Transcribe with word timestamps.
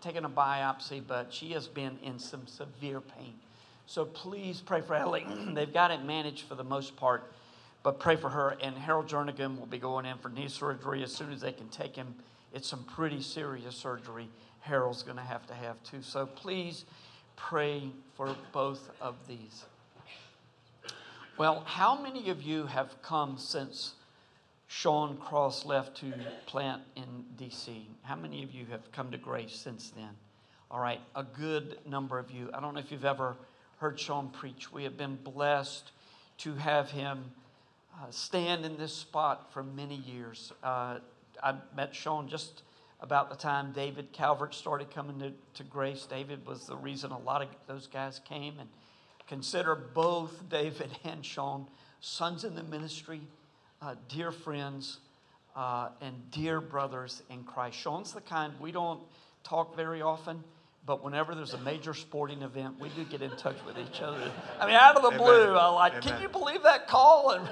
taken 0.00 0.26
a 0.26 0.30
biopsy, 0.30 1.02
but 1.04 1.34
she 1.34 1.50
has 1.50 1.66
been 1.66 1.98
in 2.04 2.20
some 2.20 2.46
severe 2.46 3.00
pain. 3.00 3.34
So 3.86 4.04
please 4.04 4.60
pray 4.60 4.80
for 4.80 4.94
Ellie. 4.94 5.26
They've 5.52 5.74
got 5.74 5.90
it 5.90 6.04
managed 6.04 6.46
for 6.46 6.54
the 6.54 6.62
most 6.62 6.94
part, 6.94 7.32
but 7.82 7.98
pray 7.98 8.14
for 8.14 8.28
her. 8.28 8.56
And 8.62 8.76
Harold 8.76 9.08
Jernigan 9.08 9.58
will 9.58 9.66
be 9.66 9.78
going 9.78 10.06
in 10.06 10.18
for 10.18 10.28
knee 10.28 10.46
surgery 10.46 11.02
as 11.02 11.12
soon 11.12 11.32
as 11.32 11.40
they 11.40 11.50
can 11.50 11.68
take 11.70 11.96
him. 11.96 12.14
It's 12.54 12.68
some 12.68 12.84
pretty 12.84 13.20
serious 13.20 13.74
surgery 13.74 14.28
Harold's 14.60 15.02
going 15.02 15.16
to 15.16 15.22
have 15.22 15.46
to 15.48 15.54
have 15.54 15.82
too. 15.82 16.02
So 16.02 16.26
please 16.26 16.84
pray 17.48 17.90
for 18.16 18.36
both 18.52 18.90
of 19.00 19.16
these. 19.26 19.64
Well, 21.36 21.62
how 21.64 22.00
many 22.00 22.30
of 22.30 22.42
you 22.42 22.66
have 22.66 23.00
come 23.02 23.38
since 23.38 23.94
Shaun 24.68 25.16
Cross 25.16 25.64
left 25.64 25.96
to 25.98 26.12
plant 26.46 26.82
in 26.96 27.24
DC? 27.38 27.82
How 28.02 28.14
many 28.14 28.44
of 28.44 28.52
you 28.52 28.66
have 28.70 28.92
come 28.92 29.10
to 29.10 29.18
grace 29.18 29.54
since 29.54 29.90
then? 29.90 30.10
All 30.70 30.80
right, 30.80 31.00
a 31.16 31.24
good 31.24 31.78
number 31.86 32.18
of 32.18 32.30
you. 32.30 32.50
I 32.54 32.60
don't 32.60 32.74
know 32.74 32.80
if 32.80 32.92
you've 32.92 33.04
ever 33.04 33.36
heard 33.78 33.98
Shaun 33.98 34.28
preach. 34.28 34.70
We 34.70 34.84
have 34.84 34.96
been 34.96 35.16
blessed 35.16 35.90
to 36.38 36.54
have 36.54 36.90
him 36.90 37.24
uh, 37.94 38.06
stand 38.10 38.64
in 38.64 38.76
this 38.76 38.94
spot 38.94 39.52
for 39.52 39.62
many 39.62 39.96
years. 39.96 40.52
Uh, 40.62 40.98
I 41.42 41.54
met 41.74 41.94
Shaun 41.94 42.28
just 42.28 42.62
about 43.00 43.30
the 43.30 43.36
time 43.36 43.72
David 43.72 44.12
Calvert 44.12 44.54
started 44.54 44.90
coming 44.90 45.18
to, 45.20 45.32
to 45.54 45.64
grace. 45.64 46.06
David 46.06 46.46
was 46.46 46.66
the 46.66 46.76
reason 46.76 47.10
a 47.10 47.18
lot 47.18 47.42
of 47.42 47.48
those 47.66 47.86
guys 47.86 48.20
came. 48.24 48.58
And 48.58 48.68
consider 49.26 49.74
both 49.74 50.48
David 50.48 50.90
and 51.04 51.24
Shaun 51.24 51.66
sons 52.00 52.44
in 52.44 52.54
the 52.54 52.62
ministry, 52.62 53.20
uh, 53.80 53.94
dear 54.08 54.30
friends, 54.30 54.98
uh, 55.56 55.88
and 56.00 56.30
dear 56.30 56.60
brothers 56.60 57.22
in 57.30 57.44
Christ. 57.44 57.78
Shaun's 57.78 58.12
the 58.12 58.20
kind 58.20 58.52
we 58.60 58.72
don't 58.72 59.00
talk 59.42 59.74
very 59.76 60.02
often. 60.02 60.44
But 60.86 61.04
whenever 61.04 61.34
there's 61.34 61.52
a 61.52 61.58
major 61.58 61.92
sporting 61.92 62.40
event, 62.40 62.80
we 62.80 62.88
do 62.88 63.04
get 63.04 63.20
in 63.20 63.30
touch 63.36 63.56
with 63.66 63.76
each 63.78 64.00
other. 64.00 64.32
I 64.58 64.66
mean, 64.66 64.74
out 64.74 64.96
of 64.96 65.02
the 65.02 65.08
Amen. 65.08 65.18
blue, 65.18 65.54
I 65.54 65.68
like, 65.68 65.92
Amen. 65.92 66.02
can 66.02 66.22
you 66.22 66.28
believe 66.28 66.62
that 66.62 66.88
call? 66.88 67.30
And 67.38 67.46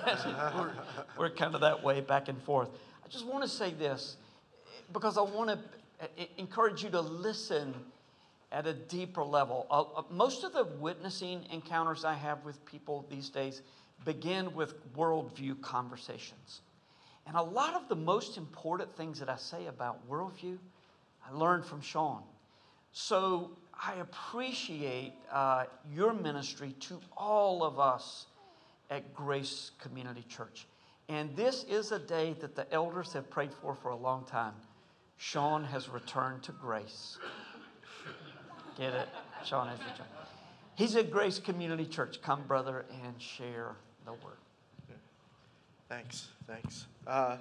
we're, 0.56 0.72
we're 1.18 1.30
kind 1.30 1.54
of 1.54 1.60
that 1.60 1.84
way 1.84 2.00
back 2.00 2.28
and 2.28 2.42
forth. 2.42 2.70
I 3.04 3.08
just 3.08 3.26
want 3.26 3.44
to 3.44 3.48
say 3.48 3.72
this 3.72 4.16
because 4.92 5.18
I 5.18 5.22
want 5.22 5.50
to 5.50 5.58
encourage 6.38 6.82
you 6.82 6.90
to 6.90 7.00
listen 7.00 7.74
at 8.50 8.66
a 8.66 8.72
deeper 8.72 9.22
level. 9.22 9.66
Uh, 9.70 9.82
uh, 9.82 10.02
most 10.10 10.44
of 10.44 10.52
the 10.52 10.64
witnessing 10.78 11.44
encounters 11.52 12.04
I 12.04 12.14
have 12.14 12.44
with 12.44 12.64
people 12.64 13.04
these 13.10 13.28
days 13.28 13.62
begin 14.04 14.54
with 14.54 14.74
worldview 14.94 15.60
conversations. 15.60 16.62
And 17.26 17.36
a 17.36 17.42
lot 17.42 17.74
of 17.74 17.88
the 17.88 17.96
most 17.96 18.38
important 18.38 18.96
things 18.96 19.20
that 19.20 19.28
I 19.28 19.36
say 19.36 19.66
about 19.66 20.08
worldview, 20.08 20.56
I 21.26 21.36
learned 21.36 21.66
from 21.66 21.82
Shaun. 21.82 22.22
So 22.92 23.50
I 23.74 23.96
appreciate 23.96 25.12
uh, 25.30 25.64
your 25.92 26.14
ministry 26.14 26.74
to 26.80 27.00
all 27.16 27.62
of 27.62 27.78
us 27.78 28.26
at 28.90 29.14
Grace 29.14 29.72
Community 29.78 30.24
Church. 30.26 30.66
And 31.10 31.34
this 31.36 31.64
is 31.64 31.92
a 31.92 31.98
day 31.98 32.34
that 32.40 32.56
the 32.56 32.70
elders 32.72 33.12
have 33.12 33.28
prayed 33.28 33.52
for 33.52 33.74
for 33.74 33.90
a 33.90 33.96
long 33.96 34.24
time. 34.24 34.54
Shaun 35.18 35.64
has 35.64 35.88
returned 35.88 36.44
to 36.44 36.52
grace. 36.52 37.18
Get 38.78 38.94
it? 38.94 39.08
Shaun 39.44 39.66
has 39.66 39.78
returned. 39.80 40.08
He's 40.76 40.94
at 40.94 41.10
Grace 41.10 41.40
Community 41.40 41.84
Church. 41.84 42.22
Come, 42.22 42.44
brother, 42.46 42.86
and 43.04 43.20
share 43.20 43.74
the 44.04 44.12
word. 44.12 44.38
Thanks, 45.88 46.28
thanks. 46.46 46.86
Uh, 47.04 47.38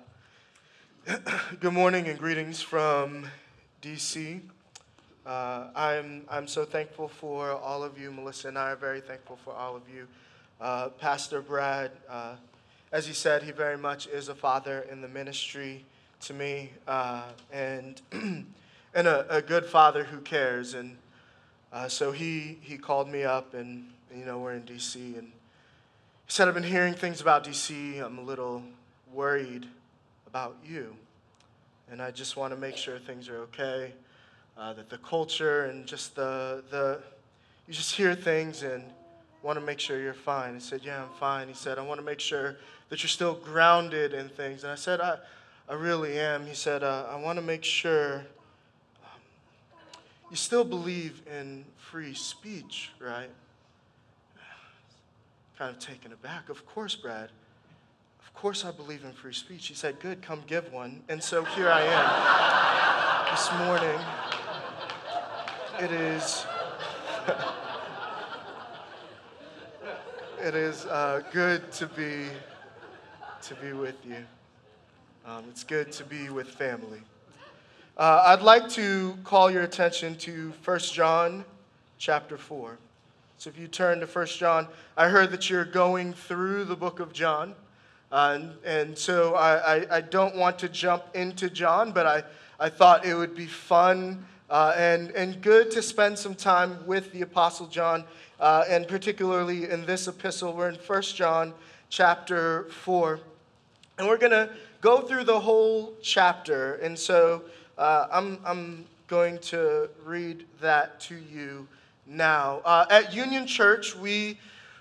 good 1.59 1.73
morning 1.73 2.07
and 2.07 2.17
greetings 2.17 2.61
from 2.61 3.27
DC. 3.83 4.41
Uh, 5.25 5.67
I'm, 5.75 6.25
I'm 6.29 6.47
so 6.47 6.65
thankful 6.65 7.07
for 7.07 7.51
all 7.51 7.83
of 7.83 7.99
you. 7.99 8.11
Melissa 8.11 8.47
and 8.47 8.57
I 8.57 8.71
are 8.71 8.75
very 8.75 9.01
thankful 9.01 9.37
for 9.43 9.53
all 9.53 9.75
of 9.75 9.83
you. 9.93 10.07
Uh, 10.59 10.89
Pastor 10.89 11.41
Brad, 11.41 11.91
uh, 12.09 12.35
as 12.91 13.05
he 13.05 13.13
said, 13.13 13.43
he 13.43 13.51
very 13.51 13.77
much 13.77 14.07
is 14.07 14.29
a 14.29 14.35
father 14.35 14.87
in 14.89 15.01
the 15.01 15.07
ministry 15.07 15.85
to 16.21 16.33
me, 16.33 16.71
uh, 16.87 17.23
and, 17.51 18.01
and 18.11 18.45
a, 18.93 19.37
a, 19.37 19.41
good 19.41 19.65
father 19.65 20.03
who 20.03 20.19
cares. 20.19 20.73
And 20.73 20.97
uh, 21.71 21.87
so 21.87 22.11
he, 22.11 22.57
he 22.61 22.77
called 22.77 23.09
me 23.09 23.23
up, 23.23 23.53
and, 23.53 23.91
you 24.15 24.25
know, 24.25 24.39
we're 24.39 24.53
in 24.53 24.65
D.C., 24.65 25.15
and 25.15 25.27
he 25.27 26.31
said, 26.33 26.47
I've 26.47 26.53
been 26.53 26.63
hearing 26.63 26.93
things 26.93 27.21
about 27.21 27.43
D.C. 27.43 27.99
I'm 27.99 28.17
a 28.17 28.21
little 28.21 28.61
worried 29.13 29.65
about 30.25 30.57
you, 30.65 30.95
and 31.89 32.01
I 32.01 32.11
just 32.11 32.35
want 32.35 32.53
to 32.53 32.59
make 32.59 32.75
sure 32.75 32.99
things 32.99 33.29
are 33.29 33.37
okay 33.43 33.93
uh, 34.57 34.73
that 34.73 34.89
the 34.89 34.97
culture 34.97 35.65
and 35.65 35.85
just 35.85 36.15
the, 36.15 36.63
the, 36.69 36.99
you 37.67 37.73
just 37.73 37.93
hear 37.93 38.15
things 38.15 38.63
and 38.63 38.83
want 39.43 39.57
to 39.59 39.65
make 39.65 39.79
sure 39.79 40.01
you're 40.01 40.13
fine. 40.13 40.55
He 40.55 40.59
said, 40.59 40.81
Yeah, 40.83 41.03
I'm 41.03 41.09
fine. 41.19 41.47
He 41.47 41.53
said, 41.53 41.77
I 41.77 41.81
want 41.83 41.99
to 41.99 42.05
make 42.05 42.19
sure 42.19 42.57
that 42.89 43.03
you're 43.03 43.09
still 43.09 43.35
grounded 43.35 44.13
in 44.13 44.29
things. 44.29 44.63
And 44.63 44.71
I 44.71 44.75
said, 44.75 44.99
I, 44.99 45.17
I 45.69 45.73
really 45.73 46.17
am. 46.19 46.45
He 46.45 46.53
said, 46.53 46.83
uh, 46.83 47.05
I 47.09 47.15
want 47.17 47.37
to 47.37 47.41
make 47.43 47.63
sure 47.63 48.15
um, 49.03 49.21
you 50.29 50.35
still 50.35 50.63
believe 50.63 51.21
in 51.27 51.65
free 51.77 52.13
speech, 52.13 52.91
right? 52.99 53.29
Kind 55.57 55.75
of 55.75 55.79
taken 55.79 56.13
aback. 56.13 56.49
Of 56.49 56.65
course, 56.65 56.95
Brad. 56.95 57.31
Of 58.25 58.33
course, 58.33 58.63
I 58.63 58.71
believe 58.71 59.03
in 59.03 59.11
free 59.11 59.33
speech. 59.33 59.67
He 59.67 59.73
said, 59.73 59.99
Good, 59.99 60.21
come 60.21 60.43
give 60.47 60.71
one. 60.71 61.01
And 61.09 61.21
so 61.21 61.43
here 61.43 61.69
I 61.69 61.81
am 61.81 63.31
this 63.31 63.51
morning 63.65 63.99
it 65.79 65.91
is 65.91 66.45
it 70.43 70.55
is 70.55 70.85
uh, 70.85 71.21
good 71.31 71.71
to 71.73 71.85
be 71.87 72.25
to 73.43 73.53
be 73.55 73.73
with 73.73 73.95
you 74.03 74.25
um, 75.27 75.43
it's 75.49 75.65
good 75.65 75.91
to 75.91 76.05
be 76.05 76.29
with 76.29 76.47
family 76.47 77.01
uh, 77.97 78.23
i'd 78.27 78.41
like 78.41 78.69
to 78.69 79.17
call 79.25 79.51
your 79.51 79.63
attention 79.63 80.15
to 80.15 80.53
1 80.63 80.79
john 80.79 81.43
chapter 81.97 82.37
4 82.37 82.77
so 83.37 83.49
if 83.49 83.59
you 83.59 83.67
turn 83.67 83.99
to 83.99 84.05
1 84.05 84.25
john 84.27 84.67
i 84.95 85.09
heard 85.09 85.29
that 85.31 85.49
you're 85.49 85.65
going 85.65 86.13
through 86.13 86.63
the 86.63 86.75
book 86.75 87.01
of 87.01 87.11
john 87.11 87.53
uh, 88.09 88.37
and, 88.39 88.53
and 88.63 88.97
so 88.97 89.35
I, 89.35 89.75
I, 89.75 89.97
I 89.97 90.01
don't 90.01 90.37
want 90.37 90.57
to 90.59 90.69
jump 90.69 91.03
into 91.13 91.49
john 91.49 91.91
but 91.91 92.05
i, 92.05 92.23
I 92.57 92.69
thought 92.69 93.05
it 93.05 93.13
would 93.13 93.35
be 93.35 93.47
fun 93.47 94.25
uh, 94.49 94.73
and, 94.77 95.11
and 95.11 95.41
good 95.41 95.69
to 95.71 95.81
spend 95.81 96.17
some 96.17 96.33
time 96.33 96.87
with 96.87 97.11
the 97.11 97.21
Apostle 97.21 97.67
John, 97.67 98.05
uh, 98.39 98.63
and 98.69 98.87
particularly 98.87 99.69
in 99.69 99.85
this 99.85 100.07
epistle. 100.07 100.53
We're 100.53 100.69
in 100.69 100.75
1 100.75 101.01
John 101.01 101.53
chapter 101.89 102.63
4. 102.69 103.19
And 103.97 104.07
we're 104.07 104.17
going 104.17 104.31
to 104.31 104.49
go 104.81 105.01
through 105.01 105.23
the 105.23 105.39
whole 105.39 105.93
chapter. 106.01 106.75
And 106.75 106.97
so 106.97 107.43
uh, 107.77 108.07
I'm, 108.11 108.39
I'm 108.45 108.85
going 109.07 109.39
to 109.39 109.89
read 110.05 110.45
that 110.61 110.99
to 111.01 111.15
you 111.15 111.67
now. 112.05 112.61
Uh, 112.63 112.85
at 112.89 113.13
Union 113.13 113.47
Church, 113.47 113.95
we, 113.95 114.37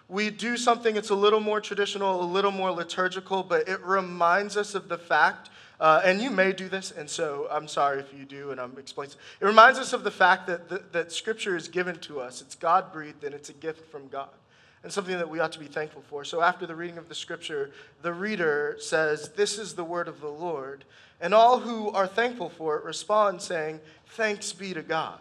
we 0.08 0.30
do 0.30 0.56
something 0.56 0.94
that's 0.94 1.10
a 1.10 1.14
little 1.14 1.40
more 1.40 1.60
traditional, 1.60 2.22
a 2.22 2.24
little 2.24 2.52
more 2.52 2.70
liturgical, 2.70 3.42
but 3.42 3.68
it 3.68 3.80
reminds 3.82 4.56
us 4.56 4.74
of 4.74 4.88
the 4.88 4.98
fact 4.98 5.50
uh, 5.78 6.00
and 6.04 6.22
you 6.22 6.30
may 6.30 6.52
do 6.52 6.68
this, 6.68 6.90
and 6.90 7.08
so 7.08 7.48
I'm 7.50 7.68
sorry 7.68 8.00
if 8.00 8.12
you 8.14 8.24
do, 8.24 8.50
and 8.50 8.60
I'm 8.60 8.76
explaining. 8.78 9.14
It 9.40 9.44
reminds 9.44 9.78
us 9.78 9.92
of 9.92 10.04
the 10.04 10.10
fact 10.10 10.46
that, 10.46 10.68
that, 10.70 10.92
that 10.92 11.12
Scripture 11.12 11.54
is 11.54 11.68
given 11.68 11.98
to 12.00 12.20
us. 12.20 12.40
It's 12.40 12.54
God 12.54 12.92
breathed, 12.92 13.24
and 13.24 13.34
it's 13.34 13.50
a 13.50 13.54
gift 13.54 13.90
from 13.90 14.08
God, 14.08 14.30
and 14.86 14.92
something 14.92 15.18
that 15.18 15.28
we 15.28 15.40
ought 15.40 15.52
to 15.52 15.58
be 15.58 15.66
thankful 15.66 16.02
for. 16.08 16.24
So 16.24 16.40
after 16.40 16.64
the 16.64 16.74
reading 16.74 16.96
of 16.96 17.08
the 17.08 17.14
Scripture, 17.14 17.72
the 18.02 18.12
reader 18.12 18.76
says, 18.78 19.30
This 19.30 19.58
is 19.58 19.74
the 19.74 19.84
word 19.84 20.08
of 20.08 20.20
the 20.20 20.28
Lord. 20.28 20.84
And 21.20 21.34
all 21.34 21.58
who 21.60 21.90
are 21.90 22.06
thankful 22.06 22.48
for 22.48 22.76
it 22.76 22.84
respond 22.84 23.42
saying, 23.42 23.80
Thanks 24.10 24.52
be 24.52 24.72
to 24.74 24.82
God. 24.82 25.20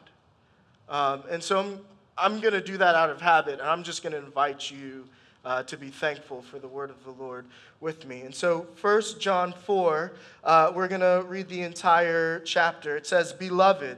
Um, 0.87 1.23
and 1.29 1.41
so 1.43 1.59
I'm 1.59 1.79
I'm 2.17 2.39
going 2.39 2.53
to 2.53 2.61
do 2.61 2.77
that 2.77 2.95
out 2.95 3.09
of 3.09 3.19
habit, 3.19 3.59
and 3.59 3.67
I'm 3.67 3.83
just 3.83 4.01
going 4.01 4.13
to 4.13 4.19
invite 4.19 4.71
you 4.71 5.05
uh, 5.43 5.63
to 5.63 5.77
be 5.77 5.89
thankful 5.89 6.41
for 6.41 6.59
the 6.59 6.67
word 6.67 6.89
of 6.89 7.03
the 7.03 7.11
Lord 7.11 7.45
with 7.81 8.05
me. 8.05 8.21
And 8.21 8.33
so, 8.33 8.67
1 8.79 9.01
John 9.19 9.51
4, 9.51 10.13
uh, 10.43 10.71
we're 10.73 10.87
going 10.87 11.01
to 11.01 11.25
read 11.27 11.49
the 11.49 11.61
entire 11.61 12.39
chapter. 12.39 12.95
It 12.95 13.05
says, 13.05 13.33
Beloved, 13.33 13.97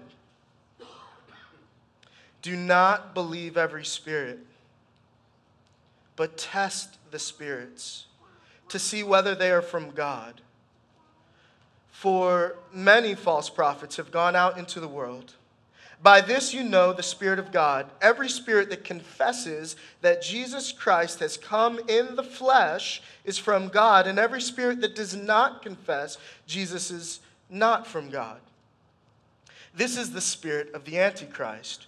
do 2.41 2.55
not 2.55 3.13
believe 3.13 3.55
every 3.55 3.85
spirit, 3.85 4.39
but 6.17 6.37
test 6.37 6.97
the 7.11 7.19
spirits 7.19 8.07
to 8.67 8.77
see 8.77 9.03
whether 9.03 9.33
they 9.33 9.51
are 9.51 9.61
from 9.61 9.91
God. 9.91 10.41
For 11.89 12.57
many 12.73 13.15
false 13.15 13.49
prophets 13.49 13.95
have 13.95 14.11
gone 14.11 14.35
out 14.35 14.57
into 14.57 14.81
the 14.81 14.87
world. 14.87 15.35
By 16.03 16.21
this 16.21 16.53
you 16.53 16.63
know 16.63 16.93
the 16.93 17.01
Spirit 17.01 17.39
of 17.39 17.51
God. 17.51 17.89
Every 18.01 18.29
spirit 18.29 18.69
that 18.69 18.83
confesses 18.83 19.75
that 20.01 20.21
Jesus 20.21 20.71
Christ 20.71 21.21
has 21.21 21.37
come 21.37 21.79
in 21.87 22.15
the 22.15 22.23
flesh 22.23 23.01
is 23.25 23.37
from 23.37 23.69
God, 23.69 24.05
and 24.05 24.19
every 24.19 24.41
spirit 24.41 24.81
that 24.81 24.95
does 24.95 25.15
not 25.15 25.63
confess 25.63 26.17
Jesus 26.45 26.91
is 26.91 27.19
not 27.49 27.87
from 27.87 28.09
God. 28.09 28.39
This 29.73 29.97
is 29.97 30.11
the 30.11 30.21
spirit 30.21 30.73
of 30.73 30.85
the 30.85 30.99
Antichrist, 30.99 31.87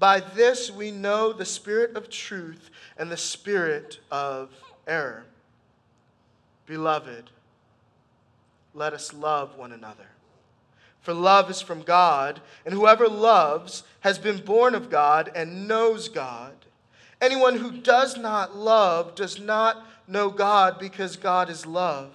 By 0.00 0.20
this 0.20 0.70
we 0.70 0.90
know 0.90 1.32
the 1.32 1.44
spirit 1.44 1.94
of 1.94 2.08
truth 2.08 2.70
and 2.96 3.12
the 3.12 3.18
spirit 3.18 4.00
of 4.10 4.50
error. 4.86 5.26
Beloved, 6.66 7.30
let 8.72 8.94
us 8.94 9.12
love 9.12 9.58
one 9.58 9.72
another. 9.72 10.06
For 11.02 11.12
love 11.12 11.50
is 11.50 11.60
from 11.60 11.82
God, 11.82 12.40
and 12.64 12.74
whoever 12.74 13.08
loves 13.08 13.84
has 14.00 14.18
been 14.18 14.42
born 14.42 14.74
of 14.74 14.90
God 14.90 15.30
and 15.34 15.68
knows 15.68 16.08
God. 16.08 16.54
Anyone 17.20 17.56
who 17.56 17.70
does 17.70 18.16
not 18.16 18.56
love 18.56 19.14
does 19.14 19.38
not 19.38 19.86
know 20.08 20.30
God 20.30 20.78
because 20.78 21.16
God 21.16 21.50
is 21.50 21.66
love. 21.66 22.12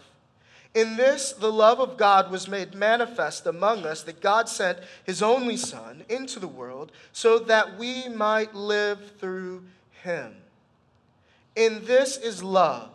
In 0.76 0.98
this, 0.98 1.32
the 1.32 1.52
love 1.52 1.80
of 1.80 1.96
God 1.96 2.30
was 2.30 2.50
made 2.50 2.76
manifest 2.76 3.48
among 3.48 3.86
us 3.86 4.04
that 4.04 4.20
God 4.22 4.50
sent 4.50 4.80
his 5.06 5.24
only 5.24 5.56
Son 5.56 6.04
into 6.10 6.38
the 6.38 6.50
world 6.50 6.92
so 7.14 7.40
that 7.40 7.80
we 7.80 8.10
might 8.10 8.54
live 8.54 9.14
through 9.18 9.64
him. 10.04 10.36
In 11.56 11.86
this 11.86 12.18
is 12.18 12.44
love 12.44 12.95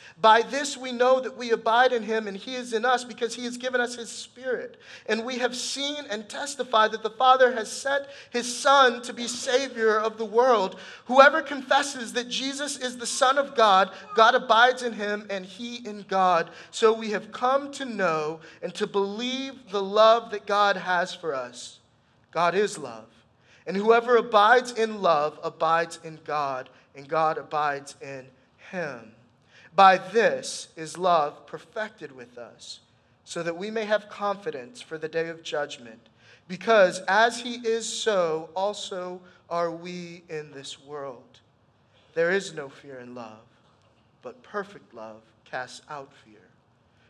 By 0.21 0.43
this 0.43 0.77
we 0.77 0.91
know 0.91 1.19
that 1.19 1.35
we 1.35 1.49
abide 1.49 1.91
in 1.91 2.03
him 2.03 2.27
and 2.27 2.37
he 2.37 2.53
is 2.53 2.73
in 2.73 2.85
us 2.85 3.03
because 3.03 3.33
he 3.33 3.45
has 3.45 3.57
given 3.57 3.81
us 3.81 3.95
his 3.95 4.09
spirit. 4.09 4.79
And 5.07 5.25
we 5.25 5.39
have 5.39 5.55
seen 5.55 6.05
and 6.11 6.29
testified 6.29 6.91
that 6.91 7.01
the 7.01 7.09
Father 7.09 7.53
has 7.53 7.71
sent 7.71 8.05
his 8.29 8.55
Son 8.55 9.01
to 9.01 9.13
be 9.13 9.27
Savior 9.27 9.97
of 9.99 10.19
the 10.19 10.25
world. 10.25 10.79
Whoever 11.05 11.41
confesses 11.41 12.13
that 12.13 12.29
Jesus 12.29 12.77
is 12.77 12.97
the 12.97 13.07
Son 13.07 13.39
of 13.39 13.55
God, 13.55 13.89
God 14.15 14.35
abides 14.35 14.83
in 14.83 14.93
him 14.93 15.25
and 15.31 15.43
he 15.43 15.77
in 15.87 16.05
God. 16.07 16.51
So 16.69 16.93
we 16.93 17.09
have 17.11 17.31
come 17.31 17.71
to 17.73 17.85
know 17.85 18.41
and 18.61 18.75
to 18.75 18.85
believe 18.85 19.71
the 19.71 19.81
love 19.81 20.29
that 20.31 20.45
God 20.45 20.77
has 20.77 21.15
for 21.15 21.33
us. 21.33 21.79
God 22.29 22.53
is 22.53 22.77
love. 22.77 23.07
And 23.65 23.75
whoever 23.75 24.17
abides 24.17 24.71
in 24.71 25.01
love 25.01 25.39
abides 25.43 25.99
in 26.03 26.19
God, 26.25 26.69
and 26.95 27.07
God 27.07 27.37
abides 27.37 27.95
in 28.01 28.27
him. 28.71 29.13
By 29.75 29.97
this 29.97 30.67
is 30.75 30.97
love 30.97 31.45
perfected 31.45 32.11
with 32.11 32.37
us, 32.37 32.81
so 33.23 33.41
that 33.43 33.57
we 33.57 33.71
may 33.71 33.85
have 33.85 34.09
confidence 34.09 34.81
for 34.81 34.97
the 34.97 35.07
day 35.07 35.29
of 35.29 35.43
judgment. 35.43 36.07
Because 36.47 36.99
as 37.07 37.39
he 37.39 37.55
is, 37.55 37.87
so 37.87 38.49
also 38.55 39.21
are 39.49 39.71
we 39.71 40.23
in 40.29 40.51
this 40.51 40.83
world. 40.83 41.39
There 42.13 42.31
is 42.31 42.53
no 42.53 42.67
fear 42.67 42.99
in 42.99 43.15
love, 43.15 43.39
but 44.21 44.43
perfect 44.43 44.93
love 44.93 45.21
casts 45.45 45.81
out 45.89 46.11
fear. 46.25 46.41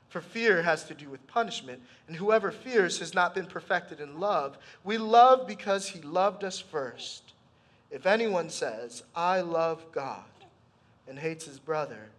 For 0.10 0.22
fear 0.22 0.62
has 0.62 0.84
to 0.86 0.94
do 0.94 1.10
with 1.10 1.26
punishment, 1.26 1.82
and 2.08 2.18
whoever 2.18 2.52
fears 2.52 3.00
has 3.00 3.14
not 3.14 3.34
been 3.34 3.46
perfected 3.46 4.00
in 4.00 4.20
love. 4.20 4.58
We 4.84 4.98
love 4.98 5.48
because 5.48 5.88
he 5.88 6.02
loved 6.02 6.44
us 6.44 6.60
first. 6.60 7.34
If 7.90 8.06
anyone 8.06 8.50
says, 8.50 9.04
I 9.16 9.42
love 9.42 9.84
God, 9.92 10.24
and 11.08 11.18
hates 11.18 11.46
his 11.46 11.60
brother, 11.60 12.10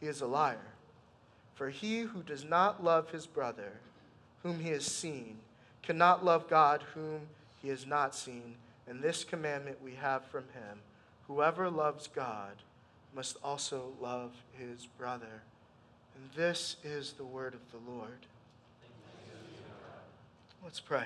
he 0.00 0.06
is 0.06 0.20
a 0.20 0.26
liar. 0.26 0.72
For 1.54 1.70
he 1.70 2.00
who 2.00 2.22
does 2.22 2.44
not 2.44 2.84
love 2.84 3.10
his 3.10 3.26
brother, 3.26 3.72
whom 4.42 4.60
he 4.60 4.70
has 4.70 4.84
seen, 4.84 5.38
cannot 5.82 6.24
love 6.24 6.48
God, 6.48 6.82
whom 6.94 7.22
he 7.62 7.68
has 7.68 7.86
not 7.86 8.14
seen. 8.14 8.56
And 8.86 9.02
this 9.02 9.24
commandment 9.24 9.82
we 9.82 9.94
have 9.94 10.24
from 10.26 10.44
him 10.54 10.80
whoever 11.26 11.68
loves 11.70 12.08
God 12.08 12.52
must 13.14 13.36
also 13.42 13.92
love 14.00 14.32
his 14.52 14.86
brother. 14.86 15.42
And 16.14 16.30
this 16.36 16.76
is 16.84 17.12
the 17.14 17.24
word 17.24 17.54
of 17.54 17.60
the 17.72 17.90
Lord. 17.90 18.26
Let's 20.62 20.80
pray. 20.80 21.04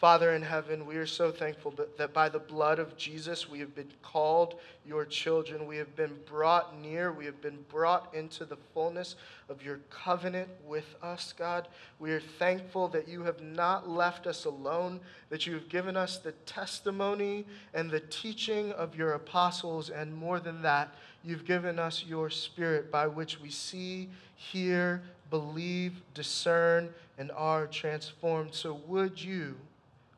Father 0.00 0.32
in 0.32 0.40
heaven, 0.40 0.86
we 0.86 0.96
are 0.96 1.04
so 1.04 1.30
thankful 1.30 1.74
that 1.98 2.14
by 2.14 2.30
the 2.30 2.38
blood 2.38 2.78
of 2.78 2.96
Jesus 2.96 3.50
we 3.50 3.58
have 3.58 3.74
been 3.74 3.92
called 4.00 4.54
your 4.86 5.04
children. 5.04 5.66
We 5.66 5.76
have 5.76 5.94
been 5.94 6.16
brought 6.24 6.80
near. 6.80 7.12
We 7.12 7.26
have 7.26 7.42
been 7.42 7.58
brought 7.68 8.14
into 8.14 8.46
the 8.46 8.56
fullness 8.72 9.16
of 9.50 9.62
your 9.62 9.80
covenant 9.90 10.48
with 10.66 10.94
us, 11.02 11.34
God. 11.36 11.68
We 11.98 12.12
are 12.12 12.20
thankful 12.38 12.88
that 12.88 13.08
you 13.08 13.24
have 13.24 13.42
not 13.42 13.90
left 13.90 14.26
us 14.26 14.46
alone, 14.46 15.00
that 15.28 15.46
you 15.46 15.52
have 15.52 15.68
given 15.68 15.98
us 15.98 16.16
the 16.16 16.32
testimony 16.46 17.44
and 17.74 17.90
the 17.90 18.00
teaching 18.00 18.72
of 18.72 18.96
your 18.96 19.12
apostles, 19.12 19.90
and 19.90 20.14
more 20.14 20.40
than 20.40 20.62
that, 20.62 20.94
you've 21.22 21.44
given 21.44 21.78
us 21.78 22.06
your 22.08 22.30
spirit 22.30 22.90
by 22.90 23.06
which 23.06 23.38
we 23.38 23.50
see, 23.50 24.08
hear, 24.34 25.02
believe, 25.28 26.00
discern, 26.14 26.88
and 27.18 27.30
are 27.32 27.66
transformed. 27.66 28.54
So 28.54 28.80
would 28.86 29.22
you? 29.22 29.56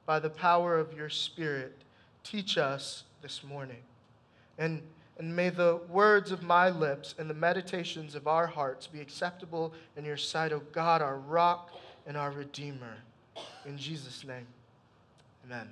By 0.06 0.18
the 0.18 0.30
power 0.30 0.78
of 0.78 0.92
your 0.96 1.08
Spirit, 1.08 1.76
teach 2.24 2.58
us 2.58 3.04
this 3.20 3.42
morning. 3.44 3.82
And, 4.58 4.82
and 5.18 5.34
may 5.34 5.50
the 5.50 5.80
words 5.88 6.32
of 6.32 6.42
my 6.42 6.70
lips 6.70 7.14
and 7.18 7.28
the 7.28 7.34
meditations 7.34 8.14
of 8.14 8.26
our 8.26 8.46
hearts 8.46 8.86
be 8.86 9.00
acceptable 9.00 9.72
in 9.96 10.04
your 10.04 10.16
sight, 10.16 10.52
O 10.52 10.60
God, 10.72 11.02
our 11.02 11.18
rock 11.18 11.70
and 12.06 12.16
our 12.16 12.30
Redeemer. 12.30 12.96
In 13.64 13.78
Jesus' 13.78 14.24
name, 14.24 14.46
amen. 15.46 15.68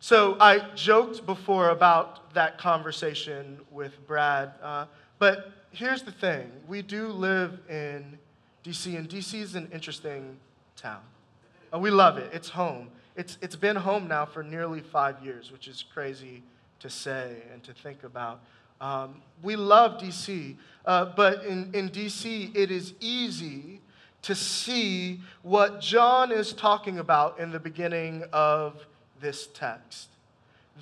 So 0.00 0.36
I 0.40 0.58
joked 0.74 1.26
before 1.26 1.70
about 1.70 2.32
that 2.34 2.58
conversation 2.58 3.60
with 3.70 4.06
Brad, 4.06 4.52
uh, 4.62 4.86
but 5.18 5.52
here's 5.70 6.02
the 6.02 6.12
thing 6.12 6.50
we 6.68 6.82
do 6.82 7.08
live 7.08 7.58
in 7.68 8.18
DC, 8.64 8.96
and 8.96 9.08
DC 9.08 9.40
is 9.40 9.54
an 9.54 9.68
interesting 9.72 10.36
town. 10.76 11.00
Uh, 11.76 11.78
we 11.78 11.90
love 11.90 12.16
it. 12.16 12.30
It's 12.32 12.48
home. 12.48 12.88
It's, 13.16 13.36
it's 13.42 13.56
been 13.56 13.76
home 13.76 14.08
now 14.08 14.24
for 14.24 14.42
nearly 14.42 14.80
five 14.80 15.22
years, 15.22 15.52
which 15.52 15.68
is 15.68 15.84
crazy 15.92 16.42
to 16.80 16.88
say 16.88 17.42
and 17.52 17.62
to 17.64 17.74
think 17.74 18.02
about. 18.02 18.40
Um, 18.80 19.20
we 19.42 19.56
love 19.56 20.00
DC, 20.00 20.56
uh, 20.84 21.06
but 21.16 21.44
in, 21.44 21.70
in 21.74 21.88
DC, 21.90 22.54
it 22.54 22.70
is 22.70 22.94
easy 23.00 23.80
to 24.22 24.34
see 24.34 25.20
what 25.42 25.80
John 25.80 26.32
is 26.32 26.52
talking 26.52 26.98
about 26.98 27.38
in 27.38 27.50
the 27.50 27.60
beginning 27.60 28.24
of 28.32 28.86
this 29.20 29.46
text. 29.48 30.08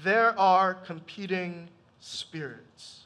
There 0.02 0.38
are 0.38 0.74
competing 0.74 1.68
spirits. 2.00 3.04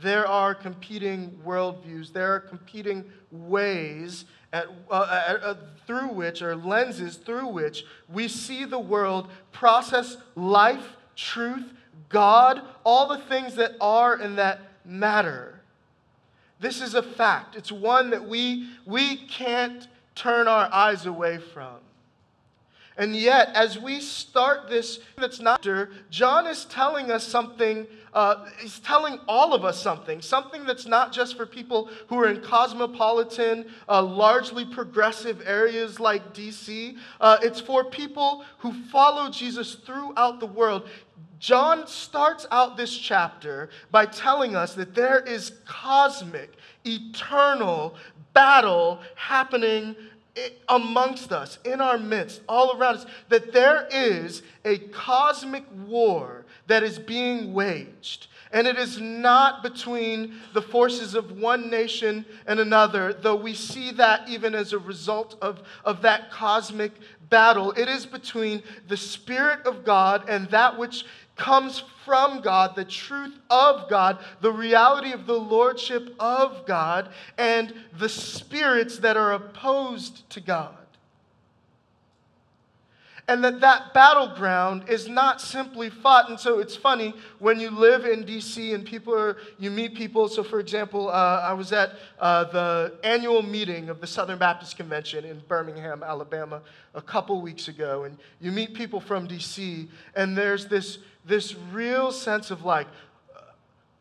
There 0.00 0.26
are 0.26 0.54
competing 0.54 1.38
worldviews. 1.44 2.12
There 2.12 2.32
are 2.34 2.40
competing 2.40 3.04
ways 3.30 4.24
at, 4.52 4.66
uh, 4.90 4.92
uh, 4.92 5.54
through 5.86 6.08
which, 6.08 6.42
or 6.42 6.56
lenses 6.56 7.16
through 7.16 7.48
which, 7.48 7.84
we 8.08 8.28
see 8.28 8.64
the 8.64 8.78
world, 8.78 9.30
process 9.52 10.16
life, 10.34 10.96
truth, 11.16 11.72
God, 12.08 12.62
all 12.84 13.08
the 13.08 13.18
things 13.18 13.54
that 13.56 13.72
are 13.80 14.14
and 14.14 14.38
that 14.38 14.60
matter. 14.84 15.60
This 16.60 16.80
is 16.80 16.94
a 16.94 17.02
fact. 17.02 17.56
It's 17.56 17.70
one 17.70 18.10
that 18.10 18.26
we, 18.26 18.68
we 18.86 19.16
can't 19.16 19.86
turn 20.14 20.48
our 20.48 20.72
eyes 20.72 21.06
away 21.06 21.38
from. 21.38 21.76
And 22.96 23.14
yet, 23.14 23.50
as 23.54 23.78
we 23.78 24.00
start 24.00 24.68
this, 24.68 24.98
that's 25.16 25.40
not, 25.40 25.64
John 26.10 26.46
is 26.48 26.64
telling 26.64 27.12
us 27.12 27.24
something, 27.24 27.86
uh, 28.12 28.46
he's 28.58 28.78
telling 28.80 29.18
all 29.28 29.54
of 29.54 29.64
us 29.64 29.80
something, 29.80 30.20
something 30.20 30.64
that's 30.64 30.86
not 30.86 31.12
just 31.12 31.36
for 31.36 31.46
people 31.46 31.88
who 32.08 32.18
are 32.18 32.28
in 32.28 32.40
cosmopolitan, 32.40 33.66
uh, 33.88 34.02
largely 34.02 34.64
progressive 34.64 35.42
areas 35.46 36.00
like 36.00 36.34
DC. 36.34 36.96
Uh, 37.20 37.38
it's 37.42 37.60
for 37.60 37.84
people 37.84 38.44
who 38.58 38.72
follow 38.84 39.30
Jesus 39.30 39.74
throughout 39.74 40.40
the 40.40 40.46
world. 40.46 40.88
John 41.38 41.86
starts 41.86 42.46
out 42.50 42.76
this 42.76 42.96
chapter 42.96 43.70
by 43.90 44.06
telling 44.06 44.56
us 44.56 44.74
that 44.74 44.94
there 44.94 45.20
is 45.20 45.52
cosmic, 45.64 46.52
eternal 46.84 47.94
battle 48.32 49.00
happening 49.14 49.94
amongst 50.68 51.32
us, 51.32 51.58
in 51.64 51.80
our 51.80 51.98
midst, 51.98 52.42
all 52.48 52.76
around 52.76 52.98
us, 52.98 53.06
that 53.28 53.52
there 53.52 53.88
is 53.90 54.42
a 54.64 54.78
cosmic 54.78 55.64
war 55.86 56.44
that 56.68 56.82
is 56.82 56.98
being 56.98 57.52
waged. 57.52 58.28
And 58.50 58.66
it 58.66 58.78
is 58.78 58.98
not 58.98 59.62
between 59.62 60.36
the 60.54 60.62
forces 60.62 61.14
of 61.14 61.38
one 61.38 61.68
nation 61.68 62.24
and 62.46 62.60
another, 62.60 63.12
though 63.12 63.36
we 63.36 63.52
see 63.52 63.90
that 63.92 64.26
even 64.28 64.54
as 64.54 64.72
a 64.72 64.78
result 64.78 65.36
of, 65.42 65.60
of 65.84 66.00
that 66.02 66.30
cosmic 66.30 66.92
battle. 67.28 67.72
It 67.72 67.88
is 67.88 68.06
between 68.06 68.62
the 68.86 68.96
Spirit 68.96 69.66
of 69.66 69.84
God 69.84 70.28
and 70.28 70.48
that 70.50 70.78
which 70.78 71.04
comes 71.36 71.82
from 72.04 72.40
God, 72.40 72.74
the 72.74 72.84
truth 72.84 73.38
of 73.50 73.88
God, 73.90 74.18
the 74.40 74.52
reality 74.52 75.12
of 75.12 75.26
the 75.26 75.38
lordship 75.38 76.14
of 76.18 76.66
God, 76.66 77.10
and 77.36 77.74
the 77.98 78.08
spirits 78.08 78.98
that 78.98 79.16
are 79.16 79.34
opposed 79.34 80.28
to 80.30 80.40
God. 80.40 80.77
And 83.28 83.44
that 83.44 83.60
that 83.60 83.92
battleground 83.92 84.88
is 84.88 85.06
not 85.06 85.42
simply 85.42 85.90
fought. 85.90 86.30
And 86.30 86.40
so 86.40 86.60
it's 86.60 86.74
funny 86.74 87.12
when 87.38 87.60
you 87.60 87.70
live 87.70 88.06
in 88.06 88.24
DC 88.24 88.74
and 88.74 88.86
people 88.86 89.14
are, 89.14 89.36
you 89.58 89.70
meet 89.70 89.94
people. 89.94 90.28
So, 90.28 90.42
for 90.42 90.60
example, 90.60 91.10
uh, 91.10 91.42
I 91.44 91.52
was 91.52 91.70
at 91.72 91.92
uh, 92.18 92.44
the 92.44 92.94
annual 93.04 93.42
meeting 93.42 93.90
of 93.90 94.00
the 94.00 94.06
Southern 94.06 94.38
Baptist 94.38 94.78
Convention 94.78 95.26
in 95.26 95.40
Birmingham, 95.46 96.02
Alabama, 96.02 96.62
a 96.94 97.02
couple 97.02 97.38
weeks 97.42 97.68
ago. 97.68 98.04
And 98.04 98.16
you 98.40 98.50
meet 98.50 98.72
people 98.72 98.98
from 98.98 99.28
DC, 99.28 99.88
and 100.16 100.36
there's 100.36 100.66
this 100.66 100.98
this 101.28 101.54
real 101.72 102.10
sense 102.10 102.50
of 102.50 102.64
like, 102.64 102.86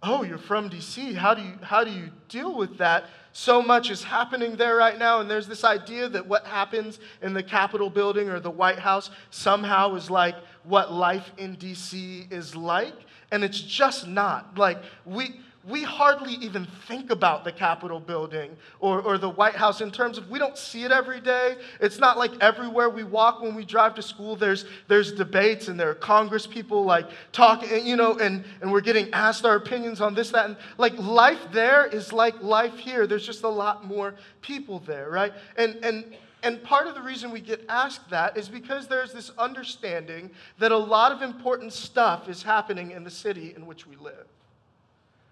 oh, 0.03 0.23
you're 0.23 0.37
from 0.37 0.69
DC. 0.69 1.15
How 1.15 1.33
do 1.33 1.41
you, 1.41 1.53
how 1.61 1.83
do 1.83 1.91
you 1.91 2.09
deal 2.29 2.55
with 2.55 2.77
that? 2.77 3.05
So 3.33 3.61
much 3.61 3.91
is 3.91 4.03
happening 4.03 4.55
there 4.55 4.75
right 4.75 4.97
now, 4.97 5.19
and 5.19 5.29
there's 5.29 5.47
this 5.47 5.63
idea 5.63 6.09
that 6.09 6.25
what 6.25 6.45
happens 6.45 6.99
in 7.21 7.33
the 7.33 7.43
Capitol 7.43 7.89
building 7.89 8.29
or 8.29 8.39
the 8.39 8.49
White 8.49 8.79
House 8.79 9.09
somehow 9.29 9.95
is 9.95 10.09
like 10.09 10.35
what 10.63 10.91
life 10.91 11.31
in 11.37 11.55
DC 11.55 12.31
is 12.31 12.55
like, 12.55 12.95
and 13.31 13.43
it's 13.43 13.59
just 13.61 14.07
not. 14.07 14.57
Like, 14.57 14.79
we, 15.05 15.39
we 15.67 15.83
hardly 15.83 16.33
even 16.35 16.65
think 16.87 17.09
about 17.09 17.43
the 17.43 17.51
Capitol 17.51 17.99
building 17.99 18.55
or, 18.79 19.01
or 19.01 19.17
the 19.17 19.29
White 19.29 19.55
House 19.55 19.81
in 19.81 19.91
terms 19.91 20.17
of 20.17 20.29
we 20.29 20.39
don't 20.39 20.57
see 20.57 20.83
it 20.83 20.91
every 20.91 21.19
day. 21.19 21.57
It's 21.81 21.99
not 21.99 22.17
like 22.17 22.31
everywhere 22.39 22.89
we 22.89 23.03
walk 23.03 23.41
when 23.41 23.53
we 23.53 23.65
drive 23.65 23.93
to 23.95 24.01
school, 24.01 24.37
there's, 24.37 24.65
there's 24.87 25.11
debates 25.11 25.67
and 25.67 25.77
there 25.77 25.89
are 25.89 25.95
Congress 25.95 26.47
people 26.47 26.85
like 26.85 27.09
talking, 27.33 27.85
you 27.85 27.97
know, 27.97 28.17
and, 28.17 28.45
and 28.61 28.71
we're 28.71 28.81
getting 28.81 29.11
asked 29.11 29.45
our 29.45 29.57
opinions 29.57 29.99
on 29.99 30.13
this, 30.13 30.31
that. 30.31 30.45
And 30.45 30.57
like 30.77 30.97
life 30.97 31.41
there 31.51 31.85
is 31.85 32.13
like 32.13 32.41
life 32.41 32.77
here. 32.77 33.05
There's 33.05 33.25
just 33.25 33.43
a 33.43 33.49
lot 33.49 33.85
more 33.85 34.15
people 34.41 34.79
there, 34.79 35.09
right? 35.09 35.33
And, 35.57 35.83
and, 35.83 36.15
and 36.43 36.63
part 36.63 36.87
of 36.87 36.95
the 36.95 37.01
reason 37.01 37.29
we 37.29 37.41
get 37.41 37.65
asked 37.67 38.09
that 38.09 38.37
is 38.37 38.47
because 38.47 38.87
there's 38.87 39.11
this 39.11 39.31
understanding 39.37 40.31
that 40.59 40.71
a 40.71 40.77
lot 40.77 41.11
of 41.11 41.21
important 41.21 41.73
stuff 41.73 42.29
is 42.29 42.41
happening 42.41 42.91
in 42.91 43.03
the 43.03 43.11
city 43.11 43.53
in 43.53 43.65
which 43.65 43.85
we 43.85 43.97
live 43.97 44.27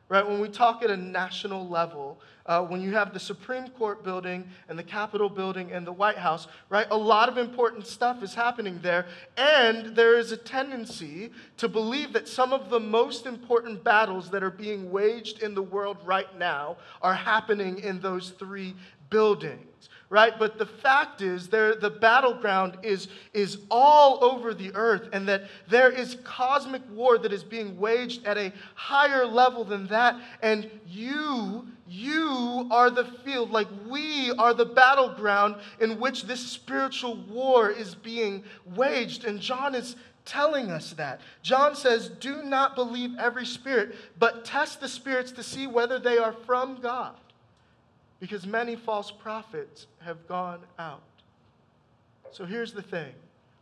right? 0.07 0.25
When 0.27 0.39
we 0.39 0.50
talk 0.50 0.83
at 0.83 0.89
a 0.89 0.97
national 0.97 1.67
level, 1.67 2.19
uh, 2.45 2.63
when 2.63 2.81
you 2.81 2.93
have 2.93 3.13
the 3.13 3.19
Supreme 3.19 3.67
Court 3.69 4.03
building 4.03 4.47
and 4.69 4.77
the 4.77 4.83
Capitol 4.83 5.29
building 5.29 5.71
and 5.71 5.85
the 5.85 5.91
White 5.91 6.17
House, 6.17 6.47
right? 6.69 6.85
A 6.91 6.97
lot 6.97 7.27
of 7.27 7.38
important 7.38 7.88
stuff 7.88 8.21
is 8.21 8.35
happening 8.35 8.79
there. 8.83 9.07
And 9.35 9.95
there 9.95 10.17
is 10.17 10.31
a 10.31 10.38
tendency 10.38 11.31
to 11.57 11.67
believe 11.67 12.13
that 12.13 12.27
some 12.27 12.53
of 12.53 12.69
the 12.69 12.79
most 12.79 13.25
important 13.25 13.83
battles 13.83 14.29
that 14.29 14.43
are 14.43 14.51
being 14.51 14.91
waged 14.91 15.41
in 15.41 15.55
the 15.55 15.63
world 15.63 15.97
right 16.05 16.38
now 16.38 16.77
are 17.01 17.15
happening 17.15 17.79
in 17.79 18.00
those 18.00 18.29
three 18.31 18.75
buildings 19.09 19.75
right? 20.15 20.39
But 20.39 20.57
the 20.57 20.65
fact 20.65 21.22
is, 21.22 21.50
there, 21.50 21.75
the 21.75 21.89
battleground 21.89 22.77
is, 22.84 23.10
is 23.34 23.57
all 23.69 24.24
over 24.24 24.53
the 24.53 24.74
earth, 24.74 25.10
and 25.12 25.27
that 25.27 25.50
there 25.67 25.91
is 25.91 26.15
cosmic 26.24 26.81
war 26.89 27.17
that 27.17 27.34
is 27.34 27.43
being 27.43 27.77
waged 27.77 28.25
at 28.25 28.38
a 28.38 28.53
higher 28.75 29.25
level 29.25 29.65
than 29.65 29.88
that. 29.88 30.15
And 30.41 30.72
you, 30.88 31.67
you 31.86 32.65
are 32.72 32.89
the 32.89 33.03
field, 33.25 33.51
like 33.51 33.67
we 33.89 34.31
are 34.38 34.53
the 34.53 34.65
battleground 34.65 35.57
in 35.81 36.00
which 36.00 36.24
this 36.24 36.39
spiritual 36.39 37.17
war 37.29 37.69
is 37.69 37.93
being 37.93 38.45
waged. 38.74 39.25
And 39.25 39.41
John 39.41 39.75
is 39.75 39.98
telling 40.24 40.72
us 40.72 40.93
that. 40.93 41.19
John 41.43 41.75
says, 41.75 42.07
Do 42.07 42.41
not 42.41 42.75
believe 42.75 43.17
every 43.19 43.45
spirit, 43.45 43.95
but 44.17 44.45
test 44.45 44.79
the 44.79 44.88
spirits 44.88 45.34
to 45.34 45.43
see 45.43 45.67
whether 45.67 46.00
they 46.00 46.17
are 46.17 46.34
from 46.45 46.79
God 46.79 47.15
because 48.25 48.48
many 48.48 48.75
false 48.75 49.12
prophets 49.12 49.86
have 50.00 50.27
gone 50.27 50.62
out. 50.79 51.03
So 52.32 52.44
here's 52.44 52.74
the 52.74 52.82
thing 52.82 53.13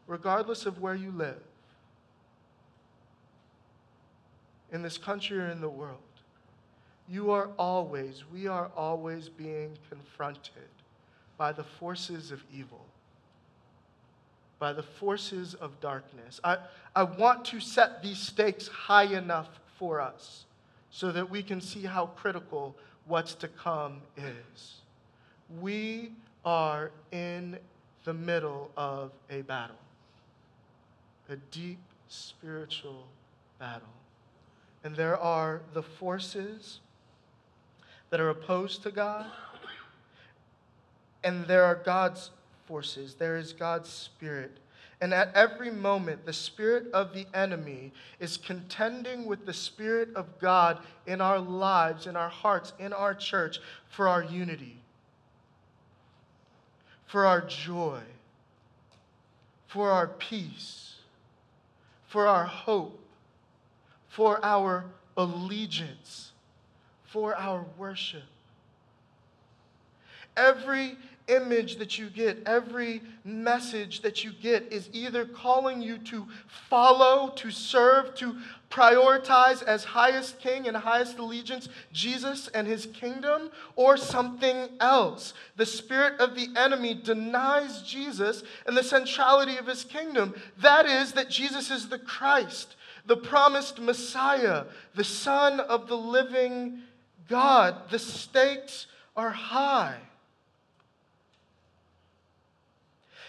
regardless 0.08 0.66
of 0.66 0.80
where 0.80 0.96
you 0.96 1.12
live, 1.12 1.42
in 4.72 4.82
this 4.82 4.98
country 4.98 5.38
or 5.38 5.50
in 5.50 5.60
the 5.60 5.70
world, 5.70 5.98
you 7.10 7.30
are 7.32 7.50
always, 7.60 8.24
we 8.32 8.48
are 8.48 8.72
always 8.74 9.28
being 9.28 9.78
confronted 9.90 10.70
by 11.38 11.52
the 11.52 11.64
forces 11.66 12.32
of 12.32 12.42
evil, 12.54 12.86
by 14.60 14.72
the 14.72 14.84
forces 14.84 15.56
of 15.56 15.78
darkness. 15.82 16.40
I, 16.42 16.58
I 16.96 17.04
want 17.04 17.44
to 17.46 17.60
set 17.60 18.02
these 18.02 18.20
stakes 18.20 18.70
high 18.70 19.14
enough 19.14 19.60
for 19.78 20.00
us 20.00 20.46
so 20.90 21.12
that 21.12 21.30
we 21.30 21.44
can 21.44 21.60
see 21.60 21.84
how 21.84 22.06
critical 22.06 22.78
what's 23.06 23.36
to 23.36 23.48
come 23.48 24.02
is. 24.18 24.82
We 25.62 26.12
are 26.46 26.92
in 27.12 27.58
the 28.04 28.14
middle 28.14 28.72
of 28.76 29.12
a 29.30 29.42
battle, 29.42 29.76
a 31.30 31.36
deep 31.36 31.80
spiritual 32.08 33.08
battle. 33.60 33.88
And 34.84 34.96
there 34.96 35.18
are 35.18 35.62
the 35.74 35.84
forces 35.84 36.80
that 38.10 38.20
are 38.20 38.30
opposed 38.30 38.84
to 38.84 38.92
God, 38.92 39.26
and 41.24 41.48
there 41.48 41.64
are 41.64 41.76
God's 41.76 42.32
forces. 42.66 43.16
There 43.16 43.38
is 43.38 43.54
God's 43.54 43.90
Spirit 43.90 44.58
and 45.04 45.14
at 45.14 45.36
every 45.36 45.70
moment, 45.70 46.26
the 46.26 46.32
spirit 46.32 46.90
of 46.94 47.14
the 47.14 47.28
enemy 47.34 47.92
is 48.22 48.38
contending 48.38 49.26
with 49.26 49.46
the 49.46 49.52
spirit 49.52 50.08
of 50.16 50.40
God 50.40 50.80
in 51.06 51.20
our 51.20 51.40
lives, 51.40 52.08
in 52.08 52.16
our 52.16 52.30
hearts, 52.30 52.72
in 52.80 52.94
our 52.94 53.14
church 53.14 53.60
for 53.90 54.08
our 54.08 54.24
unity, 54.24 54.78
for 57.06 57.26
our 57.26 57.42
joy, 57.42 58.00
for 59.68 59.92
our 59.92 60.08
peace, 60.08 60.96
for 62.08 62.26
our 62.26 62.46
hope, 62.46 62.98
for 64.08 64.40
our 64.42 64.86
allegiance, 65.18 66.32
for 67.08 67.36
our 67.36 67.66
worship. 67.78 68.24
Every 70.38 70.96
image 71.28 71.78
that 71.78 71.98
you 71.98 72.10
get, 72.10 72.44
every 72.46 73.02
message 73.24 74.02
that 74.02 74.24
you 74.24 74.32
get 74.42 74.72
is 74.72 74.90
either 74.92 75.26
calling 75.26 75.82
you 75.82 75.98
to 75.98 76.28
follow, 76.70 77.30
to 77.36 77.50
serve, 77.52 78.14
to 78.16 78.36
prioritize 78.70 79.62
as 79.64 79.84
highest 79.84 80.40
king 80.40 80.68
and 80.68 80.76
highest 80.76 81.18
allegiance 81.18 81.70
Jesus 81.92 82.48
and 82.50 82.68
his 82.68 82.88
kingdom, 82.88 83.52
or 83.76 83.98
something 83.98 84.70
else. 84.80 85.34
The 85.56 85.66
spirit 85.66 86.20
of 86.20 86.36
the 86.36 86.48
enemy 86.56 86.94
denies 86.94 87.84
Jesus 87.84 88.44
and 88.66 88.76
the 88.76 88.84
centrality 88.84 89.58
of 89.58 89.68
his 89.68 89.84
kingdom. 89.84 90.34
That 90.58 90.86
is, 90.86 91.14
that 91.14 91.30
Jesus 91.30 91.70
is 91.72 91.90
the 91.90 92.00
Christ, 92.00 92.76
the 93.06 93.18
promised 93.18 93.80
Messiah, 93.80 94.66
the 94.96 95.04
Son 95.04 95.60
of 95.60 95.88
the 95.88 95.98
living 95.98 96.82
God. 97.30 97.90
The 97.90 98.00
stakes 98.00 98.88
are 99.16 99.32
high. 99.32 99.98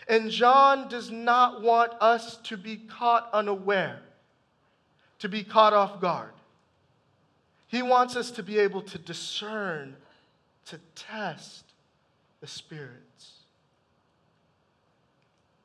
And 0.09 0.31
John 0.31 0.89
does 0.89 1.11
not 1.11 1.63
want 1.63 1.93
us 2.01 2.37
to 2.45 2.57
be 2.57 2.77
caught 2.77 3.29
unaware, 3.33 4.01
to 5.21 5.29
be 5.29 5.43
caught 5.43 5.73
off 5.73 6.01
guard. 6.01 6.33
He 7.69 7.83
wants 7.83 8.15
us 8.15 8.31
to 8.33 8.43
be 8.43 8.59
able 8.59 8.83
to 8.83 8.99
discern, 8.99 9.97
to 10.67 10.79
test 10.95 11.65
the 12.41 12.47
spirits. 12.47 13.33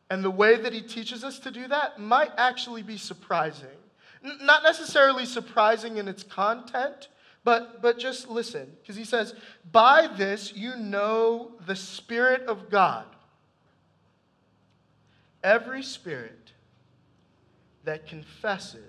And 0.10 0.24
the 0.24 0.32
way 0.32 0.56
that 0.56 0.74
he 0.74 0.82
teaches 0.82 1.24
us 1.24 1.38
to 1.40 1.52
do 1.52 1.68
that 1.68 2.00
might 2.00 2.32
actually 2.38 2.82
be 2.82 2.98
surprising. 2.98 3.68
N- 4.24 4.40
not 4.42 4.64
necessarily 4.64 5.26
surprising 5.26 5.98
in 5.98 6.08
its 6.08 6.24
content, 6.24 7.10
but, 7.44 7.82
but 7.82 8.00
just 8.00 8.28
listen, 8.28 8.72
because 8.82 8.96
he 8.96 9.04
says, 9.04 9.36
By 9.72 10.08
this 10.08 10.54
you 10.56 10.76
know 10.78 11.52
the 11.68 11.76
Spirit 11.76 12.44
of 12.44 12.70
God. 12.70 13.06
Every 15.44 15.84
spirit 15.84 16.52
that 17.86 18.08
confesses 18.08 18.82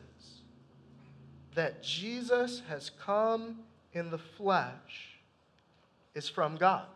that 1.54 1.82
Jesus 1.82 2.62
has 2.68 2.90
come 3.04 3.60
in 3.92 4.10
the 4.10 4.18
flesh 4.18 5.18
is 6.14 6.28
from 6.28 6.56
God. 6.56 6.86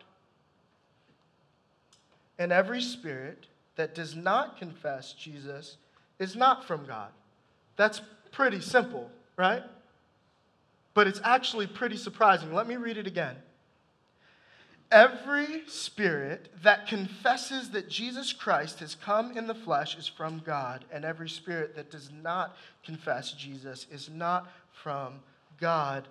And 2.38 2.52
every 2.52 2.80
spirit 2.80 3.46
that 3.76 3.94
does 3.94 4.14
not 4.14 4.58
confess 4.58 5.12
Jesus 5.12 5.76
is 6.18 6.36
not 6.36 6.64
from 6.64 6.86
God. 6.86 7.10
That's 7.76 8.00
pretty 8.32 8.60
simple, 8.60 9.10
right? 9.36 9.62
But 10.94 11.06
it's 11.06 11.20
actually 11.24 11.66
pretty 11.66 11.96
surprising. 11.96 12.52
Let 12.52 12.68
me 12.68 12.76
read 12.76 12.96
it 12.96 13.06
again. 13.06 13.36
Every 14.90 15.62
spirit 15.66 16.52
that 16.62 16.86
confesses 16.86 17.70
that 17.70 17.88
Jesus 17.88 18.32
Christ 18.32 18.80
has 18.80 18.94
come 18.94 19.36
in 19.36 19.46
the 19.46 19.54
flesh 19.54 19.96
is 19.96 20.06
from 20.06 20.42
God, 20.44 20.84
and 20.92 21.04
every 21.04 21.28
spirit 21.28 21.74
that 21.74 21.90
does 21.90 22.10
not 22.22 22.56
confess 22.84 23.32
Jesus 23.32 23.86
is 23.90 24.08
not 24.08 24.50
from 24.70 25.20
God. 25.60 26.06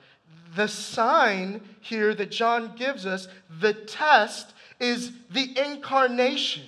The 0.56 0.68
sign 0.68 1.62
here 1.82 2.14
that 2.16 2.32
John 2.32 2.76
gives 2.76 3.06
us, 3.06 3.28
the 3.60 3.74
test, 3.74 4.54
is 4.80 5.12
the 5.30 5.58
incarnation, 5.58 6.64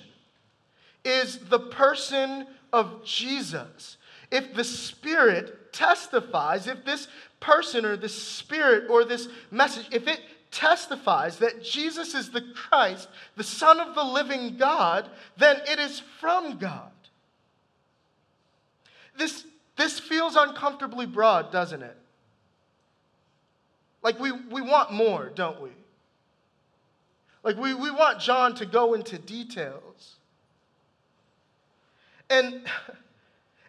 is 1.04 1.38
the 1.38 1.58
person 1.58 2.46
of 2.72 3.04
Jesus. 3.04 3.96
If 4.30 4.54
the 4.54 4.64
Spirit 4.64 5.72
testifies, 5.72 6.66
if 6.66 6.84
this 6.84 7.08
person 7.40 7.84
or 7.84 7.96
this 7.96 8.20
Spirit 8.20 8.90
or 8.90 9.04
this 9.04 9.28
message, 9.50 9.86
if 9.92 10.08
it 10.08 10.20
testifies 10.56 11.36
that 11.38 11.62
Jesus 11.62 12.14
is 12.14 12.30
the 12.30 12.40
Christ, 12.40 13.08
the 13.36 13.44
Son 13.44 13.78
of 13.78 13.94
the 13.94 14.02
living 14.02 14.56
God, 14.56 15.08
then 15.36 15.60
it 15.68 15.78
is 15.78 16.00
from 16.18 16.56
God. 16.56 16.90
This, 19.18 19.44
this 19.76 20.00
feels 20.00 20.34
uncomfortably 20.34 21.04
broad, 21.04 21.52
doesn't 21.52 21.82
it? 21.82 21.96
Like 24.02 24.18
we, 24.18 24.32
we 24.32 24.62
want 24.62 24.92
more, 24.92 25.30
don't 25.34 25.60
we? 25.60 25.70
Like 27.42 27.58
we, 27.58 27.74
we 27.74 27.90
want 27.90 28.18
John 28.18 28.54
to 28.54 28.64
go 28.64 28.94
into 28.94 29.18
details. 29.18 30.16
And 32.30 32.62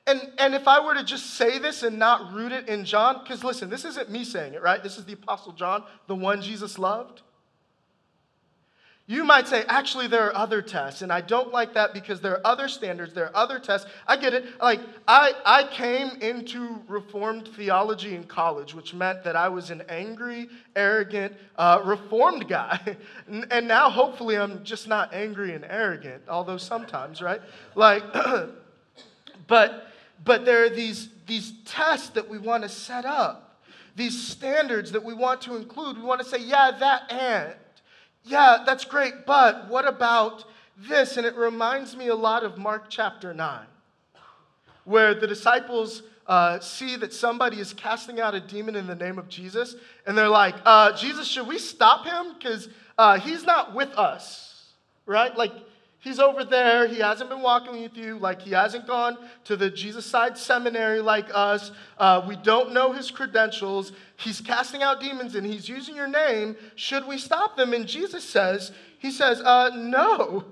and, 0.08 0.32
and 0.38 0.56
if 0.56 0.68
I 0.68 0.84
were 0.84 0.96
to 0.96 1.04
just 1.04 1.36
say 1.36 1.60
this 1.60 1.84
and 1.84 2.00
not 2.00 2.34
root 2.34 2.52
it 2.52 2.68
in 2.68 2.86
John, 2.86 3.20
because 3.22 3.44
listen, 3.44 3.70
this 3.70 3.86
isn't 3.86 4.10
me 4.10 4.24
saying 4.24 4.54
it, 4.54 4.62
right? 4.62 4.82
This 4.82 4.98
is 4.98 5.06
the 5.06 5.14
Apostle 5.14 5.52
John, 5.52 5.84
the 6.08 6.16
one 6.16 6.42
Jesus 6.42 6.80
loved. 6.80 7.22
You 9.10 9.24
might 9.24 9.48
say, 9.48 9.64
actually, 9.70 10.08
there 10.08 10.26
are 10.26 10.36
other 10.36 10.62
tests, 10.62 11.02
and 11.02 11.14
I 11.14 11.22
don't 11.22 11.54
like 11.54 11.76
that 11.76 11.94
because 11.94 12.20
there 12.20 12.34
are 12.34 12.42
other 12.46 12.68
standards, 12.68 13.14
there 13.14 13.28
are 13.28 13.36
other 13.38 13.58
tests. 13.58 13.90
I 14.06 14.18
get 14.18 14.34
it. 14.34 14.46
Like, 14.62 14.82
I, 15.08 15.32
I 15.46 15.64
came 15.64 16.22
into 16.22 16.82
Reformed 16.90 17.48
theology 17.56 18.16
in 18.16 18.26
college, 18.26 18.74
which 18.74 18.94
meant 18.94 19.24
that 19.24 19.38
I 19.38 19.48
was 19.48 19.72
an 19.72 19.84
angry, 19.88 20.50
arrogant, 20.76 21.34
uh, 21.58 21.82
Reformed 21.86 22.50
guy. 22.50 22.98
and 23.50 23.66
now, 23.66 23.90
hopefully, 23.90 24.38
I'm 24.38 24.66
just 24.66 24.90
not 24.90 25.14
angry 25.14 25.54
and 25.54 25.64
arrogant, 25.64 26.24
although 26.28 26.58
sometimes, 26.58 27.22
right? 27.22 27.40
Like, 27.76 28.04
but 29.48 29.87
but 30.24 30.46
there 30.46 30.66
are 30.66 30.70
these, 30.70 31.10
these 31.26 31.54
tests 31.66 32.10
that 32.10 32.28
we 32.28 32.38
want 32.38 32.64
to 32.64 32.70
set 32.70 33.06
up, 33.06 33.62
these 33.96 34.28
standards 34.28 34.92
that 34.92 35.04
we 35.04 35.14
want 35.14 35.42
to 35.42 35.56
include. 35.56 35.98
We 35.98 36.04
want 36.04 36.22
to 36.22 36.28
say, 36.28 36.40
yeah, 36.40 36.72
that 36.80 37.12
and. 37.12 37.56
Yeah, 38.24 38.64
that's 38.66 38.84
great, 38.84 39.26
but 39.26 39.70
what 39.70 39.88
about 39.88 40.44
this? 40.78 41.18
And 41.18 41.26
it 41.26 41.36
reminds 41.36 41.96
me 41.96 42.10
a 42.10 42.16
lot 42.16 42.44
of 42.44 42.58
Mark 42.58 42.86
chapter 42.90 43.34
9, 43.34 43.66
where 44.84 45.14
the 45.14 45.28
disciples 45.28 46.04
uh, 46.28 46.60
see 46.60 46.98
that 46.98 47.14
somebody 47.14 47.60
is 47.60 47.74
casting 47.74 48.20
out 48.20 48.36
a 48.36 48.40
demon 48.42 48.76
in 48.76 48.86
the 48.86 48.96
name 48.96 49.18
of 49.18 49.30
Jesus, 49.30 49.76
and 50.06 50.18
they're 50.18 50.28
like, 50.28 50.56
uh, 50.66 50.92
Jesus, 50.98 51.26
should 51.28 51.48
we 51.48 51.58
stop 51.58 52.06
him? 52.06 52.34
Because 52.38 52.68
uh, 52.98 53.18
he's 53.18 53.44
not 53.44 53.74
with 53.74 53.90
us, 53.92 54.74
right? 55.06 55.36
Like, 55.38 55.54
He's 56.08 56.20
over 56.20 56.46
there. 56.46 56.88
He 56.88 57.00
hasn't 57.00 57.30
been 57.30 57.42
walking 57.42 57.82
with 57.82 57.98
you. 57.98 58.18
Like, 58.18 58.42
he 58.42 58.52
hasn't 58.52 58.88
gone 58.88 59.18
to 59.44 59.58
the 59.58 59.70
Jesus 59.70 60.06
side 60.06 60.38
seminary 60.38 61.02
like 61.02 61.28
us. 61.34 61.72
Uh, 61.98 62.24
we 62.26 62.38
don't 62.38 62.72
know 62.72 62.94
his 62.94 63.12
credentials. 63.12 63.92
He's 64.16 64.40
casting 64.40 64.82
out 64.82 65.02
demons 65.02 65.36
and 65.36 65.46
he's 65.46 65.68
using 65.68 65.98
your 65.98 66.08
name. 66.08 66.56
Should 66.76 67.06
we 67.08 67.18
stop 67.18 67.58
them? 67.58 67.74
And 67.74 67.86
Jesus 67.86 68.24
says, 68.24 68.72
He 69.00 69.12
says, 69.12 69.42
uh, 69.42 69.72
No. 69.76 70.46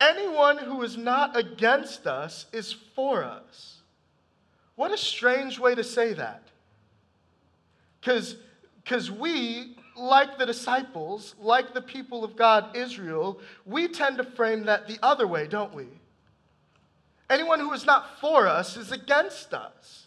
Anyone 0.00 0.58
who 0.58 0.82
is 0.82 0.96
not 0.96 1.36
against 1.36 2.08
us 2.08 2.46
is 2.52 2.72
for 2.72 3.22
us. 3.22 3.76
What 4.74 4.90
a 4.90 4.98
strange 4.98 5.60
way 5.60 5.76
to 5.76 5.84
say 5.84 6.14
that. 6.14 6.42
Because 8.00 9.10
we 9.12 9.76
like 9.98 10.38
the 10.38 10.46
disciples, 10.46 11.34
like 11.40 11.74
the 11.74 11.82
people 11.82 12.24
of 12.24 12.36
God, 12.36 12.76
Israel, 12.76 13.40
we 13.66 13.88
tend 13.88 14.18
to 14.18 14.24
frame 14.24 14.64
that 14.64 14.86
the 14.86 14.98
other 15.02 15.26
way, 15.26 15.46
don't 15.46 15.74
we? 15.74 15.86
Anyone 17.30 17.60
who 17.60 17.72
is 17.72 17.84
not 17.84 18.20
for 18.20 18.46
us 18.46 18.76
is 18.76 18.92
against 18.92 19.52
us. 19.52 20.06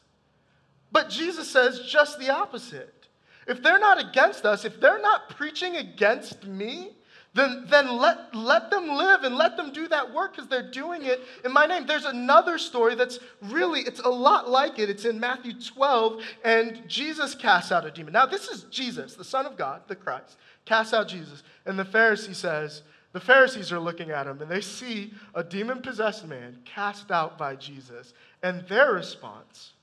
But 0.91 1.09
Jesus 1.09 1.49
says 1.49 1.81
just 1.81 2.19
the 2.19 2.29
opposite. 2.29 3.07
If 3.47 3.61
they're 3.61 3.79
not 3.79 3.99
against 3.99 4.45
us, 4.45 4.65
if 4.65 4.79
they're 4.79 5.01
not 5.01 5.29
preaching 5.29 5.77
against 5.77 6.45
me, 6.45 6.91
then, 7.33 7.65
then 7.69 7.97
let, 7.97 8.35
let 8.35 8.69
them 8.69 8.89
live 8.89 9.23
and 9.23 9.35
let 9.35 9.55
them 9.55 9.71
do 9.71 9.87
that 9.87 10.13
work 10.13 10.35
because 10.35 10.49
they're 10.49 10.69
doing 10.69 11.05
it 11.05 11.21
in 11.45 11.53
my 11.53 11.65
name. 11.65 11.85
There's 11.87 12.05
another 12.05 12.57
story 12.57 12.93
that's 12.95 13.19
really, 13.41 13.81
it's 13.81 14.01
a 14.01 14.09
lot 14.09 14.49
like 14.49 14.79
it. 14.79 14.89
It's 14.89 15.05
in 15.05 15.17
Matthew 15.17 15.53
12, 15.53 16.21
and 16.43 16.83
Jesus 16.87 17.33
casts 17.33 17.71
out 17.71 17.85
a 17.85 17.91
demon. 17.91 18.11
Now, 18.11 18.25
this 18.25 18.49
is 18.49 18.63
Jesus, 18.63 19.15
the 19.15 19.23
Son 19.23 19.45
of 19.45 19.55
God, 19.55 19.83
the 19.87 19.95
Christ, 19.95 20.35
casts 20.65 20.93
out 20.93 21.07
Jesus. 21.07 21.43
And 21.65 21.79
the 21.79 21.85
Pharisee 21.85 22.35
says, 22.35 22.81
the 23.13 23.21
Pharisees 23.21 23.71
are 23.71 23.79
looking 23.79 24.09
at 24.09 24.25
him 24.25 24.41
and 24.41 24.49
they 24.49 24.61
see 24.61 25.13
a 25.35 25.43
demon 25.43 25.81
possessed 25.81 26.25
man 26.27 26.59
cast 26.63 27.11
out 27.11 27.37
by 27.37 27.55
Jesus. 27.55 28.13
And 28.41 28.65
their 28.67 28.93
response, 28.93 29.73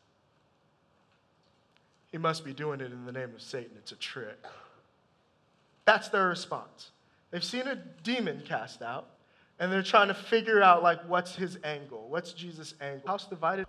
he 2.11 2.17
must 2.17 2.45
be 2.45 2.55
doing 2.55 2.81
it 2.81 2.91
in 2.91 3.05
the 3.05 3.13
name 3.13 3.35
of 3.35 3.43
Satan. 3.43 3.73
It's 3.77 3.93
a 3.93 3.97
trick. 3.97 4.39
That's 5.85 6.09
their 6.09 6.29
response. 6.29 6.91
They've 7.31 7.45
seen 7.45 7.67
a 7.67 7.77
demon 8.03 8.43
cast 8.47 8.83
out, 8.83 9.07
and 9.59 9.71
they're 9.71 9.83
trying 9.83 10.09
to 10.09 10.15
figure 10.15 10.63
out, 10.63 10.83
like, 10.83 11.07
what's 11.09 11.35
his 11.35 11.59
angle? 11.65 12.07
What's 12.09 12.33
Jesus' 12.33 12.75
angle? 12.81 13.07
House 13.07 13.27
divided. 13.27 13.67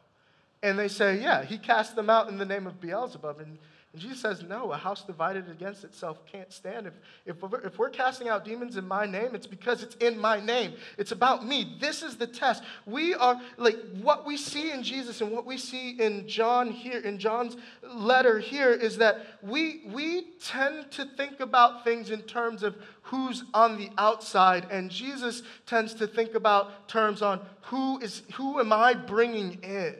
And 0.62 0.78
they 0.78 0.88
say, 0.88 1.22
yeah, 1.22 1.44
he 1.44 1.58
cast 1.58 1.96
them 1.96 2.10
out 2.10 2.30
in 2.30 2.38
the 2.38 2.46
name 2.46 2.68
of 2.68 2.80
Beelzebub. 2.80 3.40
And 3.40 3.58
and 3.92 4.02
Jesus 4.02 4.22
says, 4.22 4.44
No, 4.44 4.72
a 4.72 4.78
house 4.78 5.04
divided 5.04 5.50
against 5.50 5.84
itself 5.84 6.24
can't 6.32 6.54
stand. 6.54 6.86
If, 6.86 6.94
if, 7.26 7.42
we're, 7.42 7.60
if 7.62 7.80
we're 7.80 7.90
casting 7.90 8.30
out 8.30 8.46
demons 8.46 8.78
in 8.78 8.88
my 8.88 9.08
name, 9.08 9.34
it's 9.34 9.48
because 9.48 9.82
it's 9.82 9.96
in 9.96 10.20
my 10.20 10.40
name. 10.40 10.74
It's 11.00 11.12
about 11.12 11.44
me. 11.44 11.76
This 11.82 12.04
is 12.04 12.16
the 12.16 12.28
test. 12.28 12.64
We 12.86 13.16
are, 13.16 13.42
like, 13.58 13.78
what 14.00 14.28
we 14.28 14.38
see 14.38 14.72
in 14.72 14.84
Jesus 14.84 15.22
and 15.22 15.32
what 15.32 15.44
we 15.44 15.58
see 15.58 15.92
in 16.00 16.28
John 16.28 16.70
here, 16.70 17.00
in 17.00 17.18
John's 17.18 17.58
letter 17.82 18.38
here, 18.38 18.74
is 18.74 18.98
that 18.98 19.26
we, 19.42 19.82
we 19.88 20.34
tend 20.40 20.92
to 20.92 21.06
think 21.06 21.40
about 21.40 21.84
things 21.84 22.12
in 22.12 22.22
terms 22.22 22.62
of 22.62 22.76
who's 23.02 23.44
on 23.56 23.76
the 23.76 23.90
outside, 23.98 24.68
and 24.70 24.92
Jesus 24.92 25.42
tends 25.66 25.96
to 25.96 26.06
think 26.06 26.36
about 26.36 26.88
terms 26.88 27.24
on 27.24 27.42
who 27.64 27.98
is, 28.02 28.22
who 28.36 28.60
am 28.60 28.72
I 28.72 28.94
bringing 28.94 29.54
in? 29.64 29.96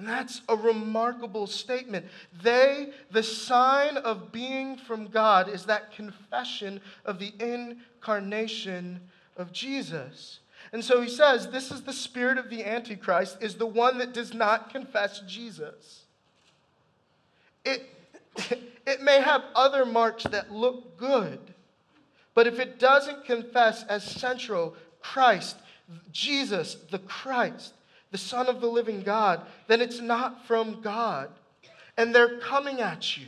And 0.00 0.08
that's 0.08 0.40
a 0.48 0.56
remarkable 0.56 1.46
statement. 1.46 2.06
They, 2.42 2.88
the 3.10 3.22
sign 3.22 3.98
of 3.98 4.32
being 4.32 4.78
from 4.78 5.08
God 5.08 5.46
is 5.46 5.66
that 5.66 5.92
confession 5.92 6.80
of 7.04 7.18
the 7.18 7.34
incarnation 7.38 9.02
of 9.36 9.52
Jesus. 9.52 10.40
And 10.72 10.82
so 10.82 11.02
he 11.02 11.08
says, 11.10 11.50
this 11.50 11.70
is 11.70 11.82
the 11.82 11.92
spirit 11.92 12.38
of 12.38 12.48
the 12.48 12.64
Antichrist, 12.64 13.42
is 13.42 13.56
the 13.56 13.66
one 13.66 13.98
that 13.98 14.14
does 14.14 14.32
not 14.32 14.70
confess 14.70 15.20
Jesus. 15.28 16.04
It, 17.66 17.82
it 18.86 19.02
may 19.02 19.20
have 19.20 19.42
other 19.54 19.84
marks 19.84 20.22
that 20.22 20.50
look 20.50 20.96
good, 20.96 21.40
But 22.32 22.46
if 22.46 22.58
it 22.58 22.78
doesn't 22.78 23.26
confess 23.26 23.84
as 23.84 24.02
central 24.02 24.76
Christ, 25.02 25.58
Jesus, 26.10 26.78
the 26.90 27.00
Christ, 27.00 27.74
the 28.10 28.18
Son 28.18 28.48
of 28.48 28.60
the 28.60 28.66
living 28.66 29.02
God, 29.02 29.46
then 29.66 29.80
it's 29.80 30.00
not 30.00 30.46
from 30.46 30.80
God. 30.80 31.30
And 31.96 32.14
they're 32.14 32.38
coming 32.38 32.80
at 32.80 33.16
you. 33.16 33.26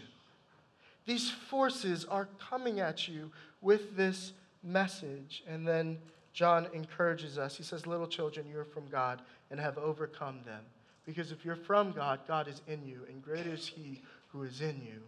These 1.06 1.30
forces 1.30 2.04
are 2.04 2.28
coming 2.38 2.80
at 2.80 3.08
you 3.08 3.30
with 3.60 3.96
this 3.96 4.32
message. 4.62 5.42
And 5.48 5.66
then 5.66 5.98
John 6.32 6.68
encourages 6.72 7.38
us. 7.38 7.56
He 7.56 7.62
says, 7.62 7.86
Little 7.86 8.06
children, 8.06 8.46
you 8.48 8.58
are 8.58 8.64
from 8.64 8.88
God 8.88 9.22
and 9.50 9.60
have 9.60 9.78
overcome 9.78 10.40
them. 10.46 10.62
Because 11.04 11.32
if 11.32 11.44
you're 11.44 11.56
from 11.56 11.92
God, 11.92 12.20
God 12.28 12.48
is 12.48 12.62
in 12.68 12.86
you, 12.86 13.00
and 13.08 13.22
greater 13.22 13.52
is 13.52 13.66
He 13.66 14.02
who 14.28 14.44
is 14.44 14.60
in 14.60 14.80
you 14.80 15.02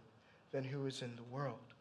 than 0.51 0.63
who 0.63 0.85
is 0.85 1.01
in 1.01 1.15
the 1.15 1.23
world. 1.23 1.74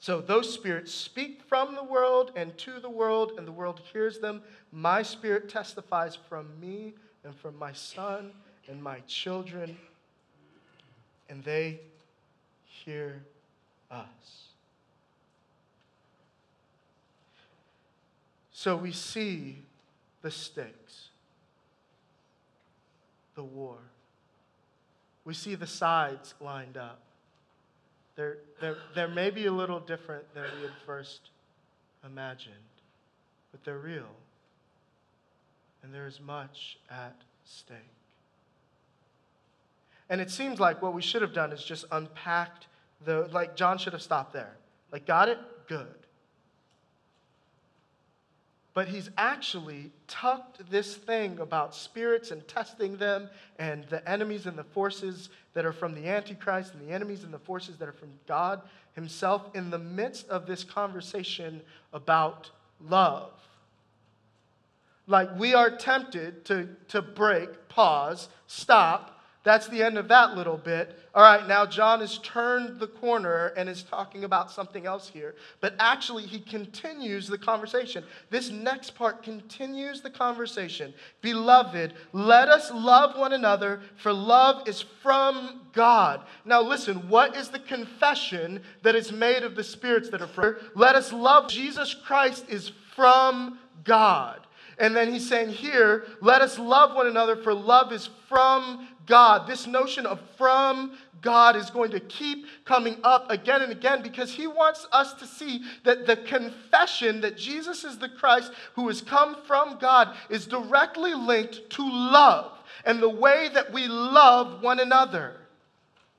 So 0.00 0.20
those 0.20 0.52
spirits 0.52 0.94
speak 0.94 1.42
from 1.42 1.74
the 1.74 1.82
world 1.82 2.32
and 2.36 2.56
to 2.58 2.78
the 2.78 2.88
world, 2.88 3.32
and 3.36 3.46
the 3.46 3.52
world 3.52 3.80
hears 3.92 4.18
them. 4.18 4.42
My 4.70 5.02
spirit 5.02 5.48
testifies 5.48 6.14
from 6.14 6.48
me 6.60 6.94
and 7.24 7.34
from 7.34 7.58
my 7.58 7.72
son 7.72 8.32
and 8.68 8.82
my 8.82 9.00
children, 9.00 9.76
and 11.28 11.42
they 11.42 11.80
hear 12.64 13.22
us. 13.90 14.06
So 18.52 18.76
we 18.76 18.92
see 18.92 19.62
the 20.22 20.30
stakes, 20.30 21.08
the 23.34 23.42
war. 23.42 23.78
We 25.24 25.34
see 25.34 25.54
the 25.54 25.66
sides 25.66 26.34
lined 26.40 26.76
up. 26.76 27.00
They're, 28.18 28.38
they're, 28.60 28.76
they're 28.96 29.08
maybe 29.08 29.46
a 29.46 29.52
little 29.52 29.78
different 29.78 30.24
than 30.34 30.42
we 30.56 30.62
had 30.62 30.72
first 30.84 31.30
imagined, 32.04 32.54
but 33.52 33.62
they're 33.64 33.78
real. 33.78 34.10
And 35.84 35.94
there 35.94 36.08
is 36.08 36.20
much 36.20 36.78
at 36.90 37.14
stake. 37.44 37.78
And 40.10 40.20
it 40.20 40.32
seems 40.32 40.58
like 40.58 40.82
what 40.82 40.94
we 40.94 41.02
should 41.02 41.22
have 41.22 41.32
done 41.32 41.52
is 41.52 41.62
just 41.62 41.84
unpacked 41.92 42.66
the, 43.04 43.28
like, 43.32 43.54
John 43.54 43.78
should 43.78 43.92
have 43.92 44.02
stopped 44.02 44.32
there. 44.32 44.56
Like, 44.90 45.06
got 45.06 45.28
it? 45.28 45.38
Good 45.68 45.86
but 48.78 48.86
he's 48.86 49.10
actually 49.18 49.90
tucked 50.06 50.70
this 50.70 50.94
thing 50.94 51.40
about 51.40 51.74
spirits 51.74 52.30
and 52.30 52.46
testing 52.46 52.96
them 52.96 53.28
and 53.58 53.82
the 53.88 54.08
enemies 54.08 54.46
and 54.46 54.56
the 54.56 54.62
forces 54.62 55.30
that 55.52 55.66
are 55.66 55.72
from 55.72 55.96
the 55.96 56.06
Antichrist 56.06 56.74
and 56.74 56.88
the 56.88 56.92
enemies 56.94 57.24
and 57.24 57.34
the 57.34 57.40
forces 57.40 57.76
that 57.78 57.88
are 57.88 57.92
from 57.92 58.10
God 58.28 58.62
himself 58.92 59.50
in 59.52 59.70
the 59.70 59.80
midst 59.80 60.28
of 60.28 60.46
this 60.46 60.62
conversation 60.62 61.60
about 61.92 62.52
love. 62.80 63.32
Like 65.08 65.36
we 65.36 65.54
are 65.54 65.76
tempted 65.76 66.44
to, 66.44 66.68
to 66.86 67.02
break, 67.02 67.68
pause, 67.68 68.28
stop, 68.46 69.17
that's 69.44 69.68
the 69.68 69.82
end 69.82 69.96
of 69.98 70.08
that 70.08 70.36
little 70.36 70.56
bit. 70.56 70.98
All 71.14 71.22
right, 71.22 71.46
now 71.46 71.64
John 71.64 72.00
has 72.00 72.18
turned 72.18 72.80
the 72.80 72.86
corner 72.86 73.46
and 73.56 73.68
is 73.68 73.82
talking 73.82 74.24
about 74.24 74.50
something 74.50 74.84
else 74.84 75.08
here. 75.08 75.36
But 75.60 75.74
actually, 75.78 76.24
he 76.24 76.40
continues 76.40 77.28
the 77.28 77.38
conversation. 77.38 78.04
This 78.30 78.50
next 78.50 78.90
part 78.94 79.22
continues 79.22 80.00
the 80.00 80.10
conversation. 80.10 80.92
Beloved, 81.22 81.94
let 82.12 82.48
us 82.48 82.70
love 82.72 83.16
one 83.16 83.32
another, 83.32 83.80
for 83.96 84.12
love 84.12 84.68
is 84.68 84.82
from 85.02 85.62
God. 85.72 86.22
Now, 86.44 86.60
listen, 86.60 87.08
what 87.08 87.36
is 87.36 87.48
the 87.48 87.60
confession 87.60 88.62
that 88.82 88.96
is 88.96 89.12
made 89.12 89.44
of 89.44 89.54
the 89.54 89.64
spirits 89.64 90.10
that 90.10 90.20
are 90.20 90.26
from? 90.26 90.56
Let 90.74 90.94
us 90.94 91.12
love. 91.12 91.48
Jesus 91.48 91.94
Christ 91.94 92.44
is 92.48 92.72
from 92.94 93.58
God. 93.84 94.40
And 94.80 94.94
then 94.94 95.12
he's 95.12 95.28
saying 95.28 95.50
here, 95.50 96.04
let 96.20 96.40
us 96.40 96.58
love 96.58 96.94
one 96.94 97.08
another, 97.08 97.36
for 97.36 97.52
love 97.52 97.92
is 97.92 98.08
from 98.28 98.87
God. 99.08 99.48
This 99.48 99.66
notion 99.66 100.06
of 100.06 100.20
from 100.36 100.92
God 101.20 101.56
is 101.56 101.70
going 101.70 101.90
to 101.90 102.00
keep 102.00 102.46
coming 102.64 102.98
up 103.02 103.30
again 103.30 103.62
and 103.62 103.72
again 103.72 104.02
because 104.02 104.32
he 104.32 104.46
wants 104.46 104.86
us 104.92 105.14
to 105.14 105.26
see 105.26 105.62
that 105.84 106.06
the 106.06 106.16
confession 106.16 107.20
that 107.22 107.36
Jesus 107.36 107.82
is 107.82 107.98
the 107.98 108.08
Christ 108.08 108.52
who 108.74 108.86
has 108.86 109.02
come 109.02 109.36
from 109.46 109.78
God 109.78 110.14
is 110.30 110.46
directly 110.46 111.14
linked 111.14 111.70
to 111.70 111.82
love 111.82 112.52
and 112.84 113.02
the 113.02 113.08
way 113.08 113.48
that 113.52 113.72
we 113.72 113.88
love 113.88 114.62
one 114.62 114.78
another, 114.78 115.36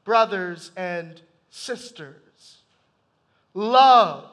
brothers 0.03 0.71
and 0.75 1.21
sisters. 1.49 2.57
Love. 3.53 4.25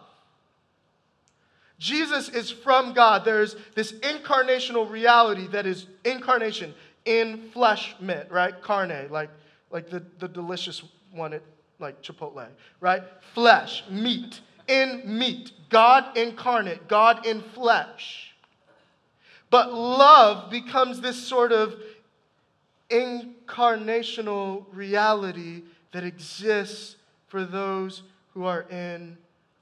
Jesus 1.79 2.31
is 2.31 2.51
from 2.51 2.95
God. 2.95 3.25
There's 3.25 3.55
this 3.75 3.93
incarnational 3.93 4.91
reality 4.91 5.47
that 5.49 5.67
is 5.67 5.87
incarnation 6.05 6.75
in 7.07 7.51
flesh 7.53 7.95
meant, 8.01 8.31
right? 8.31 8.61
Carne, 8.61 9.09
like, 9.11 9.31
like 9.71 9.89
the, 9.89 10.03
the 10.19 10.29
delicious 10.29 10.83
one 11.13 11.33
at 11.33 11.43
like 11.79 12.03
Chipotle, 12.03 12.47
right? 12.81 13.03
Flesh, 13.35 13.85
meat, 13.91 14.41
in 14.69 15.03
meat, 15.05 15.53
God 15.69 16.17
incarnate, 16.17 16.89
God 16.89 17.27
in 17.27 17.41
flesh. 17.41 18.35
But 19.51 19.73
love 19.73 20.51
becomes 20.51 21.01
this 21.01 21.23
sort 21.23 21.53
of 21.53 21.77
incarnational 22.91 24.65
reality 24.73 25.63
that 25.93 26.05
exists 26.05 26.97
for 27.29 27.45
those 27.45 28.03
who 28.35 28.45
are 28.45 28.63
in 28.71 29.17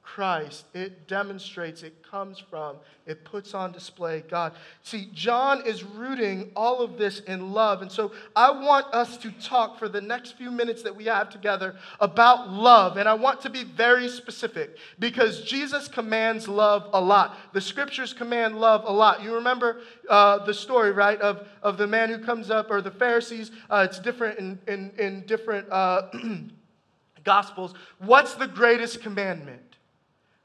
Christ. 0.04 0.66
It 0.74 1.08
demonstrates, 1.08 1.82
it 1.82 2.02
comes 2.08 2.38
from, 2.38 2.76
it 3.06 3.24
puts 3.24 3.54
on 3.54 3.72
display 3.72 4.22
God. 4.28 4.52
See, 4.82 5.08
John 5.14 5.66
is 5.66 5.82
rooting 5.82 6.52
all 6.54 6.82
of 6.82 6.98
this 6.98 7.20
in 7.20 7.52
love. 7.52 7.80
And 7.80 7.90
so 7.90 8.12
I 8.36 8.50
want 8.50 8.86
us 8.94 9.16
to 9.18 9.32
talk 9.32 9.78
for 9.78 9.88
the 9.88 10.02
next 10.02 10.36
few 10.36 10.50
minutes 10.50 10.82
that 10.82 10.94
we 10.94 11.06
have 11.06 11.30
together 11.30 11.74
about 12.00 12.50
love. 12.50 12.98
And 12.98 13.08
I 13.08 13.14
want 13.14 13.40
to 13.40 13.50
be 13.50 13.64
very 13.64 14.08
specific 14.08 14.76
because 14.98 15.42
Jesus 15.42 15.88
commands 15.88 16.46
love 16.46 16.90
a 16.92 17.00
lot. 17.00 17.36
The 17.52 17.60
scriptures 17.62 18.12
command 18.12 18.60
love 18.60 18.84
a 18.84 18.92
lot. 18.92 19.22
You 19.22 19.34
remember 19.34 19.80
uh, 20.08 20.44
the 20.44 20.54
story, 20.54 20.92
right, 20.92 21.20
of, 21.20 21.48
of 21.62 21.78
the 21.78 21.86
man 21.86 22.10
who 22.10 22.18
comes 22.18 22.50
up, 22.50 22.70
or 22.70 22.82
the 22.82 22.90
Pharisees. 22.90 23.50
Uh, 23.70 23.86
it's 23.88 23.98
different 23.98 24.38
in, 24.38 24.58
in, 24.68 24.92
in 24.98 25.26
different 25.26 25.66
uh, 25.72 26.10
gospels. 27.24 27.74
What's 27.98 28.34
the 28.34 28.46
greatest 28.46 29.00
commandment? 29.00 29.62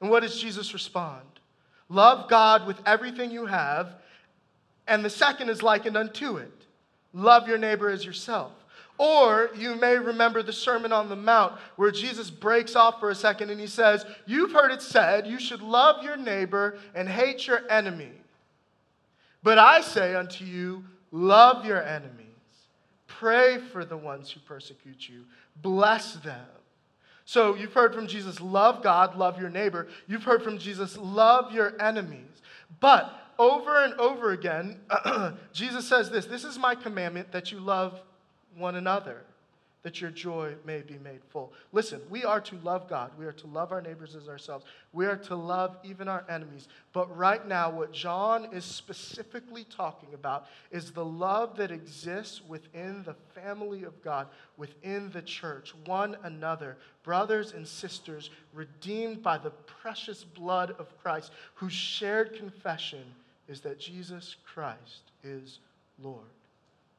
And 0.01 0.09
what 0.09 0.21
does 0.21 0.39
Jesus 0.39 0.73
respond? 0.73 1.25
Love 1.89 2.29
God 2.29 2.67
with 2.67 2.79
everything 2.85 3.31
you 3.31 3.45
have. 3.45 3.95
And 4.88 5.03
the 5.03 5.09
second 5.09 5.49
is 5.49 5.62
likened 5.62 5.97
unto 5.97 6.38
it 6.38 6.51
love 7.13 7.47
your 7.47 7.57
neighbor 7.57 7.89
as 7.89 8.05
yourself. 8.05 8.51
Or 8.99 9.49
you 9.55 9.75
may 9.75 9.97
remember 9.97 10.43
the 10.43 10.53
Sermon 10.53 10.91
on 10.91 11.07
the 11.07 11.15
Mount 11.15 11.53
where 11.77 11.89
Jesus 11.89 12.29
breaks 12.29 12.75
off 12.75 12.99
for 12.99 13.09
a 13.09 13.15
second 13.15 13.49
and 13.49 13.59
he 13.59 13.65
says, 13.65 14.05
You've 14.25 14.51
heard 14.51 14.71
it 14.71 14.81
said, 14.81 15.25
you 15.25 15.39
should 15.39 15.62
love 15.62 16.03
your 16.03 16.17
neighbor 16.17 16.77
and 16.93 17.07
hate 17.07 17.47
your 17.47 17.62
enemy. 17.71 18.12
But 19.41 19.57
I 19.57 19.79
say 19.81 20.15
unto 20.15 20.43
you, 20.43 20.83
love 21.12 21.65
your 21.65 21.81
enemies, 21.81 22.25
pray 23.07 23.57
for 23.57 23.85
the 23.85 23.95
ones 23.95 24.29
who 24.31 24.41
persecute 24.41 25.07
you, 25.07 25.23
bless 25.62 26.15
them. 26.15 26.45
So 27.29 27.53
you've 27.53 27.73
heard 27.73 27.93
from 27.93 28.07
Jesus, 28.07 28.41
love 28.41 28.81
God, 28.81 29.15
love 29.15 29.39
your 29.39 29.51
neighbor. 29.51 29.87
You've 30.07 30.23
heard 30.23 30.41
from 30.41 30.57
Jesus, 30.57 30.97
love 30.97 31.51
your 31.51 31.79
enemies. 31.79 32.41
But 32.79 33.13
over 33.37 33.83
and 33.83 33.93
over 33.99 34.31
again, 34.31 34.79
Jesus 35.53 35.87
says 35.87 36.09
this 36.09 36.25
this 36.25 36.43
is 36.43 36.57
my 36.57 36.73
commandment 36.73 37.31
that 37.31 37.51
you 37.51 37.59
love 37.59 38.01
one 38.57 38.77
another 38.77 39.21
that 39.81 40.01
your 40.01 40.11
joy 40.11 40.53
may 40.65 40.81
be 40.81 40.97
made 40.97 41.23
full. 41.29 41.53
Listen, 41.71 42.01
we 42.09 42.25
are 42.25 42.41
to 42.41 42.55
love 42.63 42.89
God. 42.89 43.11
We 43.17 43.25
are 43.25 43.31
to 43.33 43.47
love 43.47 43.71
our 43.71 43.81
neighbors 43.81 44.13
as 44.13 44.27
ourselves. 44.27 44.65
We 44.91 45.05
are 45.05 45.15
to 45.15 45.35
love 45.35 45.77
even 45.83 46.09
our 46.09 46.25
enemies. 46.27 46.67
But 46.91 47.15
right 47.15 47.47
now, 47.47 47.69
what 47.69 47.93
John 47.93 48.49
is 48.51 48.65
specifically 48.65 49.63
talking 49.63 50.13
about 50.13 50.47
is 50.69 50.91
the 50.91 51.05
love 51.05 51.55
that 51.57 51.71
exists 51.71 52.41
within 52.45 53.03
the 53.03 53.15
family 53.33 53.83
of 53.83 54.01
God, 54.03 54.27
within 54.57 55.11
the 55.11 55.21
church, 55.21 55.73
one 55.85 56.17
another, 56.23 56.75
brothers 57.03 57.53
and 57.53 57.65
sisters, 57.65 58.31
redeemed 58.53 59.23
by 59.23 59.37
the 59.37 59.51
precious 59.51 60.25
blood 60.25 60.75
of 60.77 60.97
Christ, 61.01 61.31
whose 61.55 61.73
shared 61.73 62.35
confession 62.35 63.03
is 63.47 63.61
that 63.61 63.79
Jesus 63.79 64.35
Christ 64.45 65.11
is 65.23 65.59
Lord. 66.03 66.25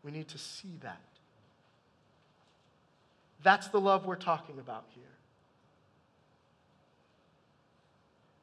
We 0.02 0.10
need 0.10 0.28
to 0.28 0.38
see 0.38 0.78
that. 0.82 1.00
That's 3.42 3.68
the 3.68 3.80
love 3.80 4.06
we're 4.06 4.16
talking 4.16 4.58
about 4.58 4.84
here. 4.94 5.04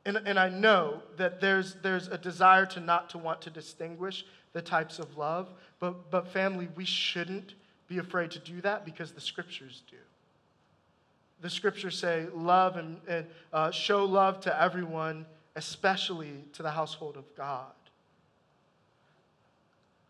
And, 0.05 0.17
and 0.25 0.39
I 0.39 0.49
know 0.49 1.01
that 1.17 1.41
there's, 1.41 1.75
there's 1.83 2.07
a 2.07 2.17
desire 2.17 2.65
to 2.67 2.79
not 2.79 3.09
to 3.09 3.17
want 3.17 3.41
to 3.41 3.49
distinguish 3.49 4.25
the 4.53 4.61
types 4.61 4.99
of 4.99 5.17
love, 5.17 5.49
but, 5.79 6.09
but 6.09 6.27
family, 6.29 6.69
we 6.75 6.85
shouldn't 6.85 7.55
be 7.87 7.97
afraid 7.97 8.31
to 8.31 8.39
do 8.39 8.61
that 8.61 8.85
because 8.85 9.11
the 9.11 9.21
scriptures 9.21 9.83
do. 9.89 9.97
the 11.41 11.49
scriptures 11.49 11.97
say, 11.97 12.27
love 12.33 12.77
and, 12.77 12.97
and 13.07 13.25
uh, 13.53 13.71
show 13.71 14.05
love 14.05 14.39
to 14.41 14.61
everyone, 14.61 15.25
especially 15.55 16.45
to 16.53 16.63
the 16.63 16.71
household 16.71 17.17
of 17.17 17.23
God. 17.35 17.71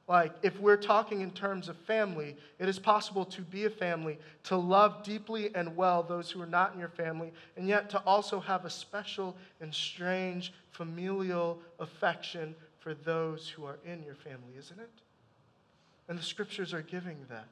Like, 0.08 0.34
if 0.42 0.58
we're 0.60 0.78
talking 0.78 1.20
in 1.20 1.32
terms 1.32 1.68
of 1.68 1.76
family, 1.80 2.38
it 2.60 2.70
is 2.70 2.80
possible 2.80 3.26
to 3.26 3.42
be 3.42 3.66
a 3.66 3.70
family, 3.70 4.18
to 4.44 4.56
love 4.56 5.04
deeply 5.04 5.54
and 5.54 5.76
well 5.76 6.02
those 6.02 6.32
who 6.32 6.42
are 6.42 6.48
not 6.48 6.74
in 6.74 6.80
your 6.80 6.90
family, 6.90 7.34
and 7.58 7.68
yet 7.68 7.90
to 7.90 8.00
also 8.00 8.40
have 8.40 8.64
a 8.64 8.70
special 8.70 9.36
and 9.60 9.74
strange 9.74 10.54
familial 10.72 11.60
affection 11.80 12.56
for 12.80 12.94
those 12.94 13.50
who 13.50 13.66
are 13.66 13.80
in 13.86 14.02
your 14.04 14.16
family, 14.16 14.54
isn't 14.58 14.80
it? 14.80 14.90
And 16.08 16.18
the 16.18 16.24
scriptures 16.24 16.74
are 16.74 16.82
giving 16.82 17.18
that. 17.30 17.50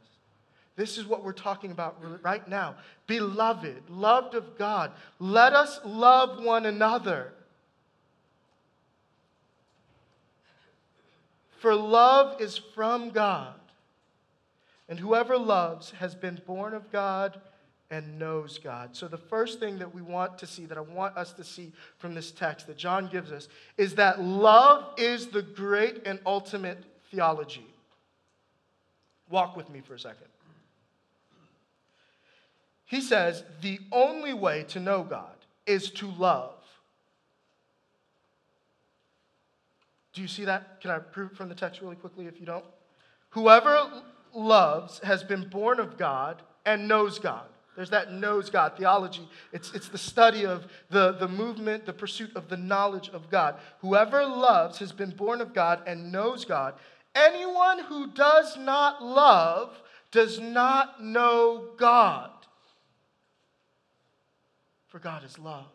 This 0.78 0.98
is 0.98 1.06
what 1.06 1.26
we're 1.26 1.34
talking 1.34 1.72
about 1.72 1.98
right 2.24 2.48
now. 2.48 2.76
Beloved, 3.08 3.90
loved 3.90 4.34
of 4.34 4.58
God, 4.58 4.92
let 5.20 5.54
us 5.54 5.80
love 5.84 6.44
one 6.44 6.66
another. 6.66 7.34
For 11.66 11.74
love 11.74 12.40
is 12.40 12.60
from 12.76 13.10
God, 13.10 13.56
and 14.88 15.00
whoever 15.00 15.36
loves 15.36 15.90
has 15.98 16.14
been 16.14 16.40
born 16.46 16.76
of 16.76 16.92
God 16.92 17.42
and 17.90 18.20
knows 18.20 18.60
God. 18.60 18.96
So, 18.96 19.08
the 19.08 19.18
first 19.18 19.60
thing 19.60 19.80
that 19.80 19.92
we 19.92 20.04
want 20.04 20.38
to 20.38 20.46
see, 20.46 20.68
that 20.68 20.78
I 20.78 20.82
want 20.82 21.18
us 21.18 21.34
to 21.34 21.44
see 21.44 21.72
from 21.98 22.14
this 22.14 22.30
text 22.30 22.68
that 22.68 22.78
John 22.78 23.08
gives 23.08 23.32
us, 23.32 23.48
is 23.80 23.96
that 23.96 24.22
love 24.22 24.94
is 25.00 25.26
the 25.26 25.42
great 25.42 26.06
and 26.06 26.20
ultimate 26.24 26.84
theology. 27.10 27.66
Walk 29.32 29.58
with 29.58 29.68
me 29.72 29.82
for 29.82 29.96
a 29.96 30.00
second. 30.00 30.28
He 32.86 33.02
says, 33.02 33.44
the 33.62 33.80
only 33.92 34.34
way 34.34 34.66
to 34.68 34.80
know 34.80 35.02
God 35.02 35.34
is 35.66 35.90
to 35.94 36.12
love. 36.12 36.55
Do 40.16 40.24
you 40.24 40.28
see 40.28 40.46
that? 40.46 40.82
Can 40.82 40.90
I 40.90 40.98
prove 40.98 41.32
it 41.32 41.38
from 41.38 41.50
the 41.50 41.56
text 41.56 41.82
really 41.82 41.96
quickly 41.96 42.26
if 42.26 42.40
you 42.40 42.48
don't? 42.48 42.66
Whoever 43.30 44.04
loves 44.34 44.98
has 45.00 45.24
been 45.24 45.48
born 45.50 45.80
of 45.80 45.98
God 45.98 46.42
and 46.66 46.88
knows 46.88 47.20
God. 47.20 47.46
There's 47.76 47.92
that 47.92 48.12
knows 48.14 48.50
God 48.50 48.78
theology. 48.78 49.28
It's, 49.52 49.74
it's 49.74 49.90
the 49.90 49.98
study 49.98 50.46
of 50.46 50.66
the, 50.90 51.12
the 51.12 51.28
movement, 51.28 51.86
the 51.86 51.94
pursuit 51.94 52.34
of 52.36 52.48
the 52.48 52.58
knowledge 52.58 53.10
of 53.10 53.30
God. 53.30 53.56
Whoever 53.82 54.26
loves 54.26 54.80
has 54.80 54.92
been 54.92 55.12
born 55.12 55.42
of 55.42 55.54
God 55.54 55.82
and 55.86 56.12
knows 56.12 56.46
God. 56.46 56.74
Anyone 57.14 57.80
who 57.84 58.08
does 58.08 58.58
not 58.58 59.04
love 59.04 59.78
does 60.12 60.40
not 60.40 61.04
know 61.04 61.68
God 61.78 62.32
for 64.96 65.00
God 65.00 65.26
is 65.26 65.38
love. 65.38 65.66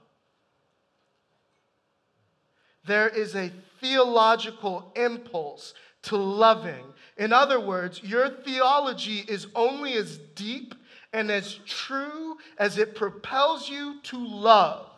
There 2.91 3.09
is 3.09 3.37
a 3.37 3.53
theological 3.81 4.91
impulse 4.97 5.75
to 6.03 6.17
loving. 6.17 6.83
In 7.17 7.33
other 7.33 7.61
words, 7.61 8.03
your 8.03 8.29
theology 8.29 9.21
is 9.29 9.47
only 9.55 9.93
as 9.93 10.19
deep 10.35 10.75
and 11.13 11.31
as 11.31 11.55
true 11.67 12.37
as 12.59 12.79
it 12.79 12.97
propels 12.97 13.69
you 13.69 14.01
to 14.03 14.19
love 14.19 14.91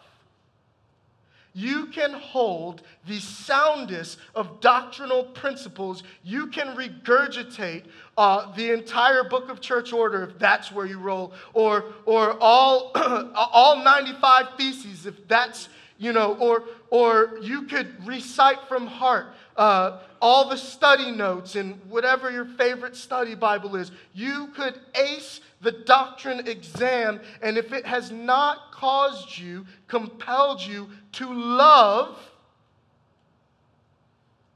you 1.55 1.87
can 1.87 2.13
hold 2.13 2.83
the 3.07 3.19
soundest 3.19 4.19
of 4.35 4.61
doctrinal 4.61 5.25
principles. 5.25 6.03
You 6.25 6.47
can 6.47 6.75
regurgitate 6.77 7.85
uh, 8.17 8.55
the 8.55 8.73
entire 8.73 9.25
book 9.25 9.51
of 9.51 9.61
church 9.61 9.93
order 9.93 10.25
if 10.25 10.39
that's 10.39 10.73
where 10.73 10.87
you 10.87 10.99
roll, 10.99 11.33
or, 11.53 11.93
or 12.07 12.39
all, 12.41 12.93
all 13.35 13.83
95 13.85 14.47
theses 14.57 15.07
if 15.07 15.29
that's, 15.29 15.69
you 16.03 16.13
know, 16.13 16.35
or, 16.39 16.65
or 16.91 17.39
you 17.43 17.63
could 17.63 18.05
recite 18.05 18.59
from 18.67 18.89
heart 18.89 19.27
uh, 19.57 20.01
all 20.21 20.49
the 20.49 20.57
study 20.57 21.13
notes 21.13 21.55
and 21.55 21.81
whatever 21.89 22.29
your 22.29 22.45
favorite 22.45 22.97
study 22.97 23.37
Bible 23.37 23.77
is. 23.77 23.93
You 24.13 24.49
could 24.49 24.81
ace 24.97 25.41
the 25.61 25.71
doctrine 25.71 26.49
exam, 26.49 27.21
and 27.41 27.57
if 27.57 27.73
it 27.73 27.87
has 27.87 28.11
not 28.11 28.73
caused 28.73 29.39
you, 29.39 29.65
compelled 29.87 30.61
you 30.61 30.89
to 31.13 31.33
love, 31.33 32.19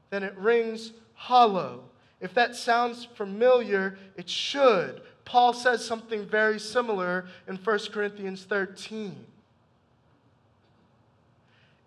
then 0.09 0.23
it 0.23 0.35
rings 0.37 0.91
hollow. 1.13 1.85
If 2.19 2.33
that 2.33 2.57
sounds 2.57 3.07
familiar, 3.15 3.97
it 4.17 4.29
should. 4.29 5.01
Paul 5.23 5.53
says 5.53 5.85
something 5.85 6.25
very 6.25 6.59
similar 6.59 7.27
in 7.47 7.55
1 7.55 7.79
Corinthians 7.93 8.43
13. 8.43 9.15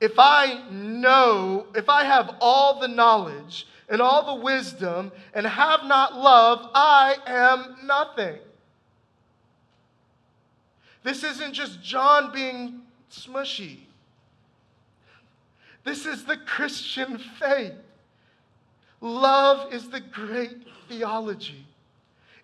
If 0.01 0.19
I 0.19 0.63
know, 0.71 1.67
if 1.75 1.89
I 1.89 2.05
have 2.05 2.37
all 2.41 2.81
the 2.81 2.89
knowledge 2.89 3.67
and 3.89 4.01
all 4.01 4.35
the 4.35 4.43
wisdom 4.43 5.13
and 5.35 5.47
have 5.47 5.85
not 5.85 6.17
love, 6.17 6.71
I 6.75 7.17
am 7.27 7.87
nothing. 7.87 8.39
This 11.03 11.23
isn't 11.25 11.53
just 11.53 11.83
John 11.83 12.33
being 12.33 12.81
smushy. 13.11 13.79
This 15.85 16.07
is 16.07 16.25
the 16.25 16.37
Christian 16.37 17.19
faith. 17.39 17.75
Love 19.01 19.73
is 19.73 19.89
the 19.89 20.01
great 20.01 20.67
theology. 20.89 21.67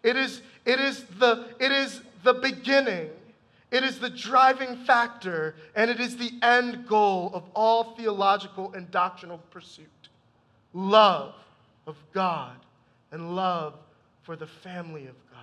It 0.03 0.17
is, 0.17 0.41
it 0.65 0.81
is, 0.81 1.05
the, 1.19 1.47
it 1.59 1.71
is 1.71 2.01
the 2.23 2.35
beginning, 2.35 3.11
it 3.77 3.85
is 3.85 3.99
the 3.99 4.11
driving 4.11 4.77
factor, 4.85 5.55
and 5.75 5.91
it 5.91 6.01
is 6.01 6.17
the 6.17 6.33
end 6.43 6.87
goal 6.87 7.31
of 7.35 7.45
all 7.55 7.95
theological 7.95 8.73
and 8.73 8.91
doctrinal 8.91 9.39
pursuit 9.51 9.87
love 10.73 11.35
of 11.87 11.97
God 12.13 12.57
and 13.11 13.35
love 13.35 13.75
for 14.23 14.37
the 14.37 14.47
family 14.47 15.07
of 15.07 15.15
God. 15.31 15.41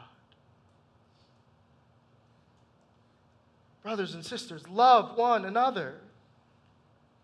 Brothers 3.82 4.14
and 4.14 4.26
sisters, 4.26 4.68
love 4.70 5.18
one 5.18 5.46
another. 5.46 5.96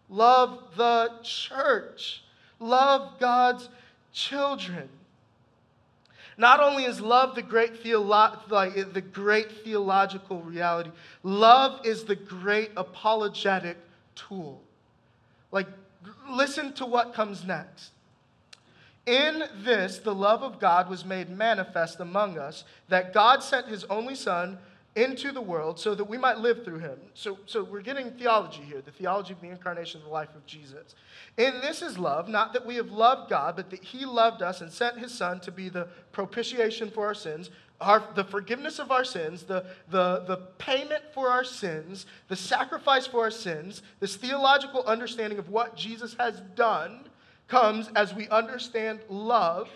Love 0.09 0.75
the 0.75 1.11
church. 1.23 2.23
Love 2.59 3.19
God's 3.19 3.69
children. 4.11 4.89
Not 6.39 6.61
only 6.61 6.85
is 6.85 7.01
love 7.01 7.35
the 7.35 7.41
great, 7.41 7.83
theolo- 7.83 8.49
like, 8.49 8.93
the 8.93 9.01
great 9.01 9.63
theological 9.65 10.41
reality, 10.41 10.89
love 11.21 11.85
is 11.85 12.05
the 12.05 12.15
great 12.15 12.71
apologetic 12.77 13.75
tool. 14.15 14.61
Like, 15.51 15.67
listen 16.29 16.71
to 16.73 16.85
what 16.85 17.13
comes 17.13 17.43
next. 17.43 17.91
In 19.05 19.43
this, 19.63 19.97
the 19.97 20.15
love 20.15 20.41
of 20.41 20.59
God 20.59 20.89
was 20.89 21.03
made 21.03 21.29
manifest 21.29 21.99
among 21.99 22.37
us, 22.37 22.63
that 22.87 23.13
God 23.13 23.43
sent 23.43 23.67
his 23.67 23.83
only 23.85 24.15
Son 24.15 24.59
into 24.99 25.31
the 25.31 25.41
world 25.41 25.79
so 25.79 25.95
that 25.95 26.03
we 26.03 26.17
might 26.17 26.39
live 26.39 26.65
through 26.65 26.79
him. 26.79 26.99
So, 27.13 27.39
so 27.45 27.63
we're 27.63 27.81
getting 27.81 28.11
theology 28.11 28.61
here, 28.61 28.81
the 28.81 28.91
theology 28.91 29.33
of 29.33 29.39
the 29.39 29.47
incarnation 29.49 30.01
of 30.01 30.07
the 30.07 30.11
life 30.11 30.35
of 30.35 30.45
Jesus. 30.45 30.93
And 31.37 31.61
this 31.63 31.81
is 31.81 31.97
love, 31.97 32.27
not 32.27 32.51
that 32.53 32.65
we 32.65 32.75
have 32.75 32.91
loved 32.91 33.29
God, 33.29 33.55
but 33.55 33.69
that 33.69 33.81
he 33.81 34.05
loved 34.05 34.41
us 34.41 34.59
and 34.59 34.71
sent 34.71 34.97
his 34.97 35.13
son 35.13 35.39
to 35.41 35.51
be 35.51 35.69
the 35.69 35.87
propitiation 36.11 36.91
for 36.91 37.05
our 37.05 37.13
sins, 37.13 37.49
our, 37.79 38.03
the 38.15 38.25
forgiveness 38.25 38.77
of 38.77 38.91
our 38.91 39.05
sins, 39.05 39.43
the, 39.43 39.65
the, 39.89 40.25
the 40.27 40.37
payment 40.57 41.03
for 41.13 41.29
our 41.29 41.45
sins, 41.45 42.05
the 42.27 42.35
sacrifice 42.35 43.07
for 43.07 43.21
our 43.21 43.31
sins, 43.31 43.81
this 44.01 44.17
theological 44.17 44.83
understanding 44.83 45.39
of 45.39 45.49
what 45.49 45.77
Jesus 45.77 46.13
has 46.19 46.41
done 46.55 47.07
comes 47.47 47.89
as 47.95 48.13
we 48.13 48.27
understand 48.27 48.99
love 49.07 49.69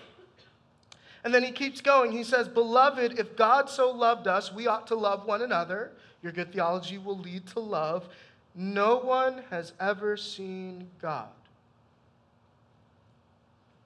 and 1.23 1.33
then 1.33 1.43
he 1.43 1.51
keeps 1.51 1.79
going. 1.79 2.11
He 2.11 2.23
says, 2.23 2.47
Beloved, 2.47 3.17
if 3.17 3.35
God 3.35 3.69
so 3.69 3.91
loved 3.91 4.27
us, 4.27 4.51
we 4.51 4.67
ought 4.67 4.87
to 4.87 4.95
love 4.95 5.25
one 5.25 5.41
another. 5.41 5.91
Your 6.21 6.31
good 6.31 6.51
theology 6.51 6.97
will 6.97 7.17
lead 7.17 7.47
to 7.47 7.59
love. 7.59 8.07
No 8.55 8.97
one 8.97 9.43
has 9.49 9.73
ever 9.79 10.17
seen 10.17 10.89
God. 11.01 11.29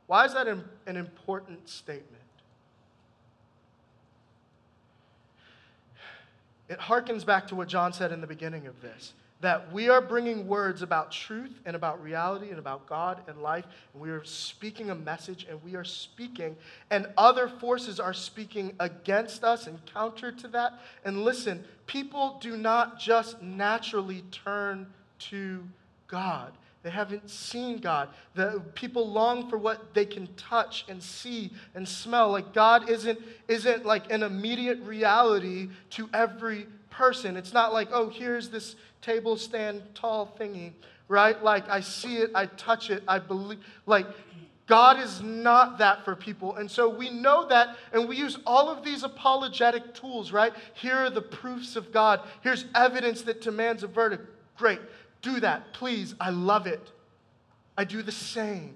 Why 0.08 0.26
is 0.26 0.34
that 0.34 0.47
an 0.47 0.97
important 0.97 1.69
statement? 1.69 2.13
It 6.69 6.80
harkens 6.80 7.26
back 7.26 7.47
to 7.47 7.56
what 7.56 7.67
John 7.67 7.93
said 7.93 8.12
in 8.12 8.19
the 8.19 8.28
beginning 8.28 8.67
of 8.67 8.82
this 8.82 9.13
that 9.41 9.71
we 9.71 9.88
are 9.89 10.02
bringing 10.02 10.47
words 10.47 10.82
about 10.82 11.12
truth 11.12 11.60
and 11.65 11.76
about 11.76 12.02
reality 12.02 12.50
and 12.50 12.58
about 12.58 12.88
God 12.88 13.21
and 13.28 13.41
life, 13.41 13.65
and 13.93 14.02
we 14.02 14.10
are 14.10 14.23
speaking 14.23 14.89
a 14.89 14.95
message 14.95 15.45
and 15.50 15.63
we 15.63 15.76
are 15.76 15.84
speaking, 15.84 16.56
and 16.89 17.08
other 17.17 17.47
forces 17.47 18.00
are 18.00 18.13
speaking 18.13 18.73
against 18.80 19.43
us 19.43 19.67
and 19.67 19.80
counter 19.86 20.32
to 20.32 20.47
that. 20.50 20.73
And 21.06 21.23
listen, 21.23 21.63
people 21.86 22.38
do 22.41 22.58
not 22.58 23.00
just 23.00 23.41
naturally 23.41 24.23
turn 24.32 24.88
to 25.19 25.63
God. 26.08 26.54
They 26.84 26.89
haven't 26.91 27.30
seen 27.30 27.80
God. 27.80 28.10
The 28.34 28.62
people 28.73 29.12
long 29.12 29.50
for 29.50 29.58
what 29.58 29.93
they 29.93 30.06
can 30.06 30.28
touch 30.38 30.86
and 30.88 31.04
see 31.04 31.52
and 31.76 31.88
smell. 31.88 32.32
Like 32.32 32.54
God 32.54 32.89
isn't, 32.89 33.19
isn't 33.47 33.86
like 33.86 34.12
an 34.12 34.23
immediate 34.23 34.80
reality 34.84 35.69
to 35.91 36.10
every 36.13 36.67
person. 36.89 37.36
It's 37.36 37.54
not 37.54 37.73
like, 37.73 37.89
oh, 37.91 38.10
here's 38.10 38.50
this 38.50 38.76
table 39.08 39.38
stand 39.38 39.82
tall 39.96 40.36
thingy, 40.39 40.74
right? 41.08 41.41
Like 41.41 41.70
I 41.70 41.80
see 41.80 42.17
it, 42.17 42.32
I 42.36 42.46
touch 42.46 42.89
it, 42.89 43.04
I 43.08 43.20
believe. 43.20 43.60
Like 43.86 44.06
God 44.67 45.00
is 45.00 45.22
not 45.22 45.78
that 45.78 46.04
for 46.04 46.13
people. 46.13 46.58
And 46.58 46.70
so 46.70 46.89
we 46.89 47.10
know 47.10 47.48
that, 47.48 47.78
and 47.93 48.10
we 48.10 48.17
use 48.17 48.38
all 48.46 48.70
of 48.70 48.84
these 48.84 49.04
apologetic 49.04 49.93
tools, 49.93 50.34
right? 50.34 50.52
Here 50.74 50.96
are 50.96 51.10
the 51.10 51.22
proofs 51.22 51.78
of 51.78 51.93
God. 51.93 52.20
Here's 52.41 52.65
evidence 52.76 53.22
that 53.24 53.41
demands 53.41 53.84
a 53.84 53.88
verdict. 53.88 54.28
Great. 54.58 54.82
Do 55.22 55.39
that, 55.39 55.74
please. 55.74 56.13
I 56.20 56.32
love 56.32 56.67
it. 56.67 56.91
I 57.78 57.86
do 57.86 58.02
the 58.02 58.12
same. 58.12 58.76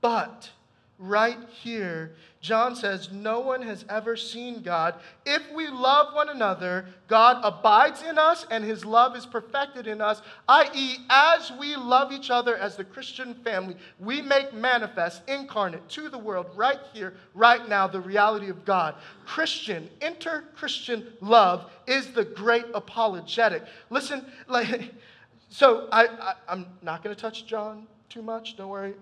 But 0.00 0.50
right 0.98 1.38
here, 1.60 2.12
John 2.42 2.74
says, 2.74 3.08
No 3.12 3.38
one 3.38 3.62
has 3.62 3.84
ever 3.88 4.16
seen 4.16 4.62
God. 4.62 4.96
If 5.24 5.42
we 5.52 5.68
love 5.68 6.12
one 6.12 6.28
another, 6.28 6.86
God 7.06 7.40
abides 7.44 8.02
in 8.02 8.18
us 8.18 8.44
and 8.50 8.64
his 8.64 8.84
love 8.84 9.16
is 9.16 9.24
perfected 9.24 9.86
in 9.86 10.00
us, 10.00 10.20
i.e., 10.48 10.96
as 11.08 11.52
we 11.52 11.76
love 11.76 12.10
each 12.10 12.30
other 12.30 12.56
as 12.56 12.74
the 12.74 12.82
Christian 12.82 13.34
family, 13.34 13.76
we 14.00 14.20
make 14.20 14.52
manifest, 14.52 15.22
incarnate 15.28 15.88
to 15.90 16.08
the 16.08 16.18
world 16.18 16.46
right 16.56 16.80
here, 16.92 17.14
right 17.32 17.68
now, 17.68 17.86
the 17.86 18.00
reality 18.00 18.48
of 18.48 18.64
God. 18.64 18.96
Christian, 19.24 19.88
inter 20.00 20.42
Christian 20.56 21.12
love 21.20 21.70
is 21.86 22.08
the 22.08 22.24
great 22.24 22.66
apologetic. 22.74 23.62
Listen, 23.88 24.26
like, 24.48 24.92
so 25.48 25.86
I, 25.92 26.08
I, 26.08 26.34
I'm 26.48 26.66
not 26.82 27.04
going 27.04 27.14
to 27.14 27.20
touch 27.20 27.46
John 27.46 27.86
too 28.12 28.22
much, 28.22 28.56
don't 28.56 28.68
worry, 28.68 28.92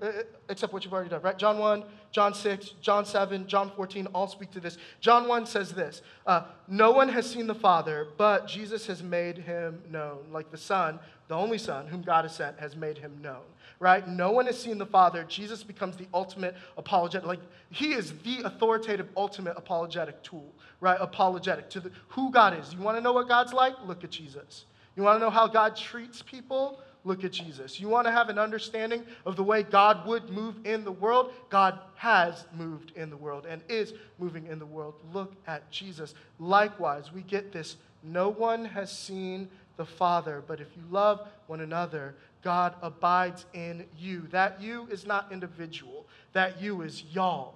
except 0.49 0.73
what 0.73 0.85
you've 0.85 0.93
already 0.93 1.11
done, 1.11 1.21
right? 1.23 1.37
John 1.37 1.59
1, 1.59 1.83
John 2.13 2.33
6, 2.33 2.75
John 2.81 3.05
7, 3.05 3.47
John 3.49 3.73
14 3.75 4.07
all 4.15 4.29
speak 4.29 4.53
to 4.53 4.61
this. 4.61 4.79
John 5.01 5.27
1 5.27 5.47
says 5.47 5.73
this 5.73 6.03
uh, 6.27 6.45
No 6.69 6.93
one 6.93 7.09
has 7.09 7.29
seen 7.29 7.49
the 7.49 7.55
Father, 7.55 8.07
but 8.17 8.47
Jesus 8.47 8.87
has 8.87 9.03
made 9.03 9.39
him 9.39 9.83
known. 9.91 10.19
Like 10.31 10.53
the 10.53 10.59
Son, 10.59 11.01
the 11.27 11.35
only 11.35 11.59
Son 11.59 11.89
whom 11.89 12.03
God 12.03 12.25
has 12.25 12.37
sent, 12.37 12.61
has 12.61 12.77
made 12.77 12.99
him 12.99 13.19
known, 13.21 13.43
right? 13.81 14.07
No 14.07 14.31
one 14.31 14.47
has 14.47 14.61
seen 14.61 14.79
the 14.79 14.87
Father. 14.87 15.25
Jesus 15.25 15.65
becomes 15.65 15.97
the 15.97 16.07
ultimate 16.15 16.55
apologetic. 16.77 17.27
Like, 17.27 17.41
he 17.71 17.95
is 17.95 18.13
the 18.23 18.43
authoritative, 18.45 19.09
ultimate 19.17 19.57
apologetic 19.57 20.23
tool, 20.23 20.55
right? 20.81 20.99
Apologetic 21.01 21.69
to 21.71 21.81
the, 21.81 21.91
who 22.09 22.31
God 22.31 22.57
is. 22.57 22.73
You 22.73 22.81
want 22.81 22.97
to 22.97 23.01
know 23.01 23.13
what 23.13 23.27
God's 23.27 23.53
like? 23.53 23.75
Look 23.85 24.05
at 24.05 24.11
Jesus. 24.11 24.67
You 24.95 25.03
want 25.03 25.17
to 25.17 25.21
know 25.21 25.31
how 25.31 25.49
God 25.49 25.75
treats 25.77 26.23
people? 26.23 26.81
Look 27.05 27.25
at 27.25 27.33
Jesus. 27.33 27.81
You 27.81 27.89
want 27.89 28.07
to 28.07 28.13
have 28.13 28.29
an 28.29 28.39
understanding 28.39 29.05
of 29.25 29.37
the 29.37 29.43
way 29.43 29.63
God 29.63 30.07
would 30.07 30.31
move 30.31 30.55
in 30.65 30.85
the 30.85 30.93
world? 30.93 31.33
God 31.49 31.79
has 31.97 32.47
moved 32.57 32.93
in 32.97 33.11
the 33.11 33.17
world 33.17 33.47
and 33.49 33.63
is 33.69 33.95
moving 34.19 34.47
in 34.47 34.59
the 34.59 34.67
world. 34.67 34.95
Look 35.13 35.35
at 35.47 35.71
Jesus. 35.71 36.15
Likewise, 36.39 37.13
we 37.13 37.23
get 37.23 37.53
this 37.53 37.77
no 38.03 38.31
one 38.31 38.65
has 38.65 38.97
seen 38.97 39.49
the 39.77 39.85
Father, 39.85 40.43
but 40.47 40.61
if 40.61 40.69
you 40.77 40.83
love 40.91 41.27
one 41.47 41.61
another, 41.61 42.15
God 42.43 42.75
abides 42.83 43.45
in 43.53 43.85
you. 43.99 44.27
That 44.31 44.61
you 44.61 44.87
is 44.91 45.07
not 45.07 45.31
individual, 45.31 46.07
that 46.33 46.61
you 46.61 46.83
is 46.83 47.05
y'all, 47.13 47.55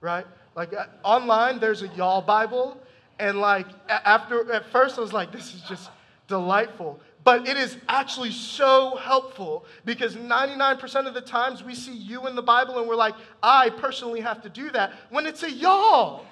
right? 0.00 0.26
Like 0.54 0.72
uh, 0.72 0.86
online, 1.02 1.58
there's 1.58 1.82
a 1.82 1.88
y'all 1.88 2.22
Bible. 2.22 2.80
And 3.18 3.40
like 3.40 3.66
after, 3.88 4.52
at 4.52 4.66
first, 4.66 4.98
I 4.98 5.00
was 5.00 5.12
like, 5.12 5.32
this 5.32 5.54
is 5.54 5.62
just 5.62 5.90
delightful 6.26 7.00
but 7.22 7.46
it 7.46 7.56
is 7.56 7.76
actually 7.88 8.30
so 8.30 8.96
helpful 8.96 9.64
because 9.84 10.16
99% 10.16 11.06
of 11.06 11.14
the 11.14 11.20
times 11.20 11.62
we 11.62 11.74
see 11.74 11.94
you 11.94 12.26
in 12.26 12.34
the 12.34 12.42
Bible 12.42 12.78
and 12.78 12.88
we're 12.88 12.96
like, 12.96 13.14
I 13.42 13.70
personally 13.70 14.20
have 14.20 14.42
to 14.42 14.48
do 14.48 14.70
that 14.70 14.92
when 15.10 15.26
it's 15.26 15.42
a 15.42 15.50
y'all. 15.50 16.24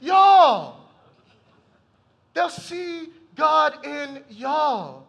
Y'all. 0.00 0.80
They'll 2.32 2.48
see 2.48 3.08
God 3.34 3.84
in 3.84 4.22
y'all. 4.30 5.06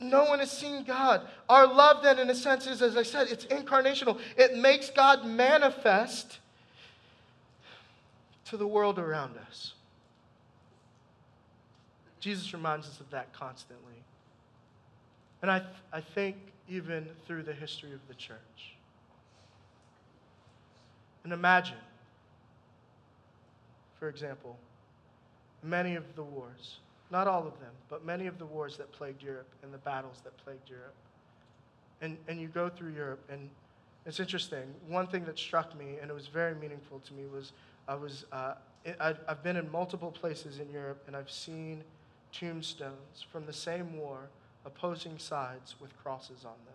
No 0.00 0.24
one 0.24 0.38
has 0.38 0.50
seen 0.50 0.84
God. 0.84 1.26
Our 1.48 1.66
love, 1.66 2.02
then, 2.02 2.18
in 2.18 2.30
a 2.30 2.34
sense, 2.34 2.66
is, 2.66 2.80
as 2.80 2.96
I 2.96 3.02
said, 3.02 3.28
it's 3.28 3.44
incarnational. 3.46 4.18
It 4.38 4.56
makes 4.56 4.88
God 4.88 5.26
manifest 5.26 6.38
to 8.46 8.56
the 8.56 8.66
world 8.66 8.98
around 8.98 9.36
us. 9.36 9.74
Jesus 12.20 12.52
reminds 12.52 12.86
us 12.86 13.00
of 13.00 13.10
that 13.10 13.32
constantly. 13.32 14.04
And 15.42 15.50
I, 15.50 15.62
I 15.92 16.00
think 16.00 16.36
even 16.68 17.08
through 17.26 17.42
the 17.42 17.52
history 17.52 17.92
of 17.92 18.00
the 18.08 18.14
church. 18.14 18.76
And 21.24 21.32
imagine, 21.32 21.76
for 23.98 24.08
example, 24.08 24.56
many 25.62 25.96
of 25.96 26.04
the 26.14 26.22
wars, 26.22 26.78
not 27.10 27.26
all 27.26 27.46
of 27.46 27.58
them, 27.60 27.72
but 27.88 28.04
many 28.04 28.26
of 28.26 28.38
the 28.38 28.46
wars 28.46 28.76
that 28.76 28.92
plagued 28.92 29.22
Europe 29.22 29.48
and 29.62 29.72
the 29.72 29.78
battles 29.78 30.20
that 30.24 30.36
plagued 30.44 30.68
Europe. 30.68 30.94
And, 32.00 32.16
and 32.28 32.40
you 32.40 32.48
go 32.48 32.68
through 32.68 32.92
Europe, 32.92 33.22
and 33.30 33.50
it's 34.06 34.20
interesting. 34.20 34.74
One 34.88 35.06
thing 35.06 35.24
that 35.24 35.38
struck 35.38 35.76
me, 35.78 35.96
and 36.00 36.10
it 36.10 36.14
was 36.14 36.28
very 36.28 36.54
meaningful 36.54 37.00
to 37.00 37.14
me, 37.14 37.24
was 37.32 37.52
I 37.88 37.94
was, 37.94 38.24
uh, 38.32 38.54
I've 39.00 39.42
been 39.42 39.56
in 39.56 39.70
multiple 39.70 40.10
places 40.10 40.60
in 40.60 40.70
Europe, 40.70 41.02
and 41.06 41.16
I've 41.16 41.30
seen 41.30 41.82
tombstones 42.32 43.24
from 43.30 43.46
the 43.46 43.52
same 43.52 43.96
war, 43.96 44.28
opposing 44.64 45.18
sides 45.18 45.74
with 45.80 45.96
crosses 46.02 46.44
on 46.44 46.54
them. 46.66 46.74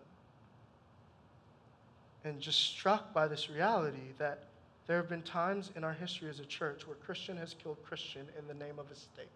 And 2.24 2.40
just 2.40 2.60
struck 2.60 3.12
by 3.12 3.28
this 3.28 3.48
reality 3.48 4.12
that 4.18 4.44
there 4.86 4.96
have 4.96 5.08
been 5.08 5.22
times 5.22 5.70
in 5.76 5.84
our 5.84 5.92
history 5.92 6.28
as 6.28 6.40
a 6.40 6.44
church 6.44 6.86
where 6.86 6.96
Christian 6.96 7.36
has 7.36 7.54
killed 7.54 7.76
Christian 7.84 8.26
in 8.38 8.46
the 8.46 8.54
name 8.54 8.78
of 8.78 8.90
a 8.90 8.94
state. 8.94 9.26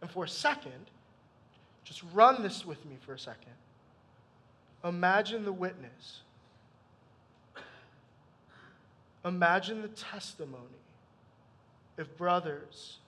And 0.00 0.10
for 0.10 0.24
a 0.24 0.28
second, 0.28 0.90
just 1.84 2.02
run 2.12 2.42
this 2.42 2.64
with 2.64 2.84
me 2.86 2.96
for 3.04 3.14
a 3.14 3.18
second. 3.18 3.52
Imagine 4.84 5.44
the 5.44 5.52
witness. 5.52 6.20
Imagine 9.24 9.82
the 9.82 9.88
testimony 9.88 10.64
if 11.98 12.16
brothers 12.16 12.98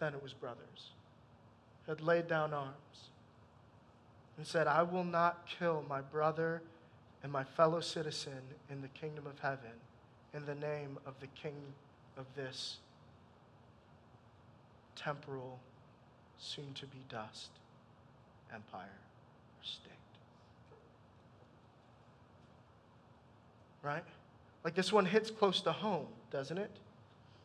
then 0.00 0.14
it 0.14 0.22
was 0.22 0.32
brothers, 0.32 0.92
had 1.86 2.00
laid 2.00 2.26
down 2.26 2.52
arms 2.52 3.10
and 4.36 4.46
said, 4.46 4.66
I 4.66 4.82
will 4.82 5.04
not 5.04 5.46
kill 5.46 5.84
my 5.88 6.00
brother 6.00 6.62
and 7.22 7.30
my 7.30 7.44
fellow 7.44 7.80
citizen 7.80 8.40
in 8.70 8.80
the 8.80 8.88
kingdom 8.88 9.26
of 9.26 9.38
heaven 9.38 9.76
in 10.34 10.46
the 10.46 10.54
name 10.54 10.98
of 11.06 11.14
the 11.20 11.26
king 11.28 11.54
of 12.16 12.24
this 12.34 12.78
temporal, 14.96 15.58
soon 16.38 16.72
to 16.74 16.86
be 16.86 16.98
dust 17.08 17.50
empire 18.52 18.86
or 18.86 19.64
state. 19.64 19.90
Right? 23.82 24.04
Like 24.64 24.74
this 24.74 24.92
one 24.92 25.06
hits 25.06 25.30
close 25.30 25.60
to 25.62 25.72
home, 25.72 26.06
doesn't 26.30 26.58
it? 26.58 26.70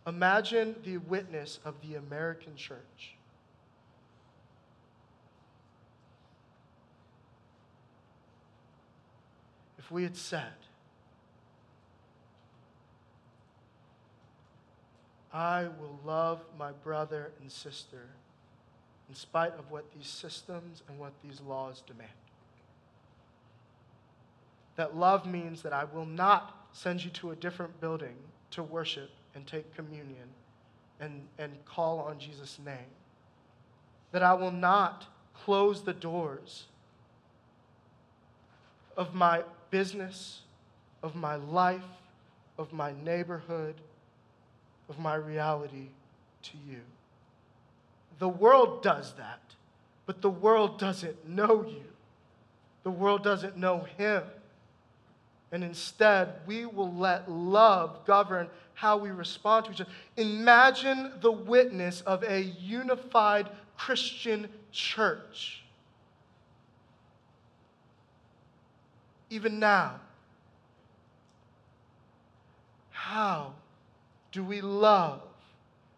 Imagine 0.07 0.75
the 0.83 0.97
witness 0.97 1.59
of 1.65 1.75
the 1.81 1.95
American 1.95 2.55
church. 2.55 3.15
If 9.79 9.91
we 9.91 10.03
had 10.03 10.15
said, 10.15 10.53
I 15.33 15.67
will 15.79 15.99
love 16.05 16.39
my 16.57 16.71
brother 16.71 17.31
and 17.41 17.51
sister 17.51 18.07
in 19.09 19.15
spite 19.15 19.53
of 19.59 19.69
what 19.69 19.85
these 19.93 20.07
systems 20.07 20.81
and 20.87 20.97
what 20.97 21.13
these 21.23 21.41
laws 21.41 21.83
demand. 21.85 22.09
That 24.75 24.95
love 24.95 25.25
means 25.25 25.61
that 25.63 25.73
I 25.73 25.83
will 25.83 26.05
not 26.05 26.67
send 26.73 27.03
you 27.03 27.09
to 27.11 27.31
a 27.31 27.35
different 27.35 27.79
building 27.81 28.15
to 28.51 28.63
worship 28.63 29.09
and 29.35 29.45
take 29.45 29.75
communion 29.75 30.29
and, 30.99 31.21
and 31.37 31.53
call 31.65 31.99
on 31.99 32.17
Jesus' 32.17 32.57
name. 32.65 32.91
That 34.11 34.23
I 34.23 34.33
will 34.33 34.51
not 34.51 35.05
close 35.33 35.83
the 35.83 35.93
doors 35.93 36.65
of 38.95 39.13
my 39.13 39.43
business, 39.69 40.41
of 41.03 41.15
my 41.15 41.35
life, 41.35 41.81
of 42.57 42.71
my 42.71 42.93
neighborhood, 43.03 43.75
of 44.89 44.99
my 44.99 45.15
reality 45.15 45.89
to 46.43 46.51
you. 46.67 46.79
The 48.19 48.29
world 48.29 48.81
does 48.81 49.13
that, 49.15 49.41
but 50.05 50.21
the 50.21 50.29
world 50.29 50.79
doesn't 50.79 51.27
know 51.27 51.65
you. 51.67 51.83
The 52.83 52.91
world 52.91 53.23
doesn't 53.23 53.57
know 53.57 53.85
Him. 53.97 54.23
And 55.51 55.63
instead, 55.63 56.33
we 56.45 56.65
will 56.65 56.93
let 56.93 57.29
love 57.29 58.05
govern 58.05 58.49
how 58.73 58.97
we 58.97 59.09
respond 59.09 59.65
to 59.65 59.71
each 59.71 59.81
other. 59.81 59.89
Imagine 60.17 61.13
the 61.21 61.31
witness 61.31 62.01
of 62.01 62.23
a 62.23 62.41
unified 62.41 63.47
Christian 63.77 64.49
church. 64.71 65.63
Even 69.29 69.59
now, 69.59 69.99
how 72.91 73.53
do 74.31 74.43
we 74.43 74.61
love 74.61 75.21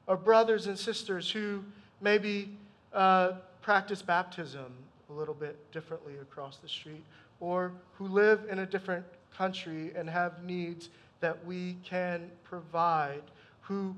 our 0.08 0.18
brothers 0.18 0.68
and 0.68 0.78
sisters 0.78 1.32
who 1.32 1.64
maybe 2.00 2.50
uh, 2.93 3.34
practice 3.62 4.02
baptism 4.02 4.72
a 5.10 5.14
little 5.14 5.34
bit 5.34 5.72
differently 5.72 6.14
across 6.22 6.58
the 6.58 6.70
street, 6.70 7.04
or 7.39 7.72
who 7.98 8.08
live 8.08 8.45
in 8.50 8.60
a 8.60 8.66
different 8.66 9.06
country 9.38 9.91
and 9.95 10.09
have 10.09 10.43
needs 10.43 10.89
that 11.19 11.45
we 11.45 11.77
can 11.83 12.29
provide, 12.43 13.21
who 13.61 13.95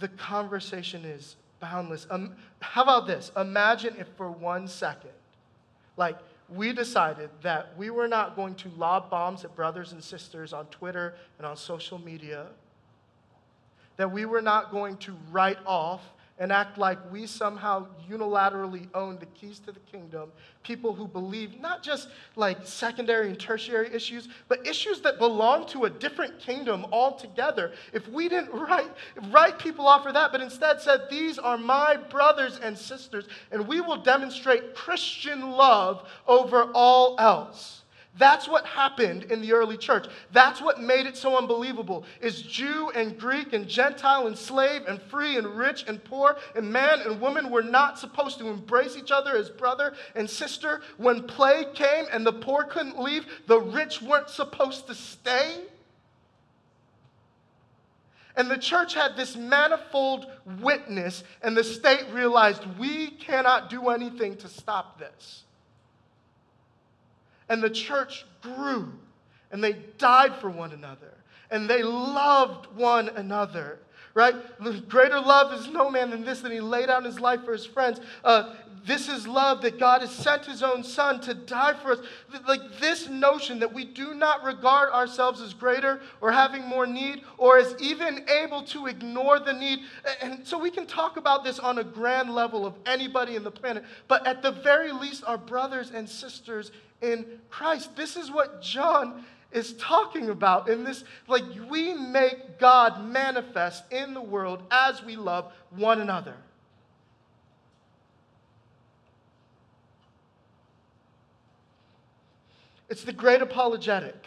the 0.00 0.08
conversation 0.08 1.04
is 1.04 1.36
boundless. 1.60 2.06
Um, 2.10 2.34
how 2.60 2.82
about 2.82 3.06
this? 3.06 3.30
Imagine 3.36 3.94
if 3.98 4.08
for 4.16 4.30
one 4.30 4.68
second, 4.68 5.10
like, 5.96 6.18
we 6.48 6.72
decided 6.72 7.30
that 7.42 7.76
we 7.78 7.88
were 7.88 8.08
not 8.08 8.36
going 8.36 8.54
to 8.56 8.68
lob 8.76 9.08
bombs 9.08 9.44
at 9.44 9.56
brothers 9.56 9.92
and 9.92 10.04
sisters 10.04 10.52
on 10.52 10.66
Twitter 10.66 11.14
and 11.38 11.46
on 11.46 11.56
social 11.56 11.98
media, 11.98 12.46
that 13.96 14.10
we 14.10 14.26
were 14.26 14.42
not 14.42 14.70
going 14.70 14.96
to 14.98 15.16
write 15.30 15.58
off 15.64 16.02
and 16.38 16.50
act 16.50 16.78
like 16.78 16.98
we 17.12 17.26
somehow 17.26 17.86
unilaterally 18.10 18.88
own 18.92 19.18
the 19.18 19.26
keys 19.26 19.60
to 19.60 19.70
the 19.70 19.78
kingdom. 19.80 20.32
People 20.64 20.92
who 20.92 21.06
believe 21.06 21.60
not 21.60 21.82
just 21.82 22.08
like 22.34 22.66
secondary 22.66 23.28
and 23.28 23.38
tertiary 23.38 23.88
issues, 23.94 24.28
but 24.48 24.66
issues 24.66 25.00
that 25.02 25.18
belong 25.18 25.66
to 25.68 25.84
a 25.84 25.90
different 25.90 26.40
kingdom 26.40 26.86
altogether. 26.90 27.72
If 27.92 28.08
we 28.08 28.28
didn't 28.28 28.52
write, 28.52 28.90
write 29.30 29.58
people 29.60 29.86
off 29.86 30.02
for 30.02 30.12
that, 30.12 30.32
but 30.32 30.40
instead 30.40 30.80
said, 30.80 31.02
These 31.08 31.38
are 31.38 31.56
my 31.56 31.96
brothers 31.96 32.58
and 32.60 32.76
sisters, 32.76 33.26
and 33.52 33.68
we 33.68 33.80
will 33.80 34.02
demonstrate 34.02 34.74
Christian 34.74 35.52
love 35.52 36.08
over 36.26 36.64
all 36.74 37.14
else. 37.20 37.83
That's 38.16 38.46
what 38.46 38.64
happened 38.64 39.24
in 39.24 39.40
the 39.40 39.52
early 39.52 39.76
church. 39.76 40.06
That's 40.32 40.62
what 40.62 40.80
made 40.80 41.06
it 41.06 41.16
so 41.16 41.36
unbelievable. 41.36 42.04
Is 42.20 42.42
Jew 42.42 42.90
and 42.94 43.18
Greek 43.18 43.52
and 43.52 43.66
Gentile 43.66 44.28
and 44.28 44.38
slave 44.38 44.82
and 44.86 45.02
free 45.02 45.36
and 45.36 45.46
rich 45.46 45.84
and 45.88 46.02
poor 46.04 46.36
and 46.54 46.72
man 46.72 47.00
and 47.00 47.20
woman 47.20 47.50
were 47.50 47.62
not 47.62 47.98
supposed 47.98 48.38
to 48.38 48.48
embrace 48.48 48.96
each 48.96 49.10
other 49.10 49.36
as 49.36 49.50
brother 49.50 49.94
and 50.14 50.30
sister. 50.30 50.80
When 50.96 51.24
plague 51.24 51.74
came 51.74 52.04
and 52.12 52.24
the 52.24 52.32
poor 52.32 52.62
couldn't 52.64 53.00
leave, 53.00 53.26
the 53.48 53.60
rich 53.60 54.00
weren't 54.00 54.30
supposed 54.30 54.86
to 54.86 54.94
stay. 54.94 55.62
And 58.36 58.50
the 58.50 58.58
church 58.58 58.94
had 58.94 59.16
this 59.16 59.36
manifold 59.36 60.26
witness, 60.60 61.22
and 61.42 61.56
the 61.56 61.62
state 61.62 62.04
realized 62.12 62.64
we 62.78 63.10
cannot 63.10 63.70
do 63.70 63.90
anything 63.90 64.36
to 64.38 64.48
stop 64.48 64.98
this. 64.98 65.44
And 67.54 67.62
the 67.62 67.70
church 67.70 68.26
grew, 68.42 68.92
and 69.52 69.62
they 69.62 69.74
died 69.96 70.34
for 70.40 70.50
one 70.50 70.72
another, 70.72 71.14
and 71.52 71.70
they 71.70 71.84
loved 71.84 72.66
one 72.74 73.10
another. 73.10 73.78
Right? 74.12 74.34
Greater 74.88 75.20
love 75.20 75.52
is 75.52 75.68
no 75.68 75.88
man 75.88 76.10
than 76.10 76.24
this, 76.24 76.40
that 76.40 76.50
he 76.50 76.58
laid 76.58 76.86
down 76.86 77.04
his 77.04 77.20
life 77.20 77.44
for 77.44 77.52
his 77.52 77.64
friends. 77.64 78.00
Uh, 78.24 78.54
this 78.84 79.08
is 79.08 79.26
love 79.26 79.62
that 79.62 79.78
God 79.78 80.00
has 80.00 80.10
sent 80.10 80.44
his 80.44 80.64
own 80.64 80.82
son 80.82 81.20
to 81.22 81.32
die 81.32 81.74
for 81.74 81.92
us. 81.92 82.00
Like 82.46 82.60
this 82.80 83.08
notion 83.08 83.60
that 83.60 83.72
we 83.72 83.84
do 83.84 84.14
not 84.14 84.42
regard 84.42 84.92
ourselves 84.92 85.40
as 85.40 85.54
greater 85.54 86.00
or 86.20 86.32
having 86.32 86.64
more 86.66 86.86
need 86.86 87.22
or 87.38 87.56
as 87.56 87.74
even 87.80 88.28
able 88.28 88.62
to 88.64 88.86
ignore 88.86 89.38
the 89.38 89.52
need. 89.52 89.80
And 90.20 90.46
so 90.46 90.58
we 90.58 90.70
can 90.70 90.86
talk 90.86 91.16
about 91.16 91.44
this 91.44 91.58
on 91.58 91.78
a 91.78 91.84
grand 91.84 92.34
level 92.34 92.66
of 92.66 92.74
anybody 92.84 93.36
in 93.36 93.44
the 93.44 93.50
planet, 93.50 93.84
but 94.08 94.26
at 94.26 94.42
the 94.42 94.50
very 94.50 94.90
least, 94.90 95.24
our 95.24 95.38
brothers 95.38 95.90
and 95.92 96.08
sisters 96.08 96.72
in 97.04 97.26
Christ. 97.50 97.94
This 97.96 98.16
is 98.16 98.30
what 98.30 98.62
John 98.62 99.24
is 99.52 99.74
talking 99.74 100.30
about 100.30 100.68
in 100.68 100.82
this 100.82 101.04
like 101.28 101.44
we 101.70 101.94
make 101.94 102.58
God 102.58 103.04
manifest 103.04 103.84
in 103.92 104.14
the 104.14 104.20
world 104.20 104.62
as 104.70 105.02
we 105.02 105.16
love 105.16 105.52
one 105.70 106.00
another. 106.00 106.34
It's 112.88 113.04
the 113.04 113.12
great 113.12 113.42
apologetic. 113.42 114.26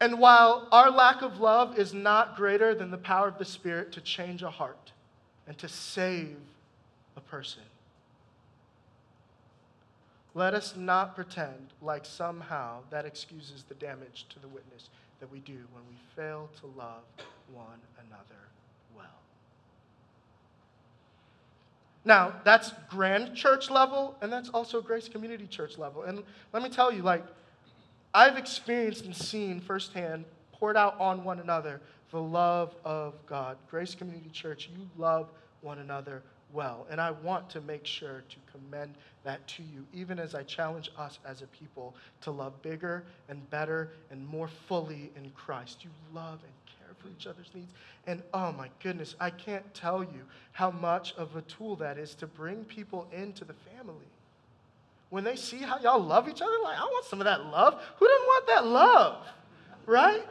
And 0.00 0.18
while 0.18 0.68
our 0.72 0.90
lack 0.90 1.22
of 1.22 1.40
love 1.40 1.78
is 1.78 1.94
not 1.94 2.36
greater 2.36 2.74
than 2.74 2.90
the 2.90 2.98
power 2.98 3.28
of 3.28 3.38
the 3.38 3.44
Spirit 3.44 3.92
to 3.92 4.00
change 4.00 4.42
a 4.42 4.50
heart 4.50 4.92
and 5.46 5.56
to 5.58 5.68
save 5.68 6.36
a 7.16 7.20
person, 7.20 7.62
let 10.36 10.52
us 10.52 10.74
not 10.76 11.14
pretend 11.14 11.72
like 11.80 12.04
somehow 12.04 12.80
that 12.90 13.06
excuses 13.06 13.64
the 13.66 13.74
damage 13.76 14.26
to 14.28 14.38
the 14.38 14.46
witness 14.46 14.90
that 15.18 15.32
we 15.32 15.38
do 15.40 15.56
when 15.72 15.82
we 15.88 15.96
fail 16.14 16.50
to 16.60 16.66
love 16.78 17.02
one 17.54 17.80
another 18.06 18.42
well. 18.94 19.06
Now, 22.04 22.34
that's 22.44 22.72
grand 22.90 23.34
church 23.34 23.70
level, 23.70 24.14
and 24.20 24.30
that's 24.30 24.50
also 24.50 24.82
Grace 24.82 25.08
Community 25.08 25.46
Church 25.46 25.78
level. 25.78 26.02
And 26.02 26.22
let 26.52 26.62
me 26.62 26.68
tell 26.68 26.92
you, 26.92 27.00
like, 27.00 27.24
I've 28.12 28.36
experienced 28.36 29.06
and 29.06 29.16
seen 29.16 29.58
firsthand, 29.58 30.26
poured 30.52 30.76
out 30.76 31.00
on 31.00 31.24
one 31.24 31.38
another, 31.38 31.80
the 32.10 32.20
love 32.20 32.74
of 32.84 33.14
God. 33.26 33.56
Grace 33.70 33.94
Community 33.94 34.28
Church, 34.28 34.68
you 34.70 34.86
love 34.98 35.30
one 35.62 35.78
another 35.78 36.22
well. 36.52 36.86
And 36.90 37.00
I 37.00 37.10
want 37.10 37.48
to 37.50 37.60
make 37.60 37.86
sure 37.86 38.22
to 38.28 38.36
commend 38.52 38.94
that 39.24 39.46
to 39.48 39.62
you, 39.62 39.86
even 39.92 40.18
as 40.18 40.34
I 40.34 40.42
challenge 40.42 40.90
us 40.96 41.18
as 41.26 41.42
a 41.42 41.46
people 41.46 41.94
to 42.22 42.30
love 42.30 42.60
bigger 42.62 43.04
and 43.28 43.48
better 43.50 43.90
and 44.10 44.26
more 44.26 44.48
fully 44.48 45.10
in 45.16 45.30
Christ. 45.30 45.84
You 45.84 45.90
love 46.14 46.40
and 46.42 46.52
care 46.78 46.94
for 46.98 47.08
each 47.08 47.26
other's 47.26 47.50
needs. 47.54 47.72
And 48.06 48.22
oh 48.32 48.52
my 48.52 48.70
goodness, 48.82 49.14
I 49.20 49.30
can't 49.30 49.74
tell 49.74 50.02
you 50.02 50.22
how 50.52 50.70
much 50.70 51.14
of 51.14 51.34
a 51.36 51.42
tool 51.42 51.76
that 51.76 51.98
is 51.98 52.14
to 52.16 52.26
bring 52.26 52.64
people 52.64 53.06
into 53.12 53.44
the 53.44 53.54
family. 53.74 54.06
When 55.10 55.24
they 55.24 55.36
see 55.36 55.58
how 55.58 55.78
y'all 55.78 56.02
love 56.02 56.28
each 56.28 56.42
other, 56.42 56.56
like, 56.64 56.78
I 56.78 56.84
want 56.84 57.04
some 57.04 57.20
of 57.20 57.26
that 57.26 57.44
love. 57.46 57.80
Who 57.98 58.06
doesn't 58.06 58.26
want 58.26 58.46
that 58.48 58.66
love? 58.66 59.26
Right? 59.86 60.24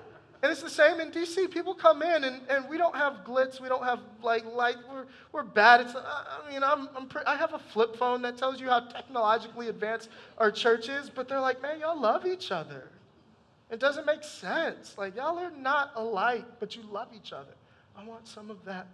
And 0.46 0.52
it's 0.52 0.62
the 0.62 0.70
same 0.70 1.00
in 1.00 1.10
DC. 1.10 1.50
People 1.50 1.74
come 1.74 2.04
in 2.04 2.24
and, 2.24 2.40
and 2.52 2.70
we 2.70 2.78
don't 2.78 2.96
have 2.96 3.24
glitz. 3.26 3.60
We 3.60 3.68
don't 3.68 3.84
have 3.84 4.00
like 4.22 4.46
light. 4.46 4.76
We're, 4.88 5.08
we're 5.32 5.42
bad. 5.42 5.82
It's, 5.82 5.96
I 5.96 6.48
mean, 6.48 6.62
I'm, 6.62 6.88
I'm 6.96 7.08
pre- 7.08 7.24
I 7.26 7.36
have 7.36 7.56
a 7.56 7.58
flip 7.58 7.96
phone 7.96 8.22
that 8.22 8.38
tells 8.38 8.62
you 8.62 8.68
how 8.68 8.82
technologically 8.82 9.70
advanced 9.70 10.10
our 10.38 10.52
church 10.52 10.88
is, 10.88 11.10
but 11.10 11.28
they're 11.28 11.40
like, 11.40 11.64
man, 11.64 11.80
y'all 11.80 12.00
love 12.00 12.28
each 12.28 12.52
other. 12.52 12.92
It 13.72 13.80
doesn't 13.80 14.06
make 14.06 14.22
sense. 14.22 14.94
Like, 15.00 15.16
y'all 15.16 15.40
are 15.40 15.50
not 15.50 15.94
alike, 15.96 16.46
but 16.60 16.76
you 16.76 16.84
love 16.92 17.08
each 17.16 17.34
other. 17.34 17.56
I 17.98 18.06
want 18.06 18.28
some 18.28 18.52
of 18.52 18.64
that 18.66 18.86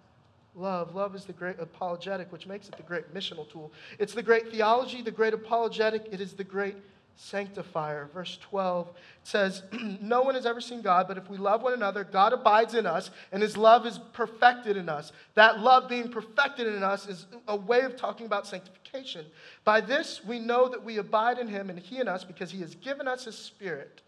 love. 0.56 0.96
Love 0.96 1.16
is 1.16 1.26
the 1.26 1.34
great 1.34 1.60
apologetic, 1.60 2.32
which 2.32 2.48
makes 2.48 2.70
it 2.70 2.78
the 2.78 2.84
great 2.84 3.14
missional 3.14 3.52
tool. 3.52 3.74
It's 4.00 4.14
the 4.14 4.24
great 4.24 4.54
theology, 4.54 5.02
the 5.02 5.12
great 5.12 5.34
apologetic. 5.34 6.08
It 6.14 6.22
is 6.22 6.32
the 6.32 6.46
great 6.46 6.78
sanctifier. 7.16 8.10
Verse 8.14 8.38
12 8.42 8.90
says, 9.24 9.64
No 10.02 10.22
one 10.22 10.36
has 10.36 10.46
ever 10.46 10.62
seen 10.62 10.82
God, 10.82 11.08
but 11.08 11.18
if 11.18 11.30
we 11.30 11.38
love 11.38 11.62
one 11.62 11.74
another, 11.74 12.04
God 12.04 12.34
abides 12.34 12.74
in 12.74 12.86
us, 12.86 13.12
and 13.32 13.42
his 13.42 13.56
love 13.56 13.86
is 13.86 14.00
perfected 14.14 14.78
in 14.78 14.90
us. 14.90 15.12
That 15.36 15.60
love 15.60 15.88
being 15.88 16.10
perfected 16.10 16.68
in 16.68 16.84
us 16.84 17.08
is 17.08 17.26
a 17.48 17.56
way 17.56 17.82
of 17.82 17.96
talking 17.96 18.26
about 18.26 18.48
sanctification. 18.48 19.26
By 19.64 19.82
this, 19.82 20.24
we 20.26 20.40
know 20.40 20.68
that 20.68 20.84
we 20.84 20.98
abide 20.98 21.38
in 21.38 21.48
him 21.48 21.70
and 21.70 21.80
he 21.80 22.00
in 22.00 22.08
us 22.08 22.24
because 22.24 22.52
he 22.52 22.60
has 22.62 22.76
given 22.76 23.08
us 23.08 23.26
his 23.26 23.38
spirit. 23.38 24.02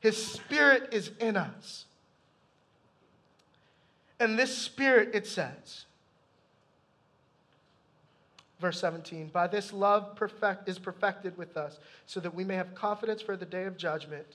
His 0.00 0.16
spirit 0.16 0.90
is 0.92 1.12
in 1.18 1.36
us. 1.36 1.86
And 4.20 4.38
this 4.38 4.56
spirit, 4.56 5.14
it 5.14 5.26
says, 5.26 5.85
Verse 8.58 8.80
17, 8.80 9.28
by 9.28 9.46
this 9.46 9.72
love 9.72 10.16
perfect, 10.16 10.68
is 10.68 10.78
perfected 10.78 11.36
with 11.36 11.56
us, 11.56 11.78
so 12.06 12.20
that 12.20 12.34
we 12.34 12.42
may 12.42 12.56
have 12.56 12.74
confidence 12.74 13.20
for 13.20 13.36
the 13.36 13.44
day 13.44 13.64
of 13.64 13.76
judgment. 13.76 14.26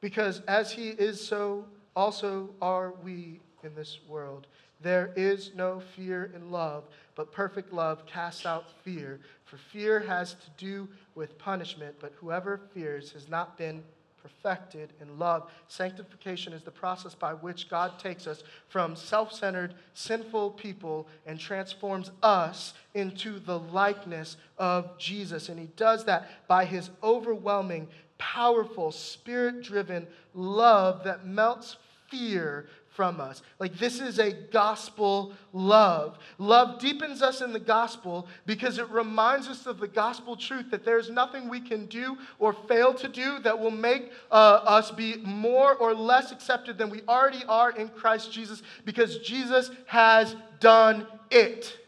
Because 0.00 0.40
as 0.46 0.70
he 0.72 0.90
is, 0.90 1.20
so 1.20 1.64
also 1.96 2.50
are 2.62 2.92
we 3.02 3.40
in 3.64 3.74
this 3.74 3.98
world. 4.08 4.46
There 4.80 5.12
is 5.16 5.50
no 5.54 5.80
fear 5.94 6.30
in 6.34 6.50
love, 6.50 6.84
but 7.14 7.32
perfect 7.32 7.72
love 7.72 8.06
casts 8.06 8.46
out 8.46 8.70
fear. 8.82 9.20
For 9.44 9.58
fear 9.58 10.00
has 10.00 10.34
to 10.34 10.50
do 10.56 10.88
with 11.14 11.36
punishment, 11.36 11.96
but 12.00 12.12
whoever 12.16 12.60
fears 12.72 13.12
has 13.12 13.28
not 13.28 13.58
been 13.58 13.82
perfected 14.22 14.92
in 15.00 15.18
love. 15.18 15.50
Sanctification 15.68 16.52
is 16.52 16.62
the 16.62 16.70
process 16.70 17.14
by 17.14 17.34
which 17.34 17.68
God 17.68 17.98
takes 17.98 18.26
us 18.26 18.42
from 18.68 18.96
self 18.96 19.32
centered, 19.32 19.74
sinful 19.94 20.52
people 20.52 21.08
and 21.26 21.38
transforms 21.38 22.10
us 22.22 22.74
into 22.94 23.38
the 23.38 23.58
likeness 23.58 24.36
of 24.58 24.98
Jesus. 24.98 25.48
And 25.48 25.58
He 25.58 25.68
does 25.76 26.04
that 26.04 26.30
by 26.48 26.64
His 26.64 26.90
overwhelming, 27.02 27.88
powerful, 28.18 28.92
spirit 28.92 29.62
driven 29.62 30.06
love 30.34 31.04
that 31.04 31.26
melts 31.26 31.76
fear 32.08 32.66
from 33.00 33.18
us. 33.18 33.40
Like, 33.58 33.78
this 33.78 33.98
is 33.98 34.18
a 34.18 34.30
gospel 34.30 35.32
love. 35.54 36.18
Love 36.36 36.78
deepens 36.78 37.22
us 37.22 37.40
in 37.40 37.54
the 37.54 37.58
gospel 37.58 38.28
because 38.44 38.76
it 38.76 38.86
reminds 38.90 39.48
us 39.48 39.64
of 39.64 39.80
the 39.80 39.88
gospel 39.88 40.36
truth 40.36 40.70
that 40.70 40.84
there's 40.84 41.08
nothing 41.08 41.48
we 41.48 41.60
can 41.60 41.86
do 41.86 42.18
or 42.38 42.52
fail 42.52 42.92
to 42.92 43.08
do 43.08 43.38
that 43.38 43.58
will 43.58 43.70
make 43.70 44.12
uh, 44.30 44.34
us 44.34 44.90
be 44.90 45.16
more 45.24 45.76
or 45.76 45.94
less 45.94 46.30
accepted 46.30 46.76
than 46.76 46.90
we 46.90 47.00
already 47.08 47.42
are 47.48 47.70
in 47.70 47.88
Christ 47.88 48.32
Jesus 48.32 48.62
because 48.84 49.16
Jesus 49.20 49.70
has 49.86 50.36
done 50.60 51.06
it. 51.30 51.78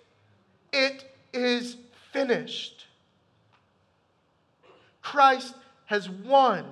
It 0.72 1.04
is 1.34 1.76
finished. 2.10 2.86
Christ 5.02 5.54
has 5.84 6.08
won, 6.08 6.64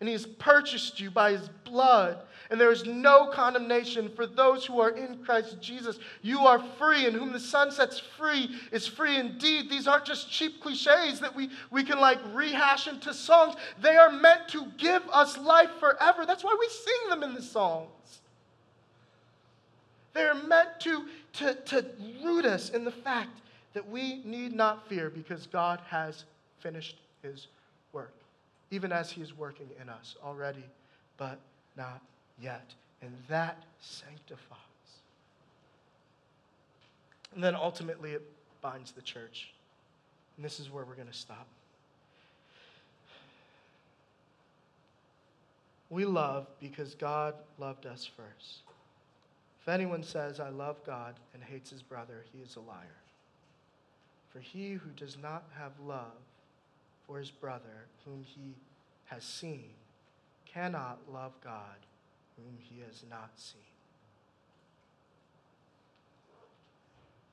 and 0.00 0.08
he 0.08 0.12
has 0.12 0.26
purchased 0.26 0.98
you 0.98 1.12
by 1.12 1.30
his 1.30 1.48
blood. 1.62 2.24
And 2.50 2.58
there 2.58 2.72
is 2.72 2.86
no 2.86 3.26
condemnation 3.26 4.10
for 4.14 4.26
those 4.26 4.64
who 4.64 4.80
are 4.80 4.90
in 4.90 5.18
Christ 5.18 5.60
Jesus. 5.60 5.98
You 6.22 6.40
are 6.46 6.62
free, 6.78 7.06
and 7.06 7.14
whom 7.14 7.32
the 7.32 7.40
Son 7.40 7.70
sets 7.70 7.98
free 7.98 8.56
is 8.72 8.86
free 8.86 9.16
indeed. 9.16 9.68
These 9.68 9.86
aren't 9.86 10.06
just 10.06 10.30
cheap 10.30 10.62
cliches 10.62 11.20
that 11.20 11.36
we, 11.36 11.50
we 11.70 11.84
can 11.84 12.00
like 12.00 12.18
rehash 12.32 12.88
into 12.88 13.12
songs. 13.12 13.54
They 13.82 13.96
are 13.96 14.10
meant 14.10 14.48
to 14.48 14.66
give 14.78 15.02
us 15.12 15.36
life 15.36 15.70
forever. 15.78 16.24
That's 16.24 16.42
why 16.42 16.56
we 16.58 16.68
sing 16.68 17.10
them 17.10 17.22
in 17.22 17.34
the 17.34 17.42
songs. 17.42 18.20
They're 20.14 20.34
meant 20.34 20.80
to, 20.80 21.04
to, 21.34 21.54
to 21.54 21.86
root 22.24 22.46
us 22.46 22.70
in 22.70 22.84
the 22.84 22.90
fact 22.90 23.40
that 23.74 23.86
we 23.86 24.22
need 24.24 24.54
not 24.54 24.88
fear 24.88 25.10
because 25.10 25.46
God 25.46 25.80
has 25.86 26.24
finished 26.60 26.96
his 27.22 27.48
work, 27.92 28.14
even 28.70 28.90
as 28.90 29.10
he 29.10 29.20
is 29.20 29.36
working 29.36 29.68
in 29.80 29.90
us 29.90 30.16
already, 30.24 30.64
but 31.18 31.38
not 31.76 32.00
yet. 32.40 32.74
And 33.02 33.12
that 33.28 33.62
sanctifies. 33.80 34.58
And 37.34 37.42
then 37.42 37.54
ultimately, 37.54 38.12
it 38.12 38.22
binds 38.60 38.92
the 38.92 39.02
church. 39.02 39.52
And 40.36 40.44
this 40.44 40.60
is 40.60 40.70
where 40.70 40.84
we're 40.84 40.94
going 40.94 41.08
to 41.08 41.14
stop. 41.14 41.46
We 45.90 46.04
love 46.04 46.46
because 46.60 46.94
God 46.94 47.34
loved 47.58 47.86
us 47.86 48.08
first. 48.16 48.58
If 49.62 49.68
anyone 49.68 50.02
says, 50.02 50.38
I 50.38 50.50
love 50.50 50.76
God 50.84 51.14
and 51.32 51.42
hates 51.42 51.70
his 51.70 51.82
brother, 51.82 52.24
he 52.32 52.40
is 52.42 52.56
a 52.56 52.60
liar. 52.60 52.98
For 54.30 54.40
he 54.40 54.72
who 54.72 54.90
does 54.96 55.16
not 55.22 55.44
have 55.58 55.72
love 55.84 56.12
for 57.06 57.18
his 57.18 57.30
brother 57.30 57.86
whom 58.04 58.22
he 58.22 58.54
has 59.06 59.24
seen 59.24 59.70
cannot 60.44 60.98
love 61.10 61.32
God 61.42 61.76
whom 62.38 62.56
he 62.60 62.80
has 62.86 63.04
not 63.10 63.30
seen. 63.36 63.60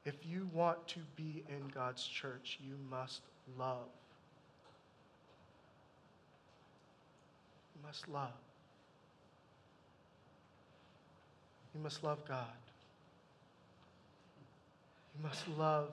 If 0.06 0.16
you 0.24 0.50
want 0.54 0.88
to 0.90 1.00
be 1.16 1.44
in 1.50 1.68
God's 1.74 2.04
church, 2.04 2.60
you 2.62 2.76
must 2.92 3.22
love. 3.58 3.88
You 7.76 7.88
must 7.88 8.08
love. 8.08 8.30
You 11.74 11.82
must 11.82 12.04
love 12.04 12.20
God. 12.28 12.46
You 15.18 15.28
must 15.28 15.48
love 15.58 15.90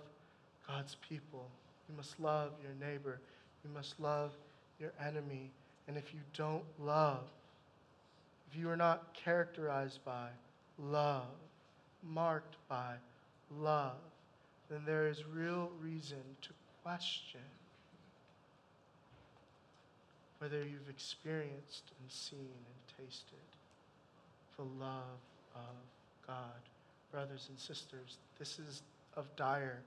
God's 0.69 0.97
people. 1.09 1.49
You 1.89 1.97
must 1.97 2.21
love 2.21 2.51
your 2.63 2.73
neighbor. 2.87 3.19
You 3.65 3.71
must 3.75 3.99
love 3.99 4.33
your 4.79 4.93
enemy. 5.05 5.51
And 5.89 5.97
if 5.97 6.13
you 6.13 6.21
don't 6.37 6.65
love, 6.79 7.25
if 8.53 8.59
you 8.61 8.69
are 8.69 8.77
not 8.77 9.15
characterized 9.15 10.05
by 10.05 10.29
love, 10.79 11.23
marked 12.03 12.57
by 12.69 12.95
love, 13.59 13.97
then 14.69 14.83
there 14.85 15.09
is 15.09 15.25
real 15.27 15.71
reason 15.81 16.19
to 16.43 16.51
question 16.83 17.41
whether 20.39 20.59
you've 20.59 20.91
experienced 20.91 21.93
and 22.01 22.11
seen 22.11 22.41
and 22.41 23.07
tasted 23.07 23.39
the 24.57 24.65
love 24.85 25.21
of 25.55 26.27
God. 26.27 26.61
Brothers 27.11 27.47
and 27.49 27.59
sisters, 27.59 28.19
this 28.39 28.59
is 28.59 28.83
of 29.17 29.25
dire 29.37 29.79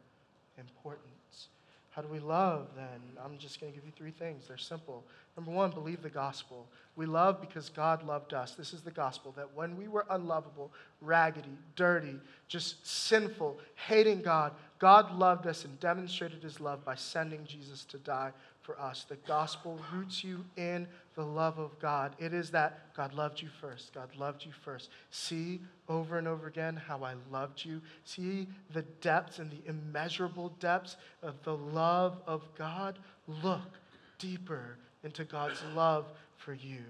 importance. 0.57 1.49
How 1.95 2.01
do 2.01 2.09
we 2.09 2.19
love 2.19 2.67
then? 2.75 2.99
I'm 3.23 3.37
just 3.37 3.61
going 3.61 3.71
to 3.71 3.77
give 3.77 3.85
you 3.85 3.93
three 3.95 4.11
things. 4.11 4.49
They're 4.49 4.57
simple. 4.57 5.05
Number 5.37 5.51
one, 5.51 5.71
believe 5.71 6.03
the 6.03 6.09
gospel. 6.09 6.67
We 6.97 7.05
love 7.05 7.39
because 7.39 7.69
God 7.69 8.03
loved 8.03 8.33
us. 8.33 8.51
This 8.51 8.73
is 8.73 8.81
the 8.81 8.91
gospel 8.91 9.33
that 9.37 9.55
when 9.55 9.77
we 9.77 9.87
were 9.87 10.05
unlovable, 10.09 10.73
raggedy, 10.99 11.57
dirty, 11.77 12.19
just 12.49 12.85
sinful, 12.85 13.57
hating 13.75 14.23
God, 14.23 14.51
God 14.77 15.17
loved 15.17 15.47
us 15.47 15.63
and 15.63 15.79
demonstrated 15.79 16.43
his 16.43 16.59
love 16.59 16.83
by 16.83 16.95
sending 16.95 17.45
Jesus 17.45 17.85
to 17.85 17.97
die 17.99 18.31
for 18.65 18.79
us. 18.79 19.05
The 19.07 19.17
gospel 19.27 19.79
roots 19.93 20.23
you 20.23 20.43
in 20.57 20.87
the 21.15 21.23
love 21.23 21.59
of 21.59 21.77
God. 21.79 22.15
It 22.19 22.33
is 22.33 22.49
that 22.51 22.93
God 22.95 23.13
loved 23.13 23.41
you 23.41 23.49
first. 23.61 23.93
God 23.93 24.09
loved 24.17 24.43
you 24.45 24.51
first. 24.51 24.89
See 25.11 25.61
over 25.87 26.17
and 26.17 26.27
over 26.27 26.47
again 26.47 26.75
how 26.75 27.03
I 27.03 27.13
loved 27.31 27.63
you. 27.63 27.81
See 28.03 28.47
the 28.73 28.81
depths 29.01 29.39
and 29.39 29.51
the 29.51 29.69
immeasurable 29.69 30.49
depths 30.59 30.97
of 31.21 31.35
the 31.43 31.55
love 31.55 32.17
of 32.25 32.41
God. 32.57 32.97
Look 33.43 33.79
deeper 34.17 34.77
into 35.03 35.23
God's 35.23 35.61
love 35.75 36.05
for 36.37 36.53
you. 36.53 36.83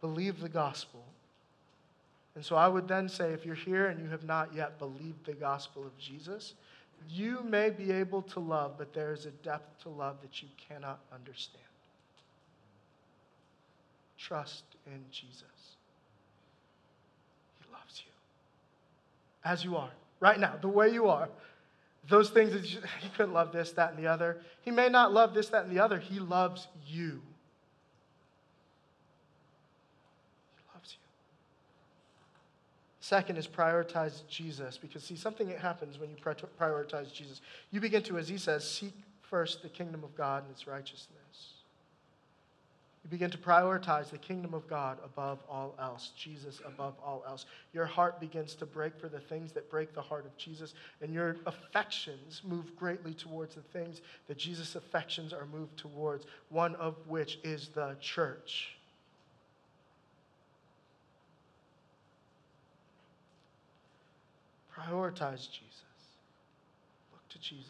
Believe 0.00 0.40
the 0.40 0.48
gospel. 0.48 1.04
And 2.34 2.44
so 2.44 2.56
I 2.56 2.68
would 2.68 2.88
then 2.88 3.08
say 3.08 3.32
if 3.32 3.44
you're 3.44 3.54
here 3.54 3.86
and 3.88 4.00
you 4.00 4.08
have 4.08 4.24
not 4.24 4.54
yet 4.54 4.78
believed 4.78 5.26
the 5.26 5.34
gospel 5.34 5.84
of 5.84 5.96
Jesus, 5.98 6.54
you 7.08 7.42
may 7.42 7.70
be 7.70 7.92
able 7.92 8.22
to 8.22 8.40
love, 8.40 8.72
but 8.78 8.92
there 8.92 9.12
is 9.12 9.26
a 9.26 9.30
depth 9.30 9.82
to 9.82 9.88
love 9.88 10.16
that 10.22 10.42
you 10.42 10.48
cannot 10.68 11.00
understand. 11.12 11.64
Trust 14.18 14.64
in 14.86 15.04
Jesus. 15.10 15.44
He 17.58 17.72
loves 17.72 18.02
you 18.04 18.12
as 19.44 19.64
you 19.64 19.76
are, 19.76 19.90
right 20.20 20.38
now, 20.38 20.54
the 20.60 20.68
way 20.68 20.90
you 20.90 21.08
are. 21.08 21.28
Those 22.08 22.30
things 22.30 22.52
that 22.52 22.72
you, 22.72 22.80
he 23.00 23.08
couldn't 23.10 23.32
love 23.32 23.52
this, 23.52 23.72
that, 23.72 23.94
and 23.94 23.98
the 23.98 24.08
other. 24.08 24.38
He 24.62 24.70
may 24.70 24.88
not 24.88 25.12
love 25.12 25.34
this, 25.34 25.48
that, 25.48 25.64
and 25.64 25.76
the 25.76 25.82
other. 25.82 25.98
He 25.98 26.18
loves 26.18 26.68
you. 26.86 27.22
Second 33.12 33.36
is 33.36 33.46
prioritize 33.46 34.26
Jesus 34.26 34.78
because, 34.78 35.04
see, 35.04 35.16
something 35.16 35.46
that 35.48 35.58
happens 35.58 35.98
when 35.98 36.08
you 36.08 36.16
prioritize 36.16 37.12
Jesus. 37.12 37.42
You 37.70 37.78
begin 37.78 38.02
to, 38.04 38.16
as 38.16 38.26
he 38.26 38.38
says, 38.38 38.66
seek 38.66 38.94
first 39.20 39.60
the 39.60 39.68
kingdom 39.68 40.02
of 40.02 40.16
God 40.16 40.44
and 40.44 40.50
its 40.50 40.66
righteousness. 40.66 41.52
You 43.04 43.10
begin 43.10 43.30
to 43.30 43.36
prioritize 43.36 44.08
the 44.08 44.16
kingdom 44.16 44.54
of 44.54 44.66
God 44.66 44.96
above 45.04 45.40
all 45.46 45.74
else, 45.78 46.12
Jesus 46.16 46.62
above 46.64 46.94
all 47.04 47.22
else. 47.28 47.44
Your 47.74 47.84
heart 47.84 48.18
begins 48.18 48.54
to 48.54 48.64
break 48.64 48.98
for 48.98 49.10
the 49.10 49.20
things 49.20 49.52
that 49.52 49.68
break 49.68 49.92
the 49.92 50.00
heart 50.00 50.24
of 50.24 50.34
Jesus, 50.38 50.72
and 51.02 51.12
your 51.12 51.36
affections 51.44 52.40
move 52.42 52.74
greatly 52.76 53.12
towards 53.12 53.56
the 53.56 53.60
things 53.60 54.00
that 54.26 54.38
Jesus' 54.38 54.74
affections 54.74 55.34
are 55.34 55.44
moved 55.52 55.76
towards, 55.76 56.24
one 56.48 56.76
of 56.76 56.96
which 57.06 57.38
is 57.44 57.68
the 57.74 57.94
church. 58.00 58.78
Prioritize 64.76 65.50
Jesus. 65.50 65.84
Look 67.12 67.28
to 67.30 67.38
Jesus, 67.38 67.66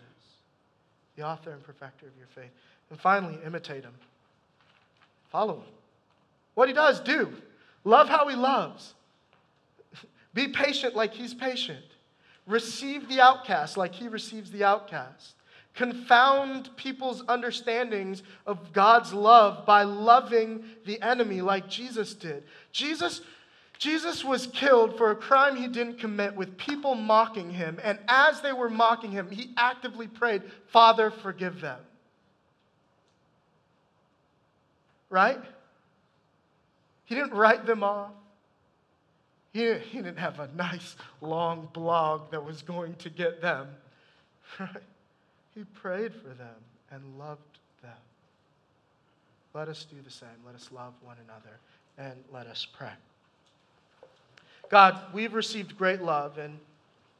the 1.16 1.22
author 1.22 1.50
and 1.50 1.62
perfecter 1.62 2.06
of 2.06 2.12
your 2.16 2.28
faith. 2.34 2.52
And 2.90 3.00
finally, 3.00 3.38
imitate 3.44 3.84
him. 3.84 3.94
Follow 5.30 5.56
him. 5.56 5.72
What 6.54 6.68
he 6.68 6.74
does, 6.74 7.00
do. 7.00 7.32
Love 7.84 8.08
how 8.08 8.28
he 8.28 8.36
loves. 8.36 8.94
Be 10.34 10.48
patient 10.48 10.94
like 10.94 11.14
he's 11.14 11.34
patient. 11.34 11.84
Receive 12.46 13.08
the 13.08 13.20
outcast 13.20 13.76
like 13.76 13.94
he 13.94 14.08
receives 14.08 14.50
the 14.50 14.64
outcast. 14.64 15.34
Confound 15.74 16.68
people's 16.76 17.24
understandings 17.28 18.22
of 18.46 18.72
God's 18.74 19.14
love 19.14 19.64
by 19.64 19.84
loving 19.84 20.64
the 20.84 21.00
enemy 21.00 21.40
like 21.40 21.68
Jesus 21.68 22.12
did. 22.12 22.42
Jesus 22.72 23.22
Jesus 23.82 24.24
was 24.24 24.46
killed 24.46 24.96
for 24.96 25.10
a 25.10 25.16
crime 25.16 25.56
he 25.56 25.66
didn't 25.66 25.98
commit 25.98 26.36
with 26.36 26.56
people 26.56 26.94
mocking 26.94 27.50
him. 27.50 27.80
And 27.82 27.98
as 28.06 28.40
they 28.40 28.52
were 28.52 28.70
mocking 28.70 29.10
him, 29.10 29.28
he 29.28 29.50
actively 29.56 30.06
prayed, 30.06 30.42
Father, 30.68 31.10
forgive 31.10 31.60
them. 31.60 31.80
Right? 35.10 35.40
He 37.06 37.16
didn't 37.16 37.32
write 37.32 37.66
them 37.66 37.82
off. 37.82 38.12
He, 39.52 39.74
he 39.74 39.98
didn't 39.98 40.20
have 40.20 40.38
a 40.38 40.48
nice 40.56 40.94
long 41.20 41.68
blog 41.72 42.30
that 42.30 42.44
was 42.44 42.62
going 42.62 42.94
to 42.96 43.10
get 43.10 43.42
them. 43.42 43.66
Right? 44.60 44.82
He 45.56 45.64
prayed 45.64 46.14
for 46.14 46.28
them 46.28 46.54
and 46.92 47.18
loved 47.18 47.58
them. 47.82 47.90
Let 49.54 49.68
us 49.68 49.86
do 49.90 49.96
the 50.04 50.10
same. 50.10 50.28
Let 50.46 50.54
us 50.54 50.68
love 50.70 50.92
one 51.02 51.16
another 51.24 51.58
and 51.98 52.22
let 52.32 52.46
us 52.46 52.64
pray. 52.76 52.92
God, 54.72 54.98
we've 55.12 55.34
received 55.34 55.76
great 55.76 56.00
love, 56.00 56.38
and 56.38 56.58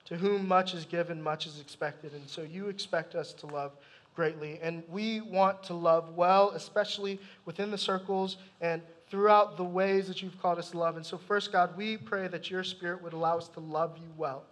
to 0.06 0.16
whom 0.16 0.48
much 0.48 0.72
is 0.72 0.86
given, 0.86 1.22
much 1.22 1.46
is 1.46 1.60
expected. 1.60 2.14
And 2.14 2.26
so 2.26 2.40
you 2.40 2.68
expect 2.68 3.14
us 3.14 3.34
to 3.34 3.46
love 3.46 3.72
greatly. 4.16 4.58
And 4.62 4.82
we 4.88 5.20
want 5.20 5.62
to 5.64 5.74
love 5.74 6.16
well, 6.16 6.52
especially 6.52 7.20
within 7.44 7.70
the 7.70 7.76
circles 7.76 8.38
and 8.62 8.80
throughout 9.10 9.58
the 9.58 9.64
ways 9.64 10.08
that 10.08 10.22
you've 10.22 10.40
called 10.40 10.58
us 10.58 10.70
to 10.70 10.78
love. 10.78 10.96
And 10.96 11.04
so, 11.04 11.18
first, 11.18 11.52
God, 11.52 11.76
we 11.76 11.98
pray 11.98 12.26
that 12.26 12.50
your 12.50 12.64
spirit 12.64 13.02
would 13.02 13.12
allow 13.12 13.36
us 13.36 13.48
to 13.48 13.60
love 13.60 13.98
you 13.98 14.08
well. 14.16 14.44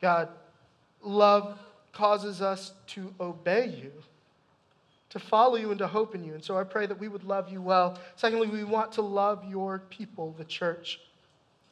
God, 0.00 0.30
love 1.02 1.58
causes 1.92 2.40
us 2.40 2.72
to 2.86 3.12
obey 3.20 3.66
you, 3.66 3.92
to 5.10 5.18
follow 5.18 5.56
you, 5.56 5.70
and 5.70 5.78
to 5.78 5.86
hope 5.86 6.14
in 6.14 6.22
you. 6.22 6.34
And 6.34 6.44
so 6.44 6.58
I 6.58 6.64
pray 6.64 6.86
that 6.86 6.98
we 6.98 7.08
would 7.08 7.24
love 7.24 7.50
you 7.50 7.62
well. 7.62 7.98
Secondly, 8.16 8.48
we 8.48 8.64
want 8.64 8.92
to 8.92 9.02
love 9.02 9.44
your 9.48 9.80
people, 9.90 10.34
the 10.36 10.44
church. 10.44 11.00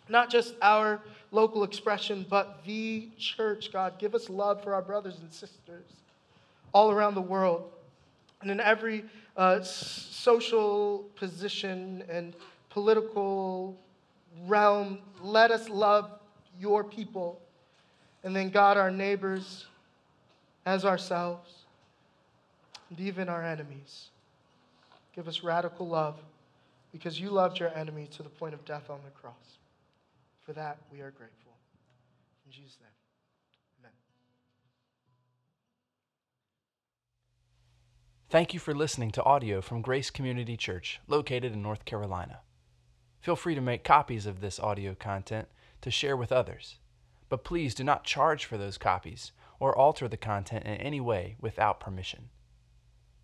Not 0.09 0.31
just 0.31 0.55
our 0.63 1.03
local 1.33 1.65
expression, 1.65 2.25
but 2.29 2.65
the 2.65 3.09
church, 3.19 3.73
God. 3.73 3.99
Give 3.99 4.15
us 4.15 4.31
love 4.31 4.63
for 4.63 4.75
our 4.75 4.83
brothers 4.83 5.19
and 5.21 5.33
sisters 5.33 5.85
all 6.73 6.91
around 6.91 7.15
the 7.15 7.23
world 7.23 7.71
and 8.41 8.51
in 8.51 8.61
every 8.61 9.05
uh, 9.37 9.61
social 9.63 11.05
position 11.17 12.05
and 12.09 12.35
political 12.71 13.77
realm. 14.47 14.99
Let 15.21 15.51
us 15.51 15.69
love 15.69 16.11
your 16.61 16.85
people. 16.85 17.41
And 18.25 18.35
then, 18.35 18.51
God, 18.51 18.77
our 18.77 18.91
neighbors 18.91 19.67
as 20.65 20.85
ourselves, 20.85 21.66
and 22.91 23.01
even 23.01 23.29
our 23.29 23.43
enemies. 23.43 24.09
Give 25.15 25.29
us 25.29 25.43
radical 25.43 25.89
love 25.89 26.17
because 26.93 27.21
you 27.21 27.31
loved 27.31 27.59
your 27.59 27.75
enemy 27.75 28.09
to 28.13 28.23
the 28.23 28.29
point 28.29 28.55
of 28.55 28.65
death 28.65 28.91
on 28.91 29.01
the 29.05 29.11
cross. 29.11 29.59
For 30.45 30.53
that, 30.53 30.79
we 30.93 31.01
are 31.01 31.11
grateful. 31.11 31.53
In 32.47 32.53
Jesus' 32.53 32.77
name, 32.81 32.91
amen. 33.81 33.93
Thank 38.31 38.55
you 38.55 38.61
for 38.61 38.75
listening 38.75 39.11
to 39.13 39.25
audio 39.25 39.61
from 39.61 39.83
Grace 39.83 40.11
Community 40.11 40.57
Church, 40.57 41.01
located 41.09 41.53
in 41.53 41.63
North 41.63 41.85
Carolina. 41.85 42.41
Feel 43.21 43.37
free 43.37 43.57
to 43.57 43.61
make 43.61 43.83
copies 43.83 44.27
of 44.27 44.41
this 44.41 44.61
audio 44.61 44.95
content 44.95 45.49
to 45.81 45.91
share 45.91 46.17
with 46.17 46.31
others, 46.31 46.79
but 47.29 47.43
please 47.43 47.75
do 47.75 47.83
not 47.83 48.05
charge 48.05 48.45
for 48.45 48.57
those 48.57 48.79
copies 48.79 49.33
or 49.59 49.77
alter 49.77 50.07
the 50.07 50.17
content 50.17 50.65
in 50.65 50.77
any 50.77 51.01
way 51.01 51.37
without 51.41 51.81
permission. 51.81 52.29